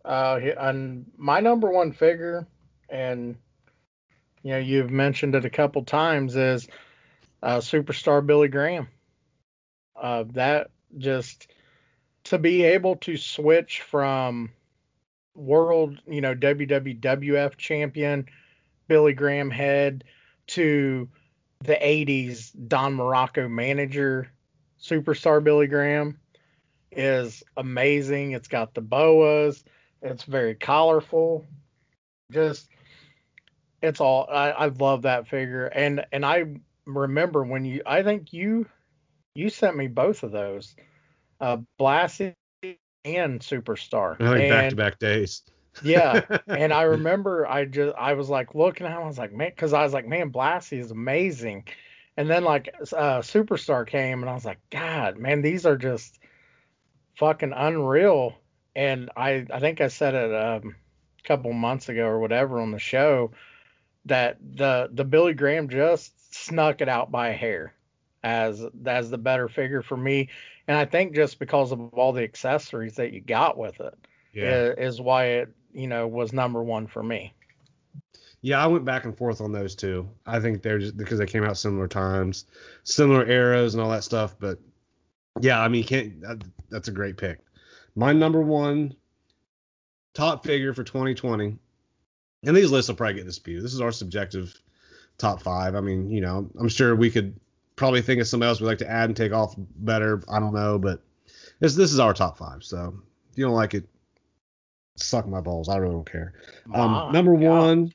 uh, 0.06 0.40
and 0.60 1.12
my 1.18 1.40
number 1.40 1.72
one 1.72 1.92
figure, 1.92 2.48
and 2.90 3.36
you 4.44 4.52
know, 4.52 4.58
you've 4.58 4.92
mentioned 4.92 5.36
it 5.36 5.46
a 5.46 5.50
couple 5.50 5.84
times, 5.84 6.36
is 6.36 6.68
uh, 7.42 7.58
superstar 7.58 8.26
Billy 8.26 8.48
Graham. 8.48 8.88
Uh, 9.96 10.26
that 10.34 10.72
just 10.98 11.48
to 12.26 12.38
be 12.38 12.64
able 12.64 12.98
to 12.98 13.18
switch 13.18 13.82
from 13.82 14.52
world, 15.36 16.00
you 16.08 16.22
know, 16.22 16.36
WWF 16.36 17.58
champion 17.58 18.28
Billy 18.88 19.14
Graham 19.14 19.50
head 19.50 20.04
to 20.48 21.10
the 21.64 21.76
80s 21.76 22.52
Don 22.68 22.98
Muraco 22.98 23.50
manager 23.50 24.30
superstar 24.84 25.44
Billy 25.44 25.68
Graham 25.68 26.20
is 26.92 27.44
amazing. 27.56 28.34
It's 28.34 28.48
got 28.48 28.74
the 28.74 28.82
boas. 28.82 29.64
It's 30.04 30.24
very 30.24 30.54
colorful. 30.54 31.46
Just 32.32 32.68
it's 33.82 34.02
all 34.02 34.28
I, 34.30 34.52
I 34.52 34.66
love 34.68 35.04
that 35.04 35.28
figure. 35.28 35.66
And 35.66 36.06
and 36.12 36.26
I 36.26 36.46
remember 36.86 37.44
when 37.44 37.66
you 37.66 37.82
I 37.86 38.04
think 38.04 38.34
you 38.34 38.68
you 39.34 39.50
sent 39.50 39.76
me 39.76 39.88
both 39.88 40.24
of 40.24 40.32
those. 40.32 40.76
Uh 41.40 41.58
Blassie 41.80 42.36
and 43.06 43.40
Superstar. 43.40 44.20
I 44.22 44.38
think 44.38 44.50
back 44.50 44.70
to 44.70 44.76
back 44.76 45.00
days. 45.00 45.44
yeah, 45.84 46.22
and 46.48 46.74
I 46.74 46.84
remember 46.84 47.48
I 47.48 47.66
just 47.66 47.96
I 47.98 48.14
was 48.14 48.30
like 48.30 48.56
looking 48.56 48.86
at 48.86 48.94
him, 48.94 49.04
I 49.04 49.08
was 49.08 49.18
like, 49.18 49.34
man, 49.34 49.50
because 49.50 49.74
I 49.74 49.84
was 49.84 49.94
like, 49.94 50.08
man, 50.08 50.32
Blassie 50.32 50.80
is 50.80 50.92
amazing. 50.92 51.66
And 52.16 52.30
then 52.30 52.44
like 52.44 52.70
uh, 52.96 53.20
Superstar 53.20 53.88
came, 53.88 54.22
and 54.22 54.30
I 54.30 54.34
was 54.34 54.46
like, 54.46 54.60
God, 54.70 55.18
man, 55.18 55.42
these 55.42 55.66
are 55.66 55.78
just 55.78 56.20
fucking 57.16 57.54
unreal. 57.56 58.36
And 58.76 59.10
I 59.16 59.46
I 59.52 59.60
think 59.60 59.82
I 59.82 59.88
said 59.88 60.16
it 60.16 60.34
um, 60.34 60.76
a 61.20 61.28
couple 61.28 61.54
months 61.54 61.90
ago 61.90 62.06
or 62.06 62.20
whatever 62.20 62.60
on 62.60 62.72
the 62.72 62.80
show 62.80 63.32
that 64.06 64.38
the 64.42 64.90
the 64.92 65.06
Billy 65.06 65.34
Graham 65.34 65.70
just 65.70 66.34
snuck 66.34 66.82
it 66.82 66.90
out 66.90 67.12
by 67.12 67.30
a 67.30 67.34
hair 67.34 67.74
as 68.24 68.66
as 68.86 69.10
the 69.10 69.18
better 69.18 69.48
figure 69.48 69.82
for 69.82 69.98
me. 69.98 70.30
And 70.68 70.78
I 70.78 70.86
think 70.86 71.14
just 71.14 71.40
because 71.40 71.72
of 71.72 71.94
all 71.94 72.14
the 72.14 72.24
accessories 72.24 72.96
that 72.96 73.12
you 73.14 73.22
got 73.22 73.58
with 73.58 73.80
it 73.80 73.94
Yeah. 74.34 74.74
is 74.78 75.00
why 75.00 75.26
it 75.26 75.50
you 75.74 75.88
know 75.88 76.08
was 76.08 76.34
number 76.34 76.64
one 76.64 76.88
for 76.88 77.04
me. 77.04 77.34
Yeah, 78.42 78.62
I 78.62 78.68
went 78.68 78.84
back 78.84 79.06
and 79.06 79.18
forth 79.18 79.40
on 79.40 79.54
those 79.54 79.74
two. 79.74 80.10
I 80.26 80.42
think 80.42 80.62
they're 80.62 80.80
just 80.80 80.98
because 80.98 81.18
they 81.18 81.26
came 81.26 81.46
out 81.46 81.58
similar 81.58 81.88
times, 81.88 82.46
similar 82.84 83.26
eras, 83.26 83.74
and 83.74 83.82
all 83.82 83.90
that 83.92 84.04
stuff. 84.04 84.36
But 84.38 84.60
yeah, 85.40 85.62
I 85.62 85.70
mean, 85.70 85.86
can't. 85.86 86.20
That, 86.22 86.44
that's 86.70 86.90
a 86.90 86.92
great 86.92 87.16
pick. 87.16 87.40
My 87.96 88.14
number 88.14 88.42
one 88.42 88.96
top 90.14 90.44
figure 90.44 90.74
for 90.74 90.84
2020, 90.84 91.58
and 92.46 92.58
these 92.58 92.72
lists 92.72 92.90
will 92.90 92.96
probably 92.96 93.16
get 93.16 93.26
disputed. 93.26 93.64
This 93.64 93.74
is 93.74 93.82
our 93.82 93.92
subjective 93.92 94.60
top 95.18 95.42
five. 95.42 95.76
I 95.76 95.82
mean, 95.82 96.10
you 96.10 96.22
know, 96.22 96.50
I'm 96.60 96.70
sure 96.70 96.96
we 96.96 97.12
could 97.12 97.40
probably 97.76 98.02
think 98.02 98.22
of 98.22 98.28
somebody 98.28 98.50
else 98.50 98.62
we'd 98.62 98.68
like 98.68 98.80
to 98.80 98.90
add 98.90 99.10
and 99.10 99.18
take 99.18 99.32
off 99.32 99.56
better. 99.58 100.24
I 100.30 100.40
don't 100.40 100.54
know, 100.54 100.80
but 100.80 101.02
this 101.60 101.76
this 101.76 101.94
is 101.94 102.00
our 102.00 102.14
top 102.14 102.38
five. 102.38 102.64
So 102.64 102.96
if 103.32 103.38
you 103.38 103.46
don't 103.46 103.56
like 103.56 103.74
it, 103.74 103.88
suck 104.96 105.28
my 105.28 105.42
balls. 105.42 105.70
I 105.70 105.78
really 105.78 105.94
don't 105.94 106.12
care. 106.12 106.34
Um, 106.74 107.12
number 107.12 107.34
God. 107.34 107.42
one 107.42 107.94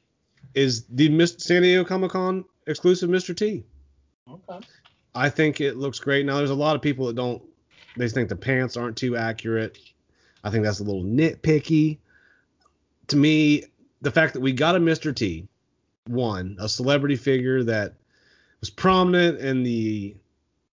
is 0.55 0.85
the 0.87 1.27
San 1.27 1.63
Diego 1.63 1.85
Comic 1.85 2.13
Con 2.13 2.45
exclusive 2.67 3.11
Mr. 3.11 3.37
T. 3.37 3.65
Okay. 4.31 4.67
I 5.15 5.31
think 5.31 5.61
it 5.61 5.77
looks 5.77 5.99
great. 5.99 6.27
Now, 6.27 6.37
there's 6.37 6.51
a 6.51 6.55
lot 6.55 6.77
of 6.77 6.83
people 6.83 7.07
that 7.07 7.17
don't, 7.17 7.43
they 7.99 8.09
think 8.09 8.29
the 8.29 8.37
pants 8.37 8.77
aren't 8.77 8.97
too 8.97 9.17
accurate. 9.17 9.79
I 10.45 10.51
think 10.51 10.65
that's 10.65 10.81
a 10.81 10.85
little 10.85 11.03
nitpicky. 11.03 11.99
To 13.09 13.17
me, 13.17 13.65
the 14.01 14.11
fact 14.11 14.35
that 14.35 14.41
we 14.41 14.53
got 14.53 14.77
a 14.77 14.79
Mr. 14.79 15.15
T, 15.15 15.49
one, 16.07 16.57
a 16.61 16.69
celebrity 16.69 17.17
figure 17.17 17.65
that 17.65 17.95
was 18.61 18.71
prominent 18.71 19.39
in 19.41 19.63
the 19.63 20.17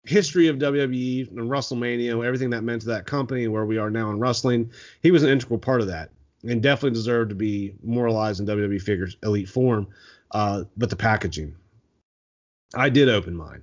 history 0.05 0.49
of 0.49 0.57
WWE 0.57 1.31
and 1.31 1.51
WrestleMania, 1.51 2.25
everything 2.25 2.51
that 2.51 2.63
meant 2.63 2.83
to 2.83 2.89
that 2.89 3.07
company 3.07 3.49
where 3.49 3.65
we 3.65 3.79
are 3.79 3.91
now 3.91 4.11
in 4.11 4.19
wrestling, 4.19 4.71
he 5.03 5.11
was 5.11 5.23
an 5.23 5.31
integral 5.31 5.59
part 5.59 5.81
of 5.81 5.87
that 5.87 6.11
and 6.47 6.63
definitely 6.63 6.91
deserved 6.91 7.31
to 7.31 7.35
be 7.35 7.75
moralized 7.83 8.41
in 8.41 8.47
WWE 8.47 8.81
figures 8.81 9.17
elite 9.23 9.49
form. 9.49 9.89
Uh, 10.31 10.65
but 10.77 10.91
the 10.91 10.97
packaging, 10.97 11.55
I 12.75 12.89
did 12.91 13.09
open 13.09 13.35
mine. 13.35 13.63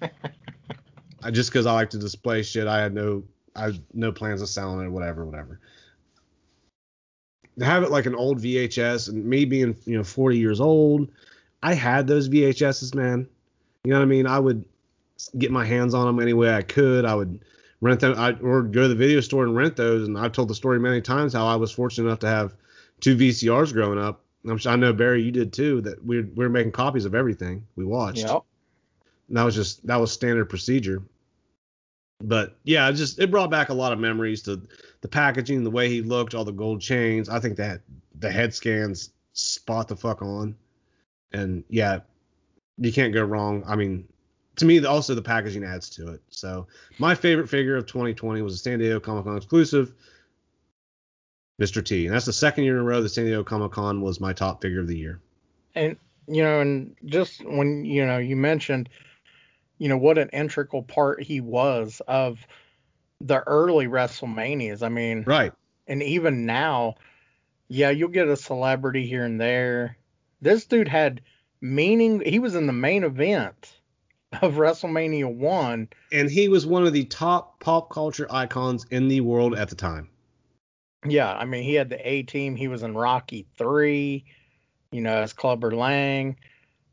I 1.26 1.30
just 1.32 1.50
because 1.50 1.66
I 1.66 1.72
like 1.72 1.90
to 1.90 1.98
display 1.98 2.44
shit. 2.44 2.68
I 2.68 2.80
had 2.80 2.94
no, 2.94 3.24
I 3.56 3.64
had 3.64 3.82
no 3.92 4.12
plans 4.12 4.42
of 4.42 4.48
selling 4.48 4.86
it, 4.86 4.90
whatever, 4.90 5.24
whatever. 5.24 5.58
To 7.58 7.64
have 7.64 7.82
it 7.82 7.90
like 7.90 8.06
an 8.06 8.14
old 8.14 8.40
VHS, 8.40 9.08
and 9.08 9.24
me 9.24 9.44
being 9.44 9.76
you 9.86 9.96
know 9.96 10.04
40 10.04 10.38
years 10.38 10.60
old, 10.60 11.08
I 11.62 11.74
had 11.74 12.06
those 12.06 12.28
VHSs, 12.28 12.94
man. 12.94 13.28
You 13.82 13.90
know 13.90 13.98
what 13.98 14.04
I 14.04 14.08
mean? 14.08 14.28
I 14.28 14.38
would 14.38 14.64
get 15.36 15.50
my 15.50 15.64
hands 15.64 15.94
on 15.94 16.06
them 16.06 16.20
any 16.20 16.32
way 16.32 16.54
I 16.54 16.62
could. 16.62 17.04
I 17.04 17.16
would 17.16 17.40
rent 17.80 18.00
them, 18.00 18.14
I, 18.16 18.32
or 18.34 18.62
go 18.62 18.82
to 18.82 18.88
the 18.88 18.94
video 18.94 19.20
store 19.20 19.42
and 19.42 19.56
rent 19.56 19.74
those. 19.74 20.06
And 20.06 20.16
I've 20.16 20.32
told 20.32 20.48
the 20.48 20.54
story 20.54 20.78
many 20.78 21.00
times 21.00 21.32
how 21.32 21.48
I 21.48 21.56
was 21.56 21.72
fortunate 21.72 22.06
enough 22.06 22.20
to 22.20 22.28
have 22.28 22.54
two 23.00 23.16
VCRs 23.16 23.72
growing 23.72 23.98
up. 23.98 24.20
I'm 24.48 24.58
sure, 24.58 24.70
I 24.70 24.76
know 24.76 24.92
Barry, 24.92 25.22
you 25.22 25.32
did 25.32 25.52
too. 25.52 25.80
That 25.80 26.04
we 26.04 26.20
we 26.20 26.44
were 26.44 26.50
making 26.50 26.70
copies 26.70 27.04
of 27.04 27.16
everything 27.16 27.66
we 27.74 27.84
watched. 27.84 28.18
Yep. 28.18 28.44
And 29.26 29.36
that 29.36 29.42
was 29.42 29.56
just 29.56 29.84
that 29.88 29.96
was 29.96 30.12
standard 30.12 30.44
procedure. 30.44 31.02
But 32.20 32.56
yeah, 32.64 32.88
it 32.88 32.94
just 32.94 33.18
it 33.18 33.30
brought 33.30 33.50
back 33.50 33.68
a 33.68 33.74
lot 33.74 33.92
of 33.92 33.98
memories 33.98 34.42
to 34.42 34.62
the 35.00 35.08
packaging, 35.08 35.64
the 35.64 35.70
way 35.70 35.88
he 35.88 36.02
looked, 36.02 36.34
all 36.34 36.44
the 36.44 36.52
gold 36.52 36.80
chains. 36.80 37.28
I 37.28 37.40
think 37.40 37.56
that 37.56 37.82
the 38.18 38.30
head 38.30 38.54
scans 38.54 39.10
spot 39.32 39.88
the 39.88 39.96
fuck 39.96 40.22
on. 40.22 40.56
And 41.32 41.64
yeah, 41.68 42.00
you 42.78 42.92
can't 42.92 43.12
go 43.12 43.22
wrong. 43.22 43.64
I 43.66 43.76
mean, 43.76 44.08
to 44.56 44.64
me, 44.64 44.84
also 44.84 45.14
the 45.14 45.22
packaging 45.22 45.64
adds 45.64 45.90
to 45.90 46.12
it. 46.12 46.22
So 46.30 46.66
my 46.98 47.14
favorite 47.14 47.48
figure 47.48 47.76
of 47.76 47.86
2020 47.86 48.40
was 48.42 48.54
a 48.54 48.58
San 48.58 48.78
Diego 48.78 49.00
Comic 49.00 49.24
Con 49.24 49.36
exclusive, 49.36 49.92
Mr. 51.60 51.84
T. 51.84 52.06
And 52.06 52.14
that's 52.14 52.26
the 52.26 52.32
second 52.32 52.64
year 52.64 52.76
in 52.76 52.82
a 52.82 52.84
row 52.84 53.02
that 53.02 53.10
San 53.10 53.24
Diego 53.24 53.44
Comic 53.44 53.72
Con 53.72 54.00
was 54.00 54.20
my 54.20 54.32
top 54.32 54.62
figure 54.62 54.80
of 54.80 54.88
the 54.88 54.96
year. 54.96 55.20
And 55.74 55.96
you 56.26 56.42
know, 56.42 56.60
and 56.60 56.96
just 57.04 57.44
when 57.44 57.84
you 57.84 58.04
know 58.06 58.18
you 58.18 58.36
mentioned, 58.36 58.88
you 59.78 59.88
know, 59.88 59.98
what 59.98 60.18
an 60.18 60.28
integral 60.32 60.82
part 60.82 61.22
he 61.22 61.40
was 61.40 62.00
of 62.08 62.46
the 63.20 63.40
early 63.46 63.86
WrestleManias. 63.86 64.82
I 64.82 64.88
mean, 64.88 65.24
Right. 65.26 65.52
and 65.86 66.02
even 66.02 66.46
now, 66.46 66.94
yeah, 67.68 67.90
you'll 67.90 68.08
get 68.08 68.28
a 68.28 68.36
celebrity 68.36 69.06
here 69.06 69.24
and 69.24 69.40
there. 69.40 69.96
This 70.40 70.66
dude 70.66 70.88
had 70.88 71.22
meaning. 71.60 72.20
He 72.24 72.38
was 72.38 72.54
in 72.54 72.66
the 72.66 72.72
main 72.72 73.04
event 73.04 73.72
of 74.42 74.54
WrestleMania 74.54 75.34
one. 75.34 75.88
And 76.12 76.30
he 76.30 76.48
was 76.48 76.66
one 76.66 76.86
of 76.86 76.92
the 76.92 77.04
top 77.04 77.58
pop 77.60 77.90
culture 77.90 78.26
icons 78.30 78.84
in 78.90 79.08
the 79.08 79.20
world 79.22 79.56
at 79.56 79.68
the 79.68 79.74
time. 79.74 80.10
Yeah, 81.06 81.32
I 81.32 81.44
mean, 81.44 81.62
he 81.62 81.74
had 81.74 81.88
the 81.88 82.08
A 82.08 82.22
team. 82.22 82.56
He 82.56 82.68
was 82.68 82.82
in 82.82 82.94
Rocky 82.94 83.46
three. 83.56 84.24
You 84.92 85.00
know, 85.00 85.16
as 85.16 85.32
Clubber 85.32 85.74
Lang. 85.74 86.36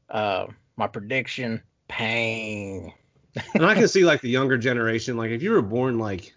Uh, 0.10 0.48
my 0.78 0.88
prediction: 0.88 1.62
Pain. 1.94 2.92
and 3.54 3.64
I 3.64 3.76
can 3.76 3.88
see 3.88 4.04
like 4.04 4.22
the 4.22 4.30
younger 4.30 4.58
generation, 4.58 5.16
like 5.16 5.30
if 5.30 5.44
you 5.44 5.52
were 5.52 5.62
born 5.62 6.00
like 6.00 6.34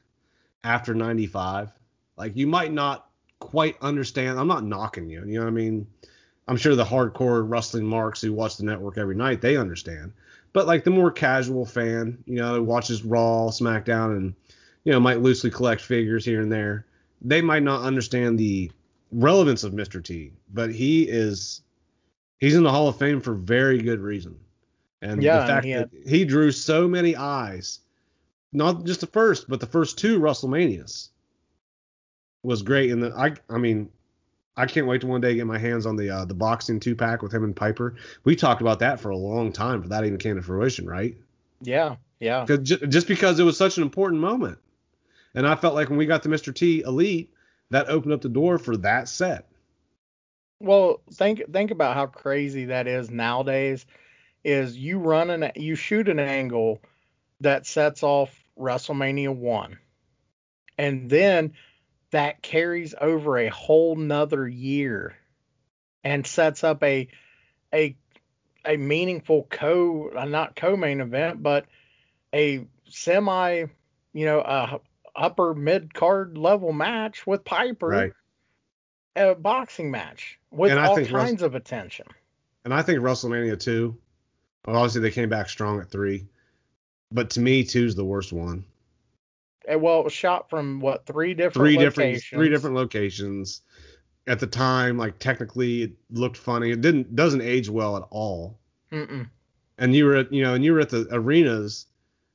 after 0.62 0.94
95, 0.94 1.72
like 2.18 2.36
you 2.36 2.46
might 2.46 2.72
not 2.72 3.09
quite 3.38 3.76
understand. 3.80 4.38
I'm 4.38 4.48
not 4.48 4.64
knocking 4.64 5.09
you, 5.09 5.24
you 5.24 5.38
know 5.38 5.44
what 5.44 5.48
I 5.48 5.52
mean? 5.52 5.86
I'm 6.46 6.59
sure 6.59 6.76
the 6.76 6.84
hardcore 6.84 7.48
wrestling 7.48 7.86
marks 7.86 8.20
who 8.20 8.34
watch 8.34 8.59
the 8.59 8.64
network 8.64 8.98
every 8.98 9.16
night, 9.16 9.40
they 9.40 9.57
understand. 9.57 10.12
But 10.52 10.66
like 10.66 10.84
the 10.84 10.90
more 10.90 11.11
casual 11.11 11.64
fan, 11.64 12.22
you 12.26 12.36
know, 12.36 12.57
who 12.57 12.62
watches 12.62 13.02
Raw, 13.02 13.48
SmackDown, 13.48 14.16
and 14.16 14.34
you 14.84 14.92
know, 14.92 15.00
might 15.00 15.22
loosely 15.22 15.50
collect 15.50 15.80
figures 15.80 16.24
here 16.24 16.42
and 16.42 16.52
there, 16.52 16.84
they 17.22 17.40
might 17.40 17.62
not 17.62 17.82
understand 17.82 18.38
the 18.38 18.70
relevance 19.11 19.64
of 19.64 19.72
Mr. 19.72 20.04
T. 20.04 20.32
But 20.52 20.70
he 20.70 21.04
is 21.04 21.62
he's 22.40 22.54
in 22.54 22.62
the 22.62 22.70
Hall 22.70 22.88
of 22.88 22.98
Fame 22.98 23.22
for 23.22 23.32
very 23.32 23.78
good 23.78 24.00
reason. 24.00 24.38
And 25.03 25.22
Yeah, 25.22 25.40
the 25.40 25.47
fact 25.47 25.64
he 25.64 25.70
had- 25.72 25.90
that 25.90 26.09
he 26.09 26.24
drew 26.24 26.51
so 26.51 26.88
many 26.88 27.14
eyes, 27.16 27.80
not 28.53 28.84
just 28.84 29.01
the 29.01 29.07
first, 29.07 29.49
but 29.49 29.61
the 29.61 29.66
first 29.66 29.99
two 29.99 30.18
WrestleManias 30.18 31.09
was 32.42 32.62
great. 32.62 32.90
And 32.90 33.03
the, 33.03 33.12
I, 33.12 33.34
I 33.51 33.59
mean, 33.59 33.90
I 34.57 34.66
can't 34.66 34.86
wait 34.86 35.03
to 35.03 35.07
one 35.07 35.20
day 35.20 35.34
get 35.34 35.47
my 35.47 35.59
hands 35.59 35.84
on 35.84 35.97
the 35.97 36.09
uh, 36.11 36.24
the 36.24 36.34
boxing 36.34 36.80
two 36.80 36.97
pack 36.97 37.22
with 37.22 37.32
him 37.32 37.44
and 37.44 37.55
Piper. 37.55 37.97
We 38.24 38.36
talked 38.36 38.62
about 38.62 38.78
that 38.78 39.01
for 39.01 39.11
a 39.11 39.16
long 39.16 39.53
time, 39.53 39.80
but 39.82 39.90
that 39.90 40.05
even 40.05 40.18
came 40.18 40.36
to 40.36 40.42
fruition, 40.42 40.86
right? 40.86 41.14
Yeah, 41.61 41.97
yeah. 42.20 42.47
'Cause 42.47 42.61
ju- 42.61 42.86
just 42.86 43.07
because 43.07 43.38
it 43.38 43.44
was 43.44 43.59
such 43.59 43.76
an 43.76 43.82
important 43.82 44.20
moment, 44.22 44.59
and 45.34 45.47
I 45.47 45.57
felt 45.57 45.74
like 45.74 45.90
when 45.90 45.99
we 45.99 46.07
got 46.07 46.22
the 46.22 46.30
Mr. 46.30 46.55
T 46.55 46.80
Elite, 46.80 47.30
that 47.70 47.88
opened 47.90 48.14
up 48.14 48.22
the 48.22 48.30
door 48.30 48.59
for 48.59 48.76
that 48.78 49.09
set. 49.11 49.47
Well, 50.61 51.03
think 51.12 51.42
think 51.53 51.70
about 51.70 51.94
how 51.94 52.07
crazy 52.07 52.66
that 52.66 52.86
is 52.86 53.11
nowadays. 53.11 53.84
Is 54.47 54.78
you 54.78 55.01
run 55.01 55.30
an 55.30 55.51
you 55.57 55.74
shoot 55.74 56.09
an 56.09 56.20
angle 56.20 56.80
that 57.40 57.66
sets 57.66 58.05
off 58.05 58.32
WrestleMania 58.57 59.34
one, 59.34 59.78
and 60.78 61.11
then 61.11 61.55
that 62.12 62.42
carries 62.42 62.94
over 63.01 63.38
a 63.38 63.49
whole 63.49 63.97
nother 63.97 64.47
year, 64.47 65.16
and 66.05 66.24
sets 66.24 66.62
up 66.62 66.84
a 66.84 67.09
a 67.74 67.97
a 68.64 68.76
meaningful 68.76 69.49
co 69.51 70.11
uh, 70.16 70.24
not 70.26 70.55
co-main 70.55 71.01
event, 71.01 71.42
but 71.42 71.66
a 72.32 72.66
semi 72.88 73.64
you 74.12 74.26
know 74.26 74.40
a 74.40 74.80
upper 75.16 75.55
mid 75.55 75.92
card 75.92 76.38
level 76.38 76.72
match 76.72 77.26
with 77.26 77.44
Piper 77.44 77.88
Right. 77.88 78.12
a 79.16 79.34
boxing 79.34 79.90
match 79.90 80.38
with 80.53 80.70
all 80.72 80.94
think 80.94 81.11
Rus- 81.11 81.24
kinds 81.24 81.42
of 81.42 81.57
attention. 81.57 82.07
And 82.64 82.72
I 82.72 82.82
think 82.82 83.01
WrestleMania 83.01 83.59
two, 83.59 83.88
well, 83.88 84.05
obviously 84.74 85.00
they 85.00 85.10
came 85.10 85.28
back 85.28 85.48
strong 85.48 85.80
at 85.80 85.90
three, 85.90 86.26
but 87.12 87.30
to 87.30 87.40
me 87.40 87.64
two's 87.64 87.94
the 87.94 88.04
worst 88.04 88.32
one. 88.32 88.64
And, 89.68 89.82
well, 89.82 90.00
it 90.00 90.04
was 90.04 90.12
shot 90.12 90.48
from 90.48 90.80
what 90.80 91.06
three 91.06 91.34
different 91.34 91.54
three 91.54 91.76
different 91.76 92.10
locations. 92.12 92.30
three 92.30 92.48
different 92.48 92.76
locations. 92.76 93.62
At 94.28 94.40
the 94.40 94.46
time, 94.46 94.98
like 94.98 95.18
technically 95.18 95.82
it 95.82 95.92
looked 96.10 96.36
funny. 96.36 96.70
It 96.72 96.80
didn't 96.80 97.14
doesn't 97.14 97.42
age 97.42 97.68
well 97.68 97.96
at 97.96 98.04
all. 98.10 98.58
Mm-mm. 98.92 99.28
And 99.78 99.94
you 99.94 100.04
were 100.04 100.16
at 100.16 100.32
you 100.32 100.42
know, 100.42 100.54
and 100.54 100.64
you 100.64 100.72
were 100.72 100.80
at 100.80 100.90
the 100.90 101.06
arenas 101.12 101.86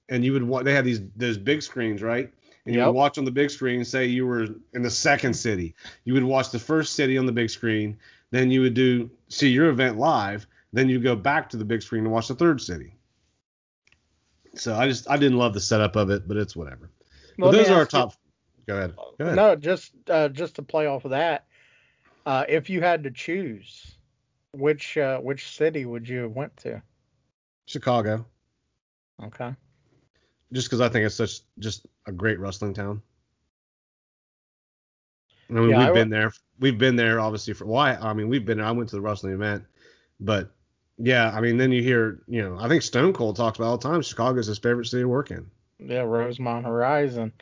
and 0.10 0.24
you 0.24 0.34
would 0.34 0.44
wa- 0.44 0.64
they 0.64 0.74
had 0.74 0.86
these 0.86 1.02
those 1.16 1.38
big 1.38 1.62
screens, 1.62 2.02
right? 2.02 2.32
And 2.66 2.76
you 2.76 2.80
Yep. 2.80 2.88
would 2.88 2.96
watch 2.96 3.18
on 3.18 3.26
the 3.26 3.32
big 3.32 3.50
screen, 3.50 3.84
say 3.84 4.06
you 4.06 4.28
were 4.28 4.48
in 4.74 4.84
the 4.84 4.90
second 4.90 5.34
city. 5.34 5.74
You 6.06 6.14
would 6.14 6.24
watch 6.24 6.52
the 6.52 6.60
first 6.60 6.94
city 6.94 7.18
on 7.18 7.26
the 7.26 7.32
big 7.32 7.50
screen, 7.50 7.98
then 8.30 8.52
you 8.52 8.62
would 8.62 8.74
do 8.74 9.10
see 9.30 9.50
your 9.50 9.70
event 9.70 9.98
live, 9.98 10.46
then 10.74 10.90
you 10.90 11.00
go 11.00 11.16
back 11.16 11.50
to 11.50 11.58
the 11.58 11.66
big 11.66 11.82
screen 11.82 12.04
and 12.04 12.12
watch 12.14 12.28
the 12.28 12.36
third 12.36 12.62
city. 12.62 12.96
So 14.56 14.76
I 14.76 14.88
just 14.88 15.10
I 15.10 15.18
didn't 15.18 15.38
love 15.38 15.54
the 15.54 15.60
setup 15.62 15.96
of 15.96 16.10
it, 16.10 16.28
but 16.28 16.38
it's 16.38 16.56
whatever. 16.56 16.90
But 17.38 17.52
those 17.52 17.70
are 17.70 17.76
our 17.76 17.82
ask 17.82 17.94
you- 17.94 18.00
top. 18.00 18.14
Go 18.68 18.78
ahead. 18.78 18.96
Go 19.18 19.26
ahead. 19.26 19.36
No, 19.36 19.56
just 19.56 19.92
uh, 20.10 20.30
just 20.30 20.56
to 20.56 20.62
play 20.62 20.86
off 20.86 21.04
of 21.06 21.12
that, 21.12 21.46
uh, 22.26 22.46
if 22.48 22.70
you 22.70 22.80
had 22.82 23.04
to 23.04 23.12
choose, 23.12 23.96
which 24.54 24.98
uh, 24.98 25.20
which 25.20 25.50
city 25.50 25.86
would 25.86 26.08
you 26.08 26.20
have 26.20 26.32
went 26.34 26.56
to? 26.58 26.82
Chicago. 27.66 28.26
Okay. 29.24 29.54
just 30.52 30.68
because 30.68 30.82
I 30.82 30.90
think 30.90 31.06
it's 31.06 31.16
such 31.16 31.42
just 31.60 31.86
a 32.08 32.12
great 32.12 32.40
wrestling 32.40 32.74
town. 32.74 33.02
I 35.50 35.54
mean, 35.54 35.70
Yeah, 35.70 35.78
we've 35.80 35.88
I 35.90 35.92
been 35.94 36.10
there. 36.10 36.32
We've 36.60 36.78
been 36.78 36.96
there 36.96 37.20
obviously 37.20 37.54
for 37.54 37.66
why. 37.66 37.96
I 37.96 38.14
mean, 38.14 38.30
we've 38.30 38.46
been 38.46 38.58
there. 38.58 38.68
I 38.68 38.72
went 38.72 38.90
to 38.90 38.96
the 38.96 39.02
wrestling 39.02 39.34
event, 39.34 39.64
but 40.20 40.52
yeah, 41.02 41.32
I 41.32 41.42
mean, 41.42 41.58
then 41.58 41.72
you 41.72 41.82
hear, 41.82 42.22
you 42.28 42.42
know, 42.42 42.58
I 42.60 42.68
think 42.68 42.82
Stone 42.82 43.14
Cold 43.14 43.36
talks 43.36 43.58
about 43.58 43.68
all 43.68 43.78
the 43.78 43.88
time. 43.88 44.02
Chicago's 44.02 44.48
his 44.48 44.60
favorite 44.60 44.86
city 44.86 45.04
to 45.04 45.08
work 45.08 45.32
in. 45.32 45.50
Yeah, 45.80 46.02
Rosemont 46.02 46.66
Horizon. 46.66 47.34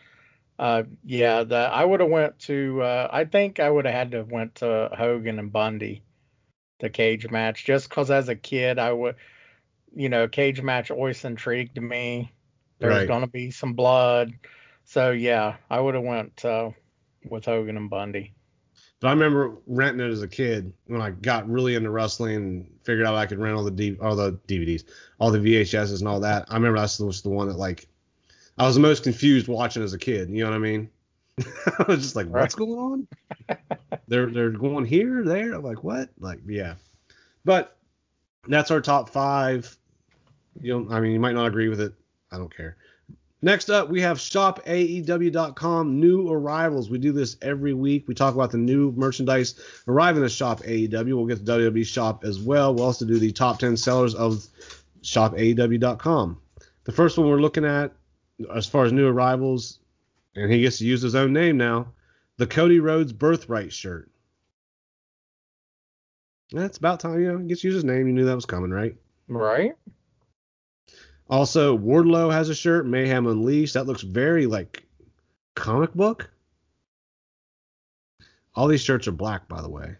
Uh, 0.57 0.83
yeah, 1.05 1.43
the, 1.43 1.55
I 1.57 1.83
would 1.85 1.99
have 2.01 2.09
went 2.09 2.39
to. 2.39 2.81
Uh, 2.81 3.09
I 3.11 3.25
think 3.25 3.59
I 3.59 3.69
would 3.69 3.85
have 3.85 3.93
had 3.93 4.11
to 4.11 4.17
have 4.17 4.31
went 4.31 4.55
to 4.55 4.89
Hogan 4.97 5.39
and 5.39 5.51
Bundy, 5.51 6.03
the 6.79 6.89
cage 6.89 7.29
match, 7.29 7.65
just 7.65 7.89
because 7.89 8.11
as 8.11 8.29
a 8.29 8.35
kid 8.35 8.79
I 8.79 8.91
would, 8.91 9.15
you 9.95 10.09
know, 10.09 10.27
cage 10.27 10.61
match 10.61 10.91
always 10.91 11.23
intrigued 11.25 11.81
me. 11.81 12.31
There's 12.79 12.93
Right. 12.95 13.07
gonna 13.07 13.27
be 13.27 13.51
some 13.51 13.73
blood, 13.73 14.33
so 14.85 15.11
yeah, 15.11 15.57
I 15.69 15.79
would 15.79 15.95
have 15.95 16.03
went 16.03 16.43
uh, 16.45 16.71
with 17.29 17.45
Hogan 17.45 17.77
and 17.77 17.89
Bundy. 17.89 18.33
But 18.99 19.07
I 19.07 19.11
remember 19.11 19.55
renting 19.65 20.05
it 20.05 20.11
as 20.11 20.21
a 20.21 20.27
kid 20.27 20.73
when 20.87 21.01
I 21.01 21.11
got 21.11 21.49
really 21.49 21.75
into 21.75 21.89
wrestling 21.89 22.35
and 22.35 22.71
figured 22.83 23.07
out 23.07 23.15
I 23.15 23.25
could 23.25 23.39
rent 23.39 23.55
all 23.55 23.63
the 23.63 23.71
D, 23.71 23.97
all 24.01 24.15
the 24.15 24.33
DVDs, 24.47 24.83
all 25.19 25.31
the 25.31 25.39
VHSs 25.39 25.99
and 25.99 26.07
all 26.07 26.19
that. 26.19 26.45
I 26.49 26.55
remember 26.55 26.79
that 26.79 26.99
was 26.99 27.21
the 27.21 27.29
one 27.29 27.47
that 27.47 27.57
like 27.57 27.87
I 28.57 28.65
was 28.65 28.75
the 28.75 28.81
most 28.81 29.03
confused 29.03 29.47
watching 29.47 29.83
as 29.83 29.93
a 29.93 29.97
kid. 29.97 30.29
You 30.29 30.43
know 30.43 30.49
what 30.49 30.57
I 30.57 30.59
mean? 30.59 30.89
I 31.39 31.83
was 31.87 32.01
just 32.01 32.15
like, 32.17 32.27
what's 32.27 32.55
going 32.55 32.77
on? 32.77 33.57
they're 34.09 34.29
they're 34.29 34.49
going 34.49 34.85
here, 34.85 35.23
there. 35.23 35.53
I'm 35.53 35.63
like, 35.63 35.83
what? 35.83 36.09
Like, 36.19 36.39
yeah. 36.45 36.75
But 37.45 37.77
that's 38.47 38.69
our 38.69 38.81
top 38.81 39.09
five. 39.09 39.77
You 40.61 40.81
know, 40.81 40.93
I 40.93 40.99
mean, 40.99 41.13
you 41.13 41.19
might 41.21 41.35
not 41.35 41.45
agree 41.45 41.69
with 41.69 41.79
it. 41.79 41.93
I 42.31 42.37
don't 42.37 42.53
care. 42.55 42.75
Next 43.41 43.69
up, 43.69 43.89
we 43.89 44.01
have 44.01 44.17
shopaew.com 44.17 45.99
new 45.99 46.29
arrivals. 46.29 46.89
We 46.89 46.97
do 46.97 47.13
this 47.13 47.37
every 47.41 47.73
week. 47.73 48.05
We 48.07 48.13
talk 48.13 48.35
about 48.35 48.51
the 48.51 48.57
new 48.57 48.91
merchandise 48.91 49.55
arriving 49.87 50.23
at 50.25 50.31
Shop 50.31 50.59
AEW. 50.61 51.15
We'll 51.15 51.25
get 51.25 51.45
to 51.45 51.51
WWE 51.51 51.85
Shop 51.85 52.25
as 52.25 52.39
well. 52.39 52.75
We'll 52.75 52.83
also 52.83 53.05
do 53.05 53.17
the 53.17 53.31
top 53.31 53.59
10 53.59 53.77
sellers 53.77 54.13
of 54.13 54.45
shopaew.com. 55.03 56.41
The 56.83 56.91
first 56.91 57.17
one 57.17 57.29
we're 57.29 57.39
looking 57.39 57.63
at, 57.63 57.93
as 58.53 58.67
far 58.67 58.83
as 58.83 58.91
new 58.91 59.07
arrivals, 59.07 59.79
and 60.35 60.51
he 60.51 60.61
gets 60.61 60.79
to 60.79 60.85
use 60.85 61.01
his 61.01 61.15
own 61.15 61.31
name 61.31 61.55
now, 61.55 61.93
the 62.37 62.47
Cody 62.47 62.79
Rhodes 62.79 63.13
Birthright 63.13 63.71
shirt. 63.71 64.09
That's 66.51 66.77
about 66.77 66.99
time, 66.99 67.21
you 67.21 67.31
know, 67.31 67.37
gets 67.37 67.63
used 67.63 67.75
his 67.75 67.83
name. 67.83 68.07
You 68.07 68.13
knew 68.13 68.25
that 68.25 68.35
was 68.35 68.45
coming, 68.45 68.71
right? 68.71 68.95
Right? 69.27 69.75
Also, 71.29 71.77
Wardlow 71.77 72.31
has 72.31 72.49
a 72.49 72.55
shirt, 72.55 72.87
Mayhem 72.87 73.27
Unleashed. 73.27 73.75
That 73.75 73.85
looks 73.85 74.01
very 74.01 74.47
like 74.47 74.83
comic 75.55 75.93
book. 75.93 76.29
All 78.55 78.67
these 78.67 78.81
shirts 78.81 79.07
are 79.07 79.13
black, 79.13 79.47
by 79.47 79.61
the 79.61 79.69
way. 79.69 79.95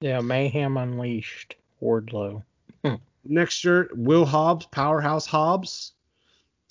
Yeah, 0.00 0.20
Mayhem 0.20 0.76
Unleashed, 0.76 1.54
Wardlow. 1.80 2.42
Hmm. 2.84 2.96
Next 3.24 3.54
shirt, 3.54 3.96
Will 3.96 4.26
Hobbs, 4.26 4.66
Powerhouse 4.66 5.26
Hobbs. 5.26 5.92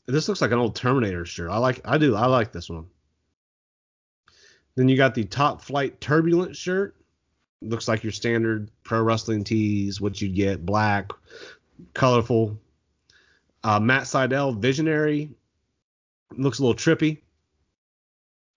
This 0.05 0.27
looks 0.27 0.41
like 0.41 0.51
an 0.51 0.59
old 0.59 0.75
Terminator 0.75 1.25
shirt. 1.25 1.49
I 1.49 1.57
like 1.57 1.79
I 1.85 1.97
do 1.97 2.15
I 2.15 2.25
like 2.25 2.51
this 2.51 2.69
one. 2.69 2.87
Then 4.75 4.89
you 4.89 4.97
got 4.97 5.15
the 5.15 5.23
Top 5.23 5.61
Flight 5.61 6.01
Turbulent 6.01 6.55
shirt. 6.55 6.95
Looks 7.61 7.87
like 7.87 8.03
your 8.03 8.11
standard 8.11 8.69
pro 8.83 9.01
wrestling 9.01 9.45
tees, 9.45 10.01
what 10.01 10.21
you'd 10.21 10.35
get, 10.35 10.65
black, 10.65 11.11
colorful. 11.93 12.59
Uh, 13.63 13.79
Matt 13.79 14.03
Sydal, 14.03 14.57
Visionary. 14.57 15.29
Looks 16.35 16.59
a 16.59 16.65
little 16.65 16.75
trippy. 16.75 17.21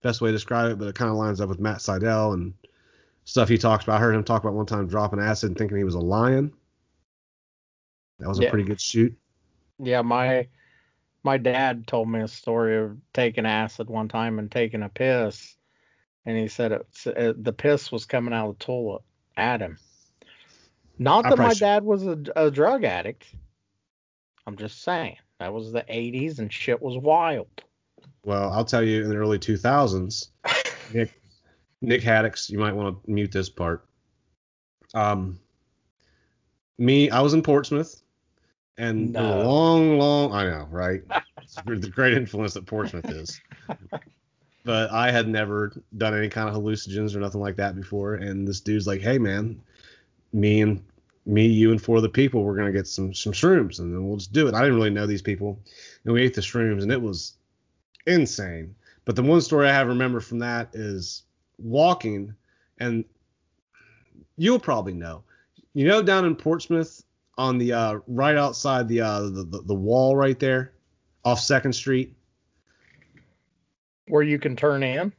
Best 0.01 0.21
way 0.21 0.29
to 0.29 0.33
describe 0.33 0.71
it, 0.71 0.79
but 0.79 0.87
it 0.87 0.95
kind 0.95 1.09
of 1.11 1.17
lines 1.17 1.41
up 1.41 1.49
with 1.49 1.59
Matt 1.59 1.77
Sydal 1.77 2.33
and 2.33 2.53
stuff 3.23 3.49
he 3.49 3.57
talks 3.57 3.83
about. 3.83 3.97
I 3.97 3.99
heard 3.99 4.15
him 4.15 4.23
talk 4.23 4.43
about 4.43 4.53
one 4.55 4.65
time 4.65 4.87
dropping 4.87 5.19
acid 5.19 5.49
and 5.49 5.57
thinking 5.57 5.77
he 5.77 5.83
was 5.83 5.95
a 5.95 5.99
lion. 5.99 6.53
That 8.19 8.27
was 8.27 8.39
a 8.39 8.43
Yeah. 8.43 8.49
pretty 8.49 8.65
good 8.65 8.81
shoot. 8.81 9.15
Yeah, 9.79 10.01
my 10.01 10.47
my 11.23 11.37
dad 11.37 11.87
told 11.87 12.09
me 12.09 12.21
a 12.21 12.27
story 12.27 12.77
of 12.77 12.97
taking 13.13 13.45
acid 13.45 13.89
one 13.89 14.07
time 14.07 14.39
and 14.39 14.49
taking 14.51 14.81
a 14.81 14.89
piss, 14.89 15.55
and 16.25 16.37
he 16.37 16.47
said 16.47 16.71
it, 16.71 16.87
it, 17.05 17.43
the 17.43 17.53
piss 17.53 17.91
was 17.91 18.05
coming 18.05 18.33
out 18.33 18.49
of 18.49 18.57
the 18.57 18.65
toilet 18.65 19.01
at 19.35 19.61
him. 19.61 19.77
Not 20.97 21.25
that 21.25 21.37
my 21.37 21.53
dad 21.53 21.83
was 21.83 22.07
a, 22.07 22.17
a 22.35 22.49
drug 22.49 22.83
addict. 22.85 23.25
I'm 24.47 24.55
just 24.55 24.81
saying 24.81 25.17
that 25.39 25.53
was 25.53 25.73
the 25.73 25.83
80s 25.83 26.39
and 26.39 26.51
shit 26.51 26.81
was 26.81 26.97
wild. 26.97 27.49
Well, 28.23 28.49
I'll 28.51 28.63
tell 28.65 28.81
you, 28.81 29.03
in 29.03 29.09
the 29.09 29.17
early 29.17 29.37
2000s, 29.37 30.29
Nick 30.93 31.21
Nick 31.81 32.01
Haddix, 32.01 32.49
you 32.49 32.57
might 32.57 32.73
want 32.73 33.03
to 33.03 33.11
mute 33.11 33.31
this 33.31 33.49
part. 33.49 33.85
Um, 34.93 35.39
me, 36.77 37.09
I 37.09 37.19
was 37.19 37.33
in 37.33 37.43
Portsmouth, 37.43 38.01
and 38.77 39.11
No. 39.11 39.37
long, 39.43 39.97
long, 39.99 40.31
I 40.31 40.45
know, 40.45 40.67
right? 40.71 41.01
It's 41.43 41.55
the 41.55 41.89
great 41.89 42.13
influence 42.13 42.53
that 42.53 42.65
Portsmouth 42.65 43.09
is. 43.11 43.39
But 44.63 44.91
I 44.91 45.11
had 45.11 45.29
never 45.29 45.71
done 45.95 46.13
any 46.13 46.27
kind 46.27 46.49
of 46.49 46.55
hallucinogens 46.55 47.15
or 47.15 47.19
nothing 47.21 47.39
like 47.39 47.55
that 47.55 47.73
before, 47.73 48.15
and 48.15 48.45
this 48.45 48.59
dude's 48.59 48.85
like, 48.85 48.99
"Hey, 48.99 49.17
man, 49.17 49.61
me 50.33 50.59
and 50.59 50.83
me, 51.27 51.45
you, 51.45 51.71
and 51.71 51.81
four 51.81 51.97
other 51.97 52.09
people, 52.09 52.43
we're 52.43 52.55
gonna 52.55 52.71
get 52.71 52.87
some 52.87 53.13
some 53.13 53.33
shrooms, 53.33 53.79
and 53.79 53.93
then 53.93 54.07
we'll 54.07 54.17
just 54.17 54.33
do 54.33 54.47
it." 54.47 54.53
I 54.53 54.61
didn't 54.61 54.75
really 54.75 54.89
know 54.89 55.05
these 55.05 55.21
people, 55.21 55.59
and 56.03 56.13
we 56.13 56.23
ate 56.23 56.33
the 56.33 56.41
shrooms, 56.41 56.81
and 56.81 56.91
it 56.91 57.01
was 57.01 57.33
insane. 58.05 58.75
But 59.05 59.15
the 59.15 59.23
one 59.23 59.41
story 59.41 59.67
I 59.67 59.73
have 59.73 59.87
remember 59.87 60.19
from 60.19 60.39
that 60.39 60.69
is 60.73 61.23
walking, 61.57 62.33
and 62.79 63.05
you'll 64.37 64.59
probably 64.59 64.93
know. 64.93 65.23
You 65.73 65.87
know, 65.87 66.01
down 66.01 66.25
in 66.25 66.35
Portsmouth, 66.35 67.03
on 67.37 67.57
the 67.57 67.73
uh, 67.73 67.99
right 68.07 68.35
outside 68.35 68.87
the, 68.87 69.01
uh, 69.01 69.21
the 69.21 69.43
the 69.43 69.61
the 69.61 69.75
wall 69.75 70.15
right 70.15 70.39
there, 70.39 70.73
off 71.23 71.39
Second 71.39 71.73
Street. 71.73 72.15
Where 74.07 74.23
you 74.23 74.39
can 74.39 74.55
turn 74.55 74.83
in. 74.83 75.11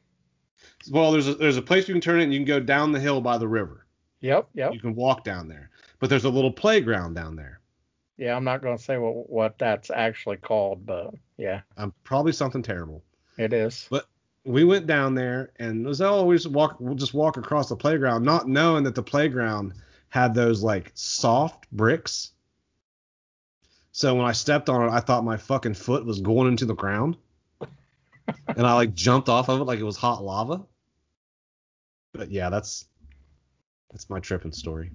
Well, 0.91 1.13
there's 1.13 1.29
a 1.29 1.35
there's 1.35 1.57
a 1.57 1.63
place 1.63 1.89
you 1.89 1.95
can 1.95 2.01
turn 2.01 2.17
in. 2.17 2.25
and 2.25 2.33
you 2.33 2.41
can 2.41 2.47
go 2.47 2.61
down 2.61 2.93
the 2.93 3.01
hill 3.01 3.21
by 3.21 3.39
the 3.39 3.49
river. 3.49 3.87
Yep, 4.21 4.49
yep. 4.55 4.73
You 4.75 4.81
can 4.81 4.95
walk 4.95 5.23
down 5.23 5.49
there, 5.49 5.71
but 6.01 6.11
there's 6.11 6.25
a 6.25 6.31
little 6.31 6.53
playground 6.53 7.15
down 7.15 7.37
there. 7.37 7.61
Yeah, 8.17 8.35
I'm 8.37 8.45
not 8.45 8.63
going 8.63 8.77
to 8.77 8.83
say 8.83 8.99
what 8.99 9.31
what 9.31 9.59
that's 9.59 9.91
actually 9.91 10.39
called, 10.39 10.85
but 10.85 11.15
yeah, 11.37 11.61
Um, 11.77 11.93
probably 12.05 12.33
something 12.33 12.63
terrible. 12.63 13.03
it 13.37 13.53
is. 13.53 13.87
But 13.91 14.07
we 14.45 14.65
went 14.65 14.87
down 14.87 15.15
there 15.15 15.53
and 15.57 15.85
it 15.85 15.89
was 15.89 16.01
always 16.01 16.49
walk 16.49 16.81
we'll 16.81 16.95
just 16.95 17.13
walk 17.15 17.37
across 17.37 17.69
the 17.69 17.77
playground 17.77 18.25
not 18.25 18.49
knowing 18.49 18.83
that 18.85 18.95
the 18.95 19.03
playground 19.03 19.75
had 20.09 20.33
those 20.33 20.63
like 20.63 20.91
soft 20.95 21.71
bricks 21.71 22.31
so 23.93 24.15
when 24.15 24.25
i 24.25 24.33
stepped 24.33 24.71
on 24.71 24.89
it 24.89 24.91
i 24.91 25.01
thought 25.01 25.23
my 25.23 25.37
fucking 25.37 25.75
foot 25.75 26.07
was 26.07 26.21
going 26.23 26.49
into 26.49 26.65
the 26.65 26.75
ground 26.75 27.17
and 27.61 28.67
i 28.67 28.73
like 28.73 28.95
jumped 28.95 29.29
off 29.29 29.51
of 29.51 29.61
it 29.61 29.65
like 29.65 29.81
it 29.81 29.85
was 29.85 29.97
hot 29.99 30.25
lava 30.25 30.65
but 32.15 32.31
yeah 32.31 32.49
that's 32.49 32.87
that's 33.91 34.09
my 34.09 34.21
tripping 34.21 34.53
story 34.53 34.91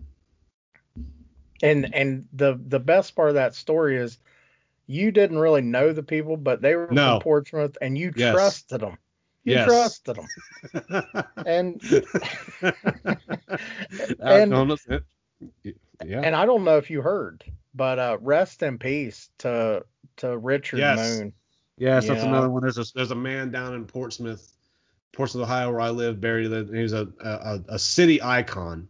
And 1.64 1.96
and 1.96 2.26
the 2.34 2.60
the 2.68 2.80
best 2.80 3.16
part 3.16 3.30
of 3.30 3.36
that 3.36 3.56
story 3.56 3.98
is 3.98 4.18
you 4.86 5.12
didn't 5.12 5.40
really 5.40 5.62
know 5.62 5.94
the 5.94 6.04
people, 6.04 6.38
but 6.38 6.62
they 6.62 6.76
were 6.76 6.90
No. 6.92 7.14
from 7.16 7.22
Portsmouth, 7.22 7.78
and 7.82 7.98
you 7.98 8.12
Yes. 8.16 8.34
trusted 8.34 8.82
them. 8.82 8.98
You 9.46 9.54
Yes. 9.56 9.66
trusted 9.66 10.16
them, 10.18 11.14
and 11.46 11.82
I 12.64 12.74
And- 14.20 14.52
don't 14.52 14.68
know- 14.68 15.00
yeah 16.06 16.22
and 16.22 16.36
I 16.36 16.46
don't 16.46 16.64
know 16.64 16.78
if 16.78 16.90
you 16.90 17.02
heard, 17.02 17.44
but 17.74 18.00
uh, 18.00 18.18
rest 18.22 18.62
in 18.64 18.78
peace 18.78 19.30
to 19.40 19.84
to 20.18 20.38
Richard 20.38 20.80
Yes. 20.80 21.20
Moon. 21.20 21.34
Yes, 21.78 22.08
that's 22.08 22.24
another 22.24 22.50
one. 22.50 22.62
There's 22.62 22.78
a 22.78 22.86
there's 22.94 23.12
a 23.12 23.16
man 23.16 23.52
down 23.52 23.74
in 23.74 23.86
Portsmouth, 23.86 24.48
Portsmouth, 25.12 25.44
Ohio, 25.44 25.72
where 25.72 25.82
I 25.82 25.90
live, 25.90 26.22
buried. 26.22 26.52
He 26.74 26.82
was 26.82 26.94
a 26.94 27.08
a, 27.22 27.60
a 27.70 27.80
city 27.80 28.22
icon. 28.22 28.88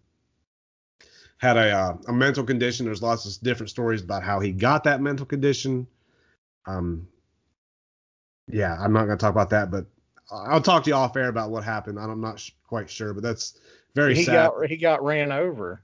Had 1.44 1.58
a 1.58 1.72
uh, 1.72 1.98
a 2.08 2.14
mental 2.14 2.46
condition. 2.46 2.86
There's 2.86 3.04
lots 3.04 3.26
of 3.26 3.44
different 3.44 3.70
stories 3.70 4.02
about 4.02 4.24
how 4.24 4.40
he 4.40 4.54
got 4.54 4.86
that 4.86 5.02
mental 5.02 5.26
condition. 5.26 5.86
Um, 6.66 7.06
yeah, 8.48 8.78
I'm 8.80 8.94
not 8.94 9.08
gonna 9.08 9.18
talk 9.18 9.32
about 9.32 9.50
that, 9.50 9.70
but 9.70 9.86
I'll 10.32 10.62
talk 10.62 10.86
to 10.86 10.90
you 10.90 10.96
off 10.96 11.18
air 11.18 11.28
about 11.28 11.52
what 11.52 11.66
happened. 11.66 12.00
I'm 12.00 12.22
not 12.22 12.40
sh- 12.40 12.52
quite 12.66 12.90
sure, 12.90 13.14
but 13.14 13.24
that's 13.24 13.60
very 13.94 14.16
He 14.16 14.24
sad. 14.24 14.52
got 14.52 14.70
he 14.70 14.78
got 14.78 15.04
ran 15.04 15.34
over. 15.34 15.82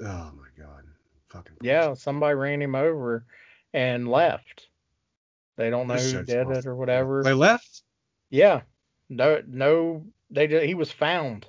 oh 0.00 0.32
my 0.34 0.48
god, 0.58 0.82
fucking 1.28 1.58
Yeah, 1.62 1.94
somebody 1.94 2.34
ran 2.34 2.60
him 2.60 2.74
over 2.74 3.24
and 3.72 4.08
left. 4.08 4.66
They 5.58 5.70
don't 5.70 5.86
know 5.86 5.94
This 5.94 6.10
who 6.10 6.24
did 6.24 6.50
it 6.50 6.66
or 6.66 6.74
whatever. 6.74 7.22
They 7.22 7.34
left. 7.34 7.82
Yeah. 8.30 8.62
No 9.08 9.42
no 9.46 10.06
they 10.28 10.66
he 10.66 10.74
was 10.74 10.90
found. 10.90 11.46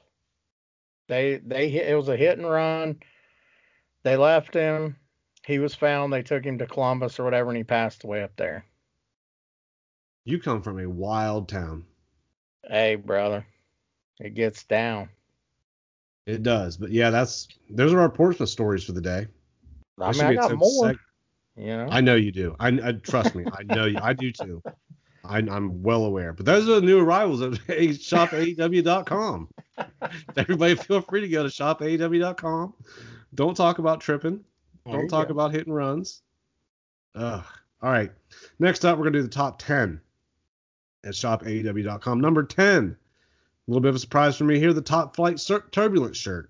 They 1.11 1.41
they 1.45 1.67
hit 1.67 1.89
it 1.89 1.95
was 1.95 2.07
a 2.07 2.15
hit 2.15 2.37
and 2.37 2.49
run. 2.49 3.01
They 4.03 4.15
left 4.15 4.53
him. 4.53 4.95
He 5.45 5.59
was 5.59 5.75
found. 5.75 6.13
They 6.13 6.23
took 6.23 6.45
him 6.45 6.57
to 6.59 6.65
Columbus 6.65 7.19
or 7.19 7.25
whatever 7.25 7.49
and 7.49 7.57
he 7.57 7.65
passed 7.65 8.05
away 8.05 8.23
up 8.23 8.31
there. 8.37 8.63
You 10.23 10.39
come 10.39 10.61
from 10.61 10.79
a 10.79 10.87
wild 10.87 11.49
town. 11.49 11.83
Hey 12.65 12.95
brother. 12.95 13.45
It 14.21 14.35
gets 14.35 14.63
down. 14.63 15.09
It 16.25 16.43
does, 16.43 16.77
but 16.77 16.91
yeah, 16.91 17.09
that's 17.09 17.49
those 17.69 17.91
are 17.91 17.99
our 17.99 18.09
Portsmouth 18.09 18.47
stories 18.47 18.85
for 18.85 18.93
the 18.93 19.01
day. 19.01 19.27
I 19.99 20.13
mean 20.13 20.21
I 20.21 20.33
got 20.35 20.55
more. 20.55 20.93
seg- 20.93 20.99
You 21.57 21.75
know? 21.75 21.87
I 21.91 21.99
know 21.99 22.15
you 22.15 22.31
do. 22.31 22.55
I, 22.57 22.69
I 22.69 22.91
trust 22.93 23.35
me. 23.35 23.43
I 23.51 23.63
know 23.63 23.83
you. 23.83 23.99
I 24.01 24.13
do 24.13 24.31
too. 24.31 24.63
I, 25.31 25.37
I'm 25.37 25.81
well 25.81 26.03
aware. 26.03 26.33
But 26.33 26.45
those 26.45 26.67
are 26.67 26.75
the 26.75 26.81
new 26.81 26.99
arrivals 26.99 27.41
at 27.41 27.51
shopaew.com. 27.69 29.49
Everybody, 30.37 30.75
feel 30.75 31.01
free 31.01 31.21
to 31.21 31.29
go 31.29 31.43
to 31.43 31.49
shopaew.com. 31.49 32.73
Don't 33.33 33.55
talk 33.55 33.79
about 33.79 34.01
tripping. 34.01 34.43
Don't 34.85 35.07
talk 35.07 35.29
go. 35.29 35.31
about 35.33 35.53
hit 35.53 35.67
and 35.67 35.75
runs. 35.75 36.21
Ugh. 37.15 37.43
All 37.81 37.91
right. 37.91 38.11
Next 38.59 38.83
up, 38.83 38.97
we're 38.97 39.05
gonna 39.05 39.19
do 39.19 39.23
the 39.23 39.29
top 39.29 39.59
ten 39.59 40.01
at 41.05 41.13
shopaew.com. 41.13 42.19
Number 42.19 42.43
ten. 42.43 42.97
A 43.67 43.71
little 43.71 43.81
bit 43.81 43.89
of 43.89 43.95
a 43.95 43.99
surprise 43.99 44.35
for 44.35 44.43
me 44.43 44.59
here. 44.59 44.73
The 44.73 44.81
top 44.81 45.15
flight 45.15 45.39
Sur- 45.39 45.65
turbulence 45.71 46.17
shirt. 46.17 46.49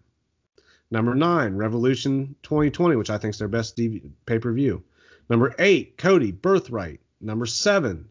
Number 0.90 1.14
nine, 1.14 1.56
Revolution 1.56 2.36
2020, 2.44 2.96
which 2.96 3.10
I 3.10 3.18
think 3.18 3.34
is 3.34 3.40
their 3.40 3.48
best 3.48 3.78
DV- 3.78 4.10
pay 4.26 4.40
per 4.40 4.52
view. 4.52 4.84
Number 5.30 5.54
eight, 5.60 5.98
Cody 5.98 6.32
Birthright. 6.32 7.00
Number 7.22 7.46
seven, 7.46 8.10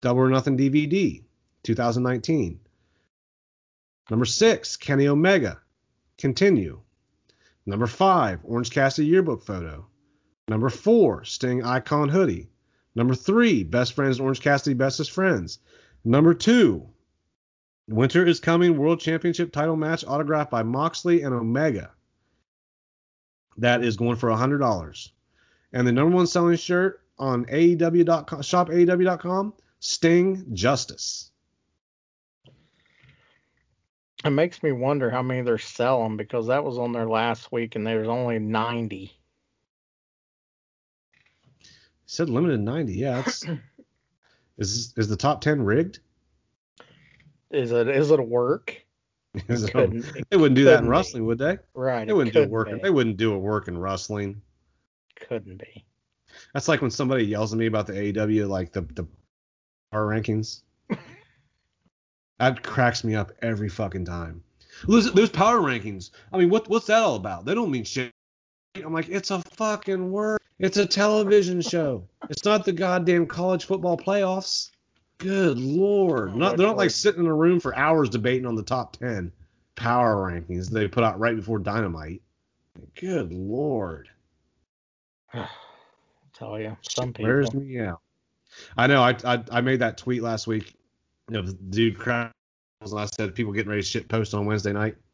Double 0.00 0.20
or 0.20 0.30
Nothing 0.30 0.56
DVD 0.56 1.22
2019. 1.62 2.60
Number 4.10 4.24
six, 4.24 4.76
Kenny 4.76 5.08
Omega. 5.08 5.60
Continue. 6.18 6.80
Number 7.66 7.86
five, 7.86 8.40
Orange 8.44 8.70
Cassidy 8.70 9.08
yearbook 9.08 9.44
photo. 9.44 9.86
Number 10.48 10.68
four, 10.68 11.24
Sting 11.24 11.62
Icon 11.64 12.08
hoodie. 12.08 12.48
Number 12.94 13.14
three, 13.14 13.62
Best 13.62 13.92
Friends 13.92 14.18
Orange 14.18 14.40
Cassidy 14.40 14.74
Bestest 14.74 15.12
Friends. 15.12 15.58
Number 16.04 16.34
two, 16.34 16.88
Winter 17.88 18.26
is 18.26 18.40
Coming 18.40 18.76
World 18.76 19.00
Championship 19.00 19.52
title 19.52 19.76
match 19.76 20.04
autographed 20.06 20.50
by 20.50 20.62
Moxley 20.62 21.22
and 21.22 21.34
Omega. 21.34 21.92
That 23.58 23.84
is 23.84 23.96
going 23.96 24.16
for 24.16 24.30
$100. 24.30 25.10
And 25.72 25.86
the 25.86 25.92
number 25.92 26.16
one 26.16 26.26
selling 26.26 26.56
shirt 26.56 27.00
on 27.18 27.44
AEW.com, 27.46 28.42
shop 28.42 28.70
AEW.com, 28.70 29.52
Sting 29.80 30.44
Justice. 30.54 31.30
It 34.24 34.30
makes 34.30 34.62
me 34.62 34.70
wonder 34.72 35.10
how 35.10 35.22
many 35.22 35.40
they're 35.40 35.56
selling 35.56 36.18
because 36.18 36.48
that 36.48 36.62
was 36.62 36.76
on 36.78 36.92
there 36.92 37.08
last 37.08 37.50
week 37.50 37.74
and 37.74 37.86
there's 37.86 38.08
only 38.08 38.38
90. 38.38 39.16
said 42.04 42.28
limited 42.28 42.60
90. 42.60 42.92
Yeah, 42.92 43.20
it's 43.20 43.44
is 44.58 44.92
is 44.96 45.08
the 45.08 45.16
top 45.16 45.40
10 45.40 45.62
rigged? 45.62 46.00
Is 47.50 47.72
it 47.72 47.88
is 47.88 48.10
it 48.10 48.20
a 48.20 48.22
work? 48.22 48.76
It- 49.48 50.26
they 50.28 50.36
wouldn't 50.36 50.56
do 50.56 50.64
that 50.64 50.80
in 50.80 50.84
be. 50.84 50.90
wrestling, 50.90 51.24
would 51.26 51.38
they? 51.38 51.56
Right. 51.72 52.06
They 52.06 52.12
wouldn't 52.12 52.34
do 52.34 52.42
a 52.42 52.48
work. 52.48 52.68
be. 52.70 52.78
They 52.82 52.90
wouldn't 52.90 53.16
do 53.16 53.32
a 53.32 53.38
work 53.38 53.68
in 53.68 53.78
wrestling. 53.78 54.42
Couldn't 55.16 55.58
be. 55.58 55.84
That's 56.52 56.66
like 56.68 56.82
when 56.82 56.90
somebody 56.90 57.24
yells 57.24 57.52
at 57.52 57.58
me 57.58 57.66
about 57.66 57.86
the 57.86 57.92
AEW, 57.92 58.48
like 58.48 58.72
the 58.72 58.80
the 58.82 59.06
power 59.90 60.06
rankings. 60.06 60.62
that 62.38 62.62
cracks 62.62 63.04
me 63.04 63.14
up 63.14 63.32
every 63.42 63.68
fucking 63.68 64.04
time. 64.04 64.42
There's 64.86 65.30
power 65.30 65.58
rankings. 65.58 66.10
I 66.32 66.38
mean, 66.38 66.50
what 66.50 66.68
what's 66.68 66.86
that 66.86 67.02
all 67.02 67.16
about? 67.16 67.44
They 67.44 67.54
don't 67.54 67.70
mean 67.70 67.84
shit. 67.84 68.12
I'm 68.76 68.92
like, 68.92 69.08
it's 69.08 69.30
a 69.30 69.42
fucking 69.56 70.10
word. 70.10 70.38
It's 70.58 70.76
a 70.76 70.86
television 70.86 71.60
show. 71.60 72.04
It's 72.28 72.44
not 72.44 72.64
the 72.64 72.72
goddamn 72.72 73.26
college 73.26 73.64
football 73.64 73.96
playoffs. 73.96 74.70
Good 75.18 75.58
lord. 75.58 76.30
Oh, 76.32 76.36
not, 76.36 76.56
they're 76.56 76.66
not 76.66 76.76
like 76.76 76.90
sitting 76.90 77.20
in 77.20 77.26
a 77.26 77.34
room 77.34 77.60
for 77.60 77.76
hours 77.76 78.08
debating 78.08 78.46
on 78.46 78.54
the 78.54 78.62
top 78.62 78.96
ten 78.96 79.32
power 79.74 80.30
rankings 80.30 80.68
they 80.68 80.86
put 80.88 81.04
out 81.04 81.18
right 81.18 81.34
before 81.34 81.58
Dynamite. 81.58 82.22
Good 82.94 83.32
lord. 83.32 84.08
tell 86.32 86.60
you, 86.60 86.76
some 86.82 87.12
people. 87.12 87.24
Wears 87.24 87.52
me 87.52 87.80
out. 87.80 88.00
I 88.76 88.86
know. 88.86 89.02
I, 89.02 89.16
I 89.24 89.42
I 89.50 89.60
made 89.60 89.80
that 89.80 89.98
tweet 89.98 90.22
last 90.22 90.46
week. 90.46 90.74
You 91.28 91.36
know, 91.36 91.42
the 91.42 91.52
dude 91.52 91.98
crowds, 91.98 92.32
and 92.80 92.98
I 92.98 93.06
said 93.06 93.34
people 93.34 93.52
getting 93.52 93.70
ready 93.70 93.82
to 93.82 93.86
shit 93.88 94.08
post 94.08 94.34
on 94.34 94.46
Wednesday 94.46 94.72
night. 94.72 94.96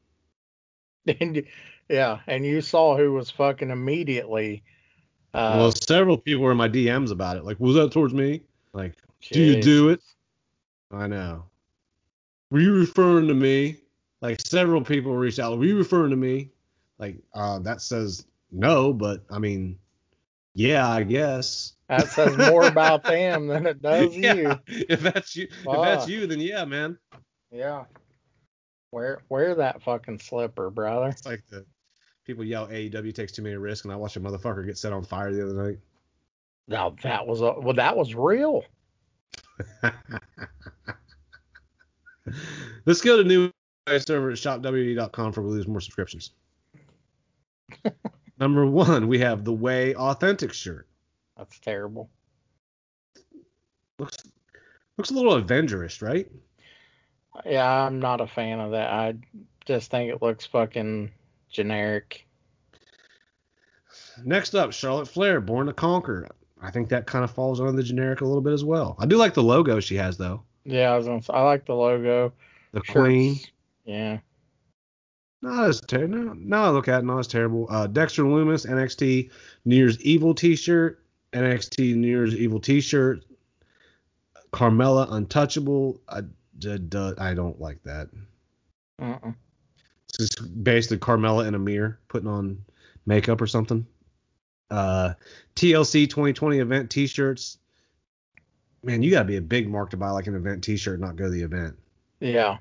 And, 1.21 1.45
yeah, 1.89 2.19
and 2.27 2.45
you 2.45 2.61
saw 2.61 2.97
who 2.97 3.13
was 3.13 3.31
fucking 3.31 3.71
immediately. 3.71 4.65
Uh, 5.33 5.55
well, 5.57 5.71
several 5.71 6.19
people 6.19 6.43
were 6.43 6.51
in 6.51 6.57
my 6.57 6.69
DMs 6.69 7.13
about 7.13 7.37
it. 7.37 7.45
Like, 7.45 7.61
was 7.61 7.77
that 7.77 7.93
towards 7.93 8.13
me? 8.13 8.43
Like, 8.73 8.95
do 9.31 9.41
you 9.41 9.63
do 9.63 9.91
it? 9.91 10.03
I 10.91 11.07
know. 11.07 11.45
Were 12.51 12.59
you 12.59 12.75
referring 12.75 13.29
to 13.29 13.35
me? 13.35 13.77
Like, 14.21 14.41
several 14.41 14.83
people 14.83 15.15
reached 15.15 15.39
out. 15.39 15.57
Were 15.57 15.65
you 15.65 15.79
referring 15.79 16.11
to 16.11 16.17
me? 16.17 16.51
Like, 16.99 17.19
uh, 17.35 17.61
that 17.61 17.83
says 17.83 18.27
no, 18.51 18.93
but 18.93 19.25
I 19.31 19.39
mean, 19.39 19.79
yeah, 20.57 20.89
I 20.89 21.03
guess. 21.03 21.75
That 21.89 22.09
says 22.09 22.37
more 22.37 22.67
about 22.67 23.05
them 23.05 23.47
than 23.47 23.67
it 23.67 23.83
does 23.83 24.17
yeah, 24.17 24.33
you. 24.33 24.59
if 24.67 25.01
that's 25.01 25.37
you, 25.37 25.49
if 25.51 25.83
that's 25.83 26.09
you, 26.09 26.27
then 26.27 26.41
yeah, 26.41 26.65
man. 26.65 26.99
Yeah. 27.53 27.85
Wear 28.91 29.21
wear 29.29 29.55
that 29.55 29.83
fucking 29.83 30.19
slipper, 30.19 30.71
brother. 30.71 31.09
It's 31.09 31.27
like 31.27 31.43
the 31.51 31.67
people 32.25 32.43
yell 32.43 32.69
AEW 32.69 33.15
takes 33.15 33.33
too 33.33 33.43
many 33.43 33.57
risks, 33.57 33.85
and 33.85 33.93
I 33.93 33.97
watched 33.97 34.17
a 34.17 34.21
motherfucker 34.21 34.65
get 34.65 34.79
set 34.79 34.95
on 34.95 35.05
fire 35.05 35.31
the 35.31 35.45
other 35.45 35.53
night. 35.53 35.79
Now 36.69 36.97
that 37.03 37.27
was 37.27 37.43
a 37.43 37.53
well, 37.61 37.75
that 37.75 37.95
was 37.95 38.15
real. 38.15 38.65
Let's 42.87 43.03
go 43.03 43.19
to 43.19 43.25
new 43.25 43.53
server 43.99 44.31
at 44.31 44.39
shopwd.com 44.39 45.33
for 45.33 45.43
we 45.43 45.51
lose 45.51 45.69
more 45.69 45.81
subscriptions. 45.81 46.33
Number 48.39 48.67
one, 48.67 49.09
we 49.09 49.19
have 49.21 49.45
the 49.45 49.53
Way 49.53 49.95
Authentic 49.95 50.53
shirt. 50.53 50.87
That's 51.37 51.59
terrible. 51.59 52.11
Looks 53.99 54.19
looks 54.97 55.11
a 55.11 55.15
little 55.15 55.41
Avengerish, 55.41 56.03
right? 56.03 56.31
Yeah, 57.45 57.71
I'm 57.71 58.01
not 58.01 58.21
a 58.21 58.27
fan 58.27 58.61
of 58.61 58.71
that. 58.73 58.91
I 58.91 59.15
just 59.67 59.91
think 59.91 60.11
it 60.11 60.23
looks 60.23 60.47
fucking 60.47 61.11
generic. 61.51 62.27
Next 64.25 64.55
up, 64.55 64.73
Charlotte 64.73 65.09
Flair, 65.09 65.41
Born 65.41 65.67
to 65.67 65.73
Conquer. 65.73 66.29
I 66.61 66.71
think 66.71 66.89
that 66.89 67.07
kind 67.07 67.25
of 67.25 67.31
falls 67.31 67.61
under 67.61 67.73
the 67.73 67.83
generic 67.83 68.23
a 68.23 68.25
little 68.25 68.41
bit 68.41 68.55
as 68.55 68.65
well. 68.65 68.97
I 68.99 69.07
do 69.07 69.17
like 69.17 69.35
the 69.35 69.43
logo 69.43 69.81
she 69.81 69.97
has 69.97 70.17
though. 70.17 70.43
Yeah, 70.65 70.91
I 70.91 70.97
was 70.97 71.07
gonna 71.07 71.23
say, 71.23 71.33
I 71.33 71.43
like 71.43 71.67
the 71.67 71.75
logo. 71.75 72.33
The 72.73 72.81
Shirts. 72.85 72.91
Queen. 72.91 73.37
Yeah. 73.85 74.19
Not 75.43 75.69
as 75.69 75.81
terrible. 75.81 76.35
No, 76.35 76.73
look 76.73 76.89
at 76.89 77.01
it, 77.01 77.05
not 77.05 77.19
as 77.19 77.27
terrible. 77.27 77.67
Uh, 77.71 77.87
Dexter 77.87 78.25
Lumis, 78.25 78.67
NXT 78.67 79.31
New 79.65 79.77
Year's 79.77 80.01
Evil 80.01 80.35
T-shirt, 80.35 81.03
NXT 81.33 81.95
New 81.97 82.09
Year's 82.09 82.35
Evil 82.35 82.61
T-shirt, 82.61 83.25
Carmella 84.53 85.13
Untouchable. 85.13 86.01
I, 86.09 86.23
I 87.19 87.35
don't 87.35 87.61
like 87.61 87.83
that. 87.85 88.09
Uh-uh. 89.01 89.33
It's 90.09 90.19
just 90.19 90.65
basically 90.65 90.99
Carmella 90.99 91.47
in 91.47 91.55
a 91.55 91.59
mirror 91.59 92.01
putting 92.09 92.29
on 92.29 92.65
makeup 93.05 93.41
or 93.41 93.47
something. 93.47 93.87
Uh, 94.71 95.15
TLC 95.55 96.09
2020 96.09 96.59
event 96.59 96.91
T-shirts. 96.91 97.59
Man, 98.83 99.03
you 99.03 99.11
gotta 99.11 99.27
be 99.27 99.37
a 99.37 99.43
big 99.43 99.69
mark 99.69 99.91
to 99.91 99.97
buy 99.97 100.11
like 100.11 100.27
an 100.27 100.35
event 100.35 100.65
T-shirt, 100.65 100.95
and 100.95 101.03
not 101.03 101.17
go 101.17 101.25
to 101.25 101.31
the 101.31 101.43
event. 101.43 101.77
Yeah. 102.21 102.59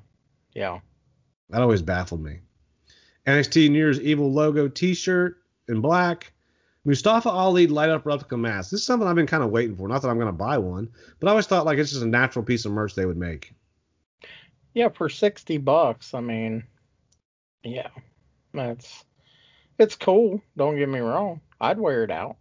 Yeah. 0.53 0.79
That 1.49 1.61
always 1.61 1.81
baffled 1.81 2.21
me. 2.21 2.39
NXT 3.25 3.69
New 3.71 3.77
Year's 3.77 3.99
Evil 4.01 4.31
logo 4.31 4.67
T-shirt 4.67 5.37
in 5.67 5.81
black. 5.81 6.31
Mustafa 6.87 7.29
Ali 7.29 7.65
light 7.65 7.89
up 7.89 8.05
replica 8.05 8.37
mask. 8.37 8.69
This 8.69 8.81
is 8.81 8.85
something 8.85 9.07
I've 9.07 9.15
been 9.15 9.25
kind 9.25 9.43
of 9.43 9.49
waiting 9.49 9.75
for. 9.75 9.87
Not 9.87 10.03
that 10.03 10.09
I'm 10.09 10.19
gonna 10.19 10.31
buy 10.31 10.57
one, 10.59 10.87
but 11.19 11.27
I 11.27 11.31
always 11.31 11.47
thought 11.47 11.65
like 11.65 11.79
it's 11.79 11.89
just 11.91 12.03
a 12.03 12.07
natural 12.07 12.45
piece 12.45 12.65
of 12.65 12.71
merch 12.71 12.93
they 12.93 13.05
would 13.07 13.17
make. 13.17 13.53
Yeah, 14.75 14.89
for 14.89 15.09
sixty 15.09 15.57
bucks, 15.57 16.13
I 16.13 16.19
mean, 16.21 16.63
yeah, 17.63 17.89
that's 18.53 19.03
it's 19.79 19.95
cool. 19.95 20.41
Don't 20.57 20.77
get 20.77 20.87
me 20.89 20.99
wrong. 20.99 21.41
I'd 21.59 21.79
wear 21.79 22.03
it 22.03 22.11
out 22.11 22.35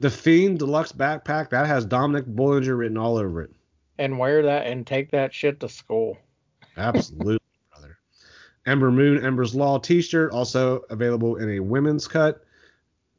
The 0.00 0.10
Fiend 0.10 0.58
Deluxe 0.58 0.92
backpack 0.92 1.50
that 1.50 1.66
has 1.66 1.84
Dominic 1.84 2.26
Bollinger 2.26 2.76
written 2.76 2.96
all 2.98 3.16
over 3.18 3.42
it. 3.42 3.50
and 3.98 4.18
wear 4.18 4.42
that 4.42 4.66
and 4.66 4.84
take 4.86 5.10
that 5.12 5.32
shit 5.32 5.60
to 5.60 5.68
school. 5.68 6.16
Absolutely. 6.76 7.38
Ember 8.66 8.90
Moon, 8.90 9.24
Ember's 9.24 9.54
Law 9.54 9.78
T-shirt 9.78 10.32
also 10.32 10.82
available 10.90 11.36
in 11.36 11.50
a 11.50 11.60
women's 11.60 12.06
cut. 12.06 12.44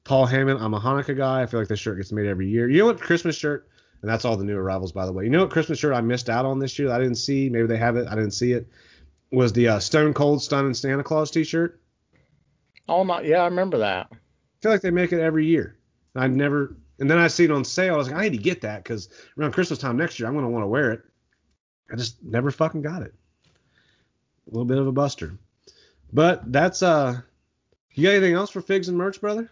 Paul 0.04 0.26
Hammond, 0.26 0.60
I'm 0.60 0.74
a 0.74 0.80
Hanukkah 0.80 1.16
guy. 1.16 1.42
I 1.42 1.46
feel 1.46 1.60
like 1.60 1.70
this 1.70 1.80
shirt 1.80 1.98
gets 1.98 2.12
made 2.12 2.28
every 2.28 2.48
year. 2.48 2.70
You 2.70 2.80
know 2.80 2.86
what 2.88 3.00
Christmas 3.00 3.36
shirt? 3.36 3.68
And 4.02 4.10
that's 4.10 4.26
all 4.26 4.36
the 4.36 4.44
new 4.44 4.58
arrivals, 4.58 4.92
by 4.92 5.06
the 5.06 5.14
way. 5.14 5.24
You 5.24 5.30
know 5.30 5.42
what 5.42 5.52
Christmas 5.52 5.78
shirt 5.78 5.94
I 5.94 6.02
missed 6.02 6.30
out 6.30 6.46
on 6.46 6.60
this 6.60 6.78
year 6.80 6.88
that 6.88 7.00
I 7.00 7.04
didn't 7.04 7.18
see? 7.18 7.50
Maybe 7.50 7.68
they 7.68 7.78
have 7.78 7.98
it. 7.98 8.08
I 8.08 8.16
didn't 8.16 8.32
see 8.32 8.54
it. 8.54 8.68
Was 9.32 9.54
the 9.54 9.68
uh, 9.68 9.80
Stone 9.80 10.14
Cold 10.14 10.42
Stunning 10.42 10.74
Santa 10.74 11.04
Claus 11.04 11.32
T-shirt? 11.32 11.80
Oh 12.90 13.04
my, 13.04 13.22
yeah, 13.22 13.42
I 13.42 13.46
remember 13.46 13.78
that. 13.80 14.08
I 14.12 14.18
feel 14.62 14.72
like 14.72 14.82
they 14.82 14.92
make 14.92 15.14
it 15.14 15.22
every 15.22 15.46
year. 15.46 15.78
I 16.16 16.28
never. 16.28 16.76
And 17.00 17.10
then 17.10 17.18
I 17.18 17.28
see 17.28 17.46
it 17.46 17.52
on 17.52 17.64
sale. 17.64 17.94
I 17.94 17.98
was 17.98 18.08
like, 18.08 18.18
I 18.18 18.24
need 18.24 18.38
to 18.38 18.44
get 18.44 18.62
that 18.62 18.84
because 18.84 19.10
around 19.38 19.54
Christmas 19.54 19.80
time 19.80 19.98
next 19.98 20.20
year, 20.20 20.28
I'm 20.28 20.36
gonna 20.36 20.50
want 20.50 20.64
to 20.64 20.68
wear 20.68 20.92
it. 20.92 21.02
I 21.92 21.96
just 21.96 22.22
never 22.24 22.52
fucking 22.52 22.82
got 22.82 23.04
it. 23.04 23.14
A 24.48 24.50
little 24.52 24.66
bit 24.66 24.78
of 24.78 24.88
a 24.88 24.92
buster. 24.92 25.34
But 26.14 26.52
that's 26.52 26.84
uh. 26.84 27.22
You 27.94 28.04
got 28.04 28.12
anything 28.16 28.36
else 28.36 28.50
for 28.50 28.62
figs 28.62 28.88
and 28.88 28.98
merch, 28.98 29.20
brother? 29.20 29.52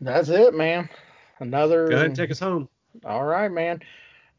That's 0.00 0.28
it, 0.28 0.54
man. 0.54 0.88
Another. 1.40 1.88
Go 1.88 1.94
ahead 1.96 2.06
and 2.06 2.16
take 2.16 2.30
us 2.30 2.38
home. 2.38 2.68
All 3.04 3.24
right, 3.24 3.50
man. 3.50 3.80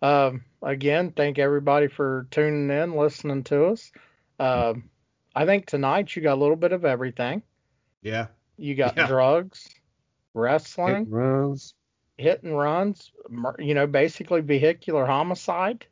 Um, 0.02 0.44
again, 0.62 1.12
thank 1.16 1.38
everybody 1.40 1.88
for 1.88 2.28
tuning 2.32 2.70
in, 2.70 2.96
listening 2.96 3.44
to 3.46 3.66
us. 3.68 3.92
Um, 4.40 4.90
I 5.36 5.46
think 5.46 5.66
tonight 5.66 6.16
you 6.16 6.22
got 6.22 6.36
a 6.36 6.42
little 6.42 6.56
bit 6.56 6.72
of 6.72 6.86
everything. 6.86 7.42
Yeah. 8.02 8.28
You 8.58 8.76
got 8.76 8.96
Yeah. 8.98 9.08
drugs, 9.08 9.66
Hit 9.68 9.76
wrestling, 10.34 11.10
runs. 11.10 11.74
hit 12.18 12.44
and 12.44 12.58
runs, 12.58 13.12
you 13.60 13.74
know, 13.74 13.88
basically 13.88 14.42
vehicular 14.42 15.06
homicide. 15.06 15.86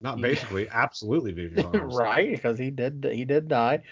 Not 0.00 0.20
basically, 0.20 0.68
absolutely, 0.68 1.32
Vivian. 1.32 1.70
Right, 1.72 2.30
because 2.30 2.58
he 2.58 2.70
did 2.70 3.08
he 3.10 3.24
did 3.24 3.48
die. 3.48 3.82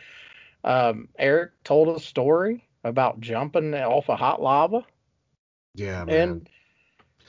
Um, 0.63 1.09
Eric 1.19 1.53
told 1.65 1.97
a 1.97 2.01
story 2.01 2.67
about 2.85 3.21
jumping 3.21 3.75
off 3.75 4.09
of 4.11 4.19
hot 4.19 4.41
lava, 4.43 4.85
Yeah, 5.75 6.05
man. 6.05 6.29
and 6.29 6.51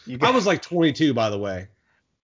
you 0.05 0.17
I 0.21 0.32
was 0.32 0.45
like 0.45 0.61
22, 0.61 1.13
by 1.13 1.30
the 1.30 1.38
way. 1.38 1.67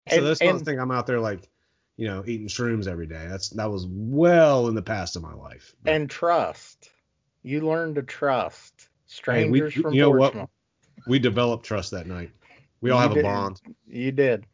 So 0.08 0.16
And- 0.18 0.26
that's 0.26 0.42
not 0.42 0.58
the 0.58 0.64
thing. 0.64 0.80
I'm 0.80 0.90
out 0.90 1.06
there 1.06 1.20
like, 1.20 1.48
you 1.96 2.06
know, 2.08 2.22
eating 2.26 2.48
shrooms 2.48 2.86
every 2.88 3.06
day. 3.06 3.26
That's 3.28 3.50
that 3.50 3.70
was 3.70 3.86
well 3.88 4.68
in 4.68 4.74
the 4.74 4.82
past 4.82 5.16
of 5.16 5.22
my 5.22 5.34
life. 5.34 5.74
But- 5.82 5.92
and 5.94 6.10
trust. 6.10 6.90
You 7.42 7.60
learn 7.66 7.94
to 7.94 8.02
trust 8.02 8.88
Hey, 9.24 9.48
we- 9.48 9.58
strangers 9.60 9.74
from 9.74 9.94
you 9.94 10.02
know 10.02 10.10
what? 10.10 10.48
We 11.06 11.18
developed 11.18 11.64
trust 11.64 11.92
that 11.92 12.06
night. 12.06 12.30
We 12.80 12.90
all 12.90 13.02
You 13.02 13.08
have 13.08 13.16
a 13.16 13.22
bond. 13.22 13.60
You 13.86 14.12
did. 14.12 14.44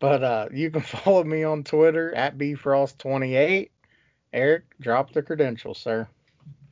But 0.00 0.22
uh, 0.22 0.48
you 0.52 0.70
can 0.70 0.80
follow 1.04 1.24
me 1.24 1.44
on 1.44 1.64
Twitter 1.64 2.14
at 2.14 2.38
bfrost28. 2.38 3.70
Eric, 4.32 4.64
drop 4.80 5.12
the 5.12 5.22
credentials, 5.22 5.78
sir. 5.78 6.06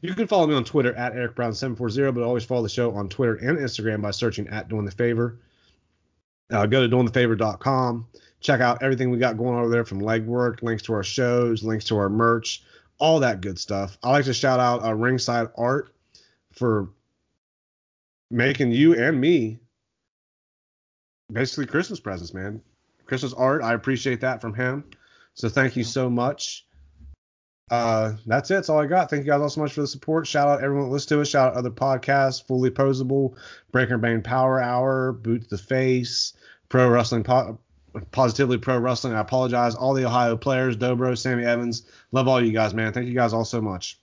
You 0.03 0.15
can 0.15 0.27
follow 0.27 0.47
me 0.47 0.55
on 0.55 0.65
Twitter 0.65 0.95
at 0.95 1.15
EricBrown740, 1.15 2.15
but 2.15 2.23
always 2.23 2.45
follow 2.45 2.63
the 2.63 2.69
show 2.69 2.93
on 2.95 3.09
Twitter 3.09 3.37
and 3.37 3.59
Instagram 3.59 4.03
by 4.03 4.11
searching 4.11 4.47
at 4.49 4.69
Doing 4.69 4.85
the 4.85 4.91
Favor. 4.91 5.41
Uh, 6.53 6.67
go 6.67 6.87
to 6.87 6.95
doingthefavor.com. 6.95 8.07
Check 8.41 8.61
out 8.61 8.83
everything 8.83 9.11
we 9.11 9.19
got 9.19 9.39
going 9.39 9.59
over 9.59 9.71
there 9.71 9.85
from 9.85 10.01
legwork, 10.01 10.63
links 10.63 10.85
to 10.85 10.93
our 10.93 11.03
shows, 11.03 11.65
links 11.65 11.87
to 11.87 11.97
our 11.97 12.09
merch, 12.09 12.63
all 12.99 13.21
that 13.21 13.41
good 13.41 13.59
stuff. 13.59 13.99
I 14.03 14.11
like 14.11 14.27
to 14.27 14.35
shout 14.35 14.61
out 14.61 14.85
uh, 14.85 14.95
Ringside 14.95 15.49
Art 15.57 15.91
for 16.53 16.91
making 18.31 18.73
you 18.73 18.95
and 18.95 19.21
me 19.21 19.59
basically 21.33 21.67
Christmas 21.67 22.01
presents, 22.01 22.35
man. 22.35 22.61
Christmas 23.07 23.33
art. 23.33 23.63
I 23.63 23.75
appreciate 23.75 24.21
that 24.21 24.41
from 24.41 24.55
him. 24.55 24.85
So 25.35 25.49
thank 25.49 25.77
you 25.77 25.85
so 25.85 26.11
much. 26.11 26.67
Uh, 27.71 28.13
that's 28.27 28.51
it. 28.51 28.55
That's 28.55 28.69
all 28.69 28.79
I 28.79 28.87
got. 28.87 29.11
Thank 29.11 29.25
you 29.25 29.33
guys 29.33 29.41
all 29.41 29.49
so 29.49 29.61
much 29.61 29.73
for 29.73 29.81
the 29.81 29.87
support. 29.87 30.27
Shout 30.27 30.49
out 30.49 30.63
everyone 30.63 30.87
that 30.87 30.93
listens 30.93 31.09
to 31.09 31.21
us. 31.21 31.29
Shout 31.29 31.53
out 31.53 31.57
other 31.57 31.71
podcasts, 31.71 32.47
Fully 32.47 32.71
Posable, 32.71 33.37
Breaker 33.73 33.99
Bane 33.99 34.23
Power 34.23 34.63
Hour, 34.63 35.13
Boot 35.13 35.43
to 35.43 35.49
the 35.49 35.59
Face, 35.59 36.35
Pro 36.69 36.89
Wrestling 36.89 37.25
po- 37.25 37.59
Positively 38.13 38.59
Pro 38.59 38.79
Wrestling. 38.79 39.15
I 39.15 39.21
apologize. 39.21 39.75
All 39.75 39.95
the 39.95 40.05
Ohio 40.05 40.37
players, 40.37 40.77
Dobro, 40.77 41.19
Sammy 41.19 41.45
Evans. 41.45 41.87
Love 42.13 42.29
all 42.29 42.43
you 42.43 42.53
guys, 42.53 42.73
man. 42.73 42.93
Thank 42.93 43.09
you 43.09 43.15
guys 43.15 43.33
all 43.33 43.45
so 43.45 43.61
much. 43.61 43.99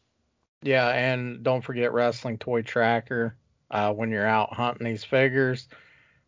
Yeah, 0.62 0.90
and 0.90 1.44
don't 1.44 1.64
forget 1.64 1.94
Wrestling 1.94 2.38
Toy 2.38 2.64
Tracker 2.64 3.36
uh, 3.72 3.94
when 3.94 4.12
you're 4.12 4.28
out 4.28 4.54
hunting 4.54 4.88
these 4.88 5.04
figures 5.04 5.68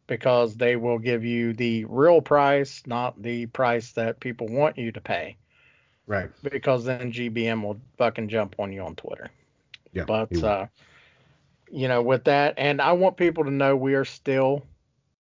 because 0.08 0.56
they 0.56 0.76
will 0.76 1.00
give 1.00 1.24
you 1.24 1.54
the 1.54 1.86
real 1.86 2.22
price, 2.22 2.84
not 2.86 3.22
the 3.22 3.48
price 3.48 3.92
that 3.94 4.20
people 4.20 4.48
want 4.48 4.78
you 4.78 4.92
to 4.92 5.02
pay. 5.02 5.38
Right. 6.08 6.30
Because 6.44 6.86
then 6.86 7.12
GBM 7.12 7.64
will 7.64 7.80
fucking 7.98 8.30
jump 8.30 8.56
on 8.60 8.72
you 8.72 8.82
on 8.82 8.96
Twitter. 8.96 9.32
Yeah. 9.94 10.06
But 10.06 10.44
uh, 10.44 10.68
you 11.72 11.88
know, 11.88 12.02
with 12.02 12.26
that, 12.26 12.54
and 12.58 12.82
I 12.82 12.92
want 12.94 13.18
people 13.18 13.44
to 13.46 13.52
know 13.52 13.76
we 13.76 13.96
are 13.96 14.06
still 14.06 14.64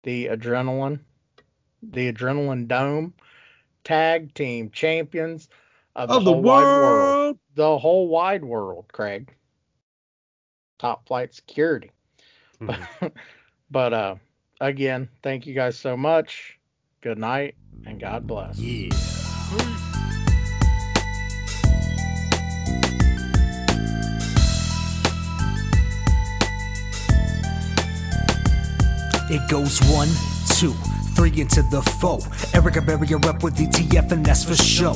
the 0.03 0.27
adrenaline, 0.27 0.99
the 1.81 2.11
adrenaline 2.11 2.67
dome 2.67 3.13
tag 3.83 4.33
team 4.33 4.69
champions 4.69 5.49
of 5.95 6.09
the, 6.09 6.15
of 6.15 6.25
the 6.25 6.31
whole 6.31 6.41
wide 6.41 6.81
world. 6.81 6.81
world. 6.81 7.39
The 7.55 7.77
whole 7.79 8.07
wide 8.07 8.43
world, 8.45 8.85
Craig. 8.91 9.33
Top 10.77 11.07
flight 11.07 11.33
security. 11.33 11.91
Mhm. 12.61 13.11
But 13.69 13.93
uh 13.93 14.15
again, 14.61 15.09
thank 15.23 15.45
you 15.45 15.53
guys 15.53 15.77
so 15.77 15.95
much. 15.95 16.57
Good 17.01 17.17
night 17.17 17.55
and 17.85 17.99
God 17.99 18.27
bless. 18.27 18.57
Yeah. 18.59 18.89
It 29.29 29.49
goes 29.49 29.79
one, 29.89 30.07
two, 30.57 30.71
three 31.13 31.41
into 31.41 31.61
the 31.63 31.81
four. 31.99 32.19
Erica 32.53 32.81
Berry, 32.81 33.07
you're 33.07 33.25
up 33.27 33.43
with 33.43 33.57
DTF, 33.57 34.11
and 34.13 34.25
that's 34.25 34.45
for 34.45 34.55
sure. 34.55 34.95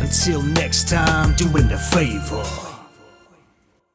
Until 0.00 0.42
next 0.42 0.88
time, 0.88 1.34
doing 1.36 1.68
the 1.68 1.78
favor. 1.78 2.69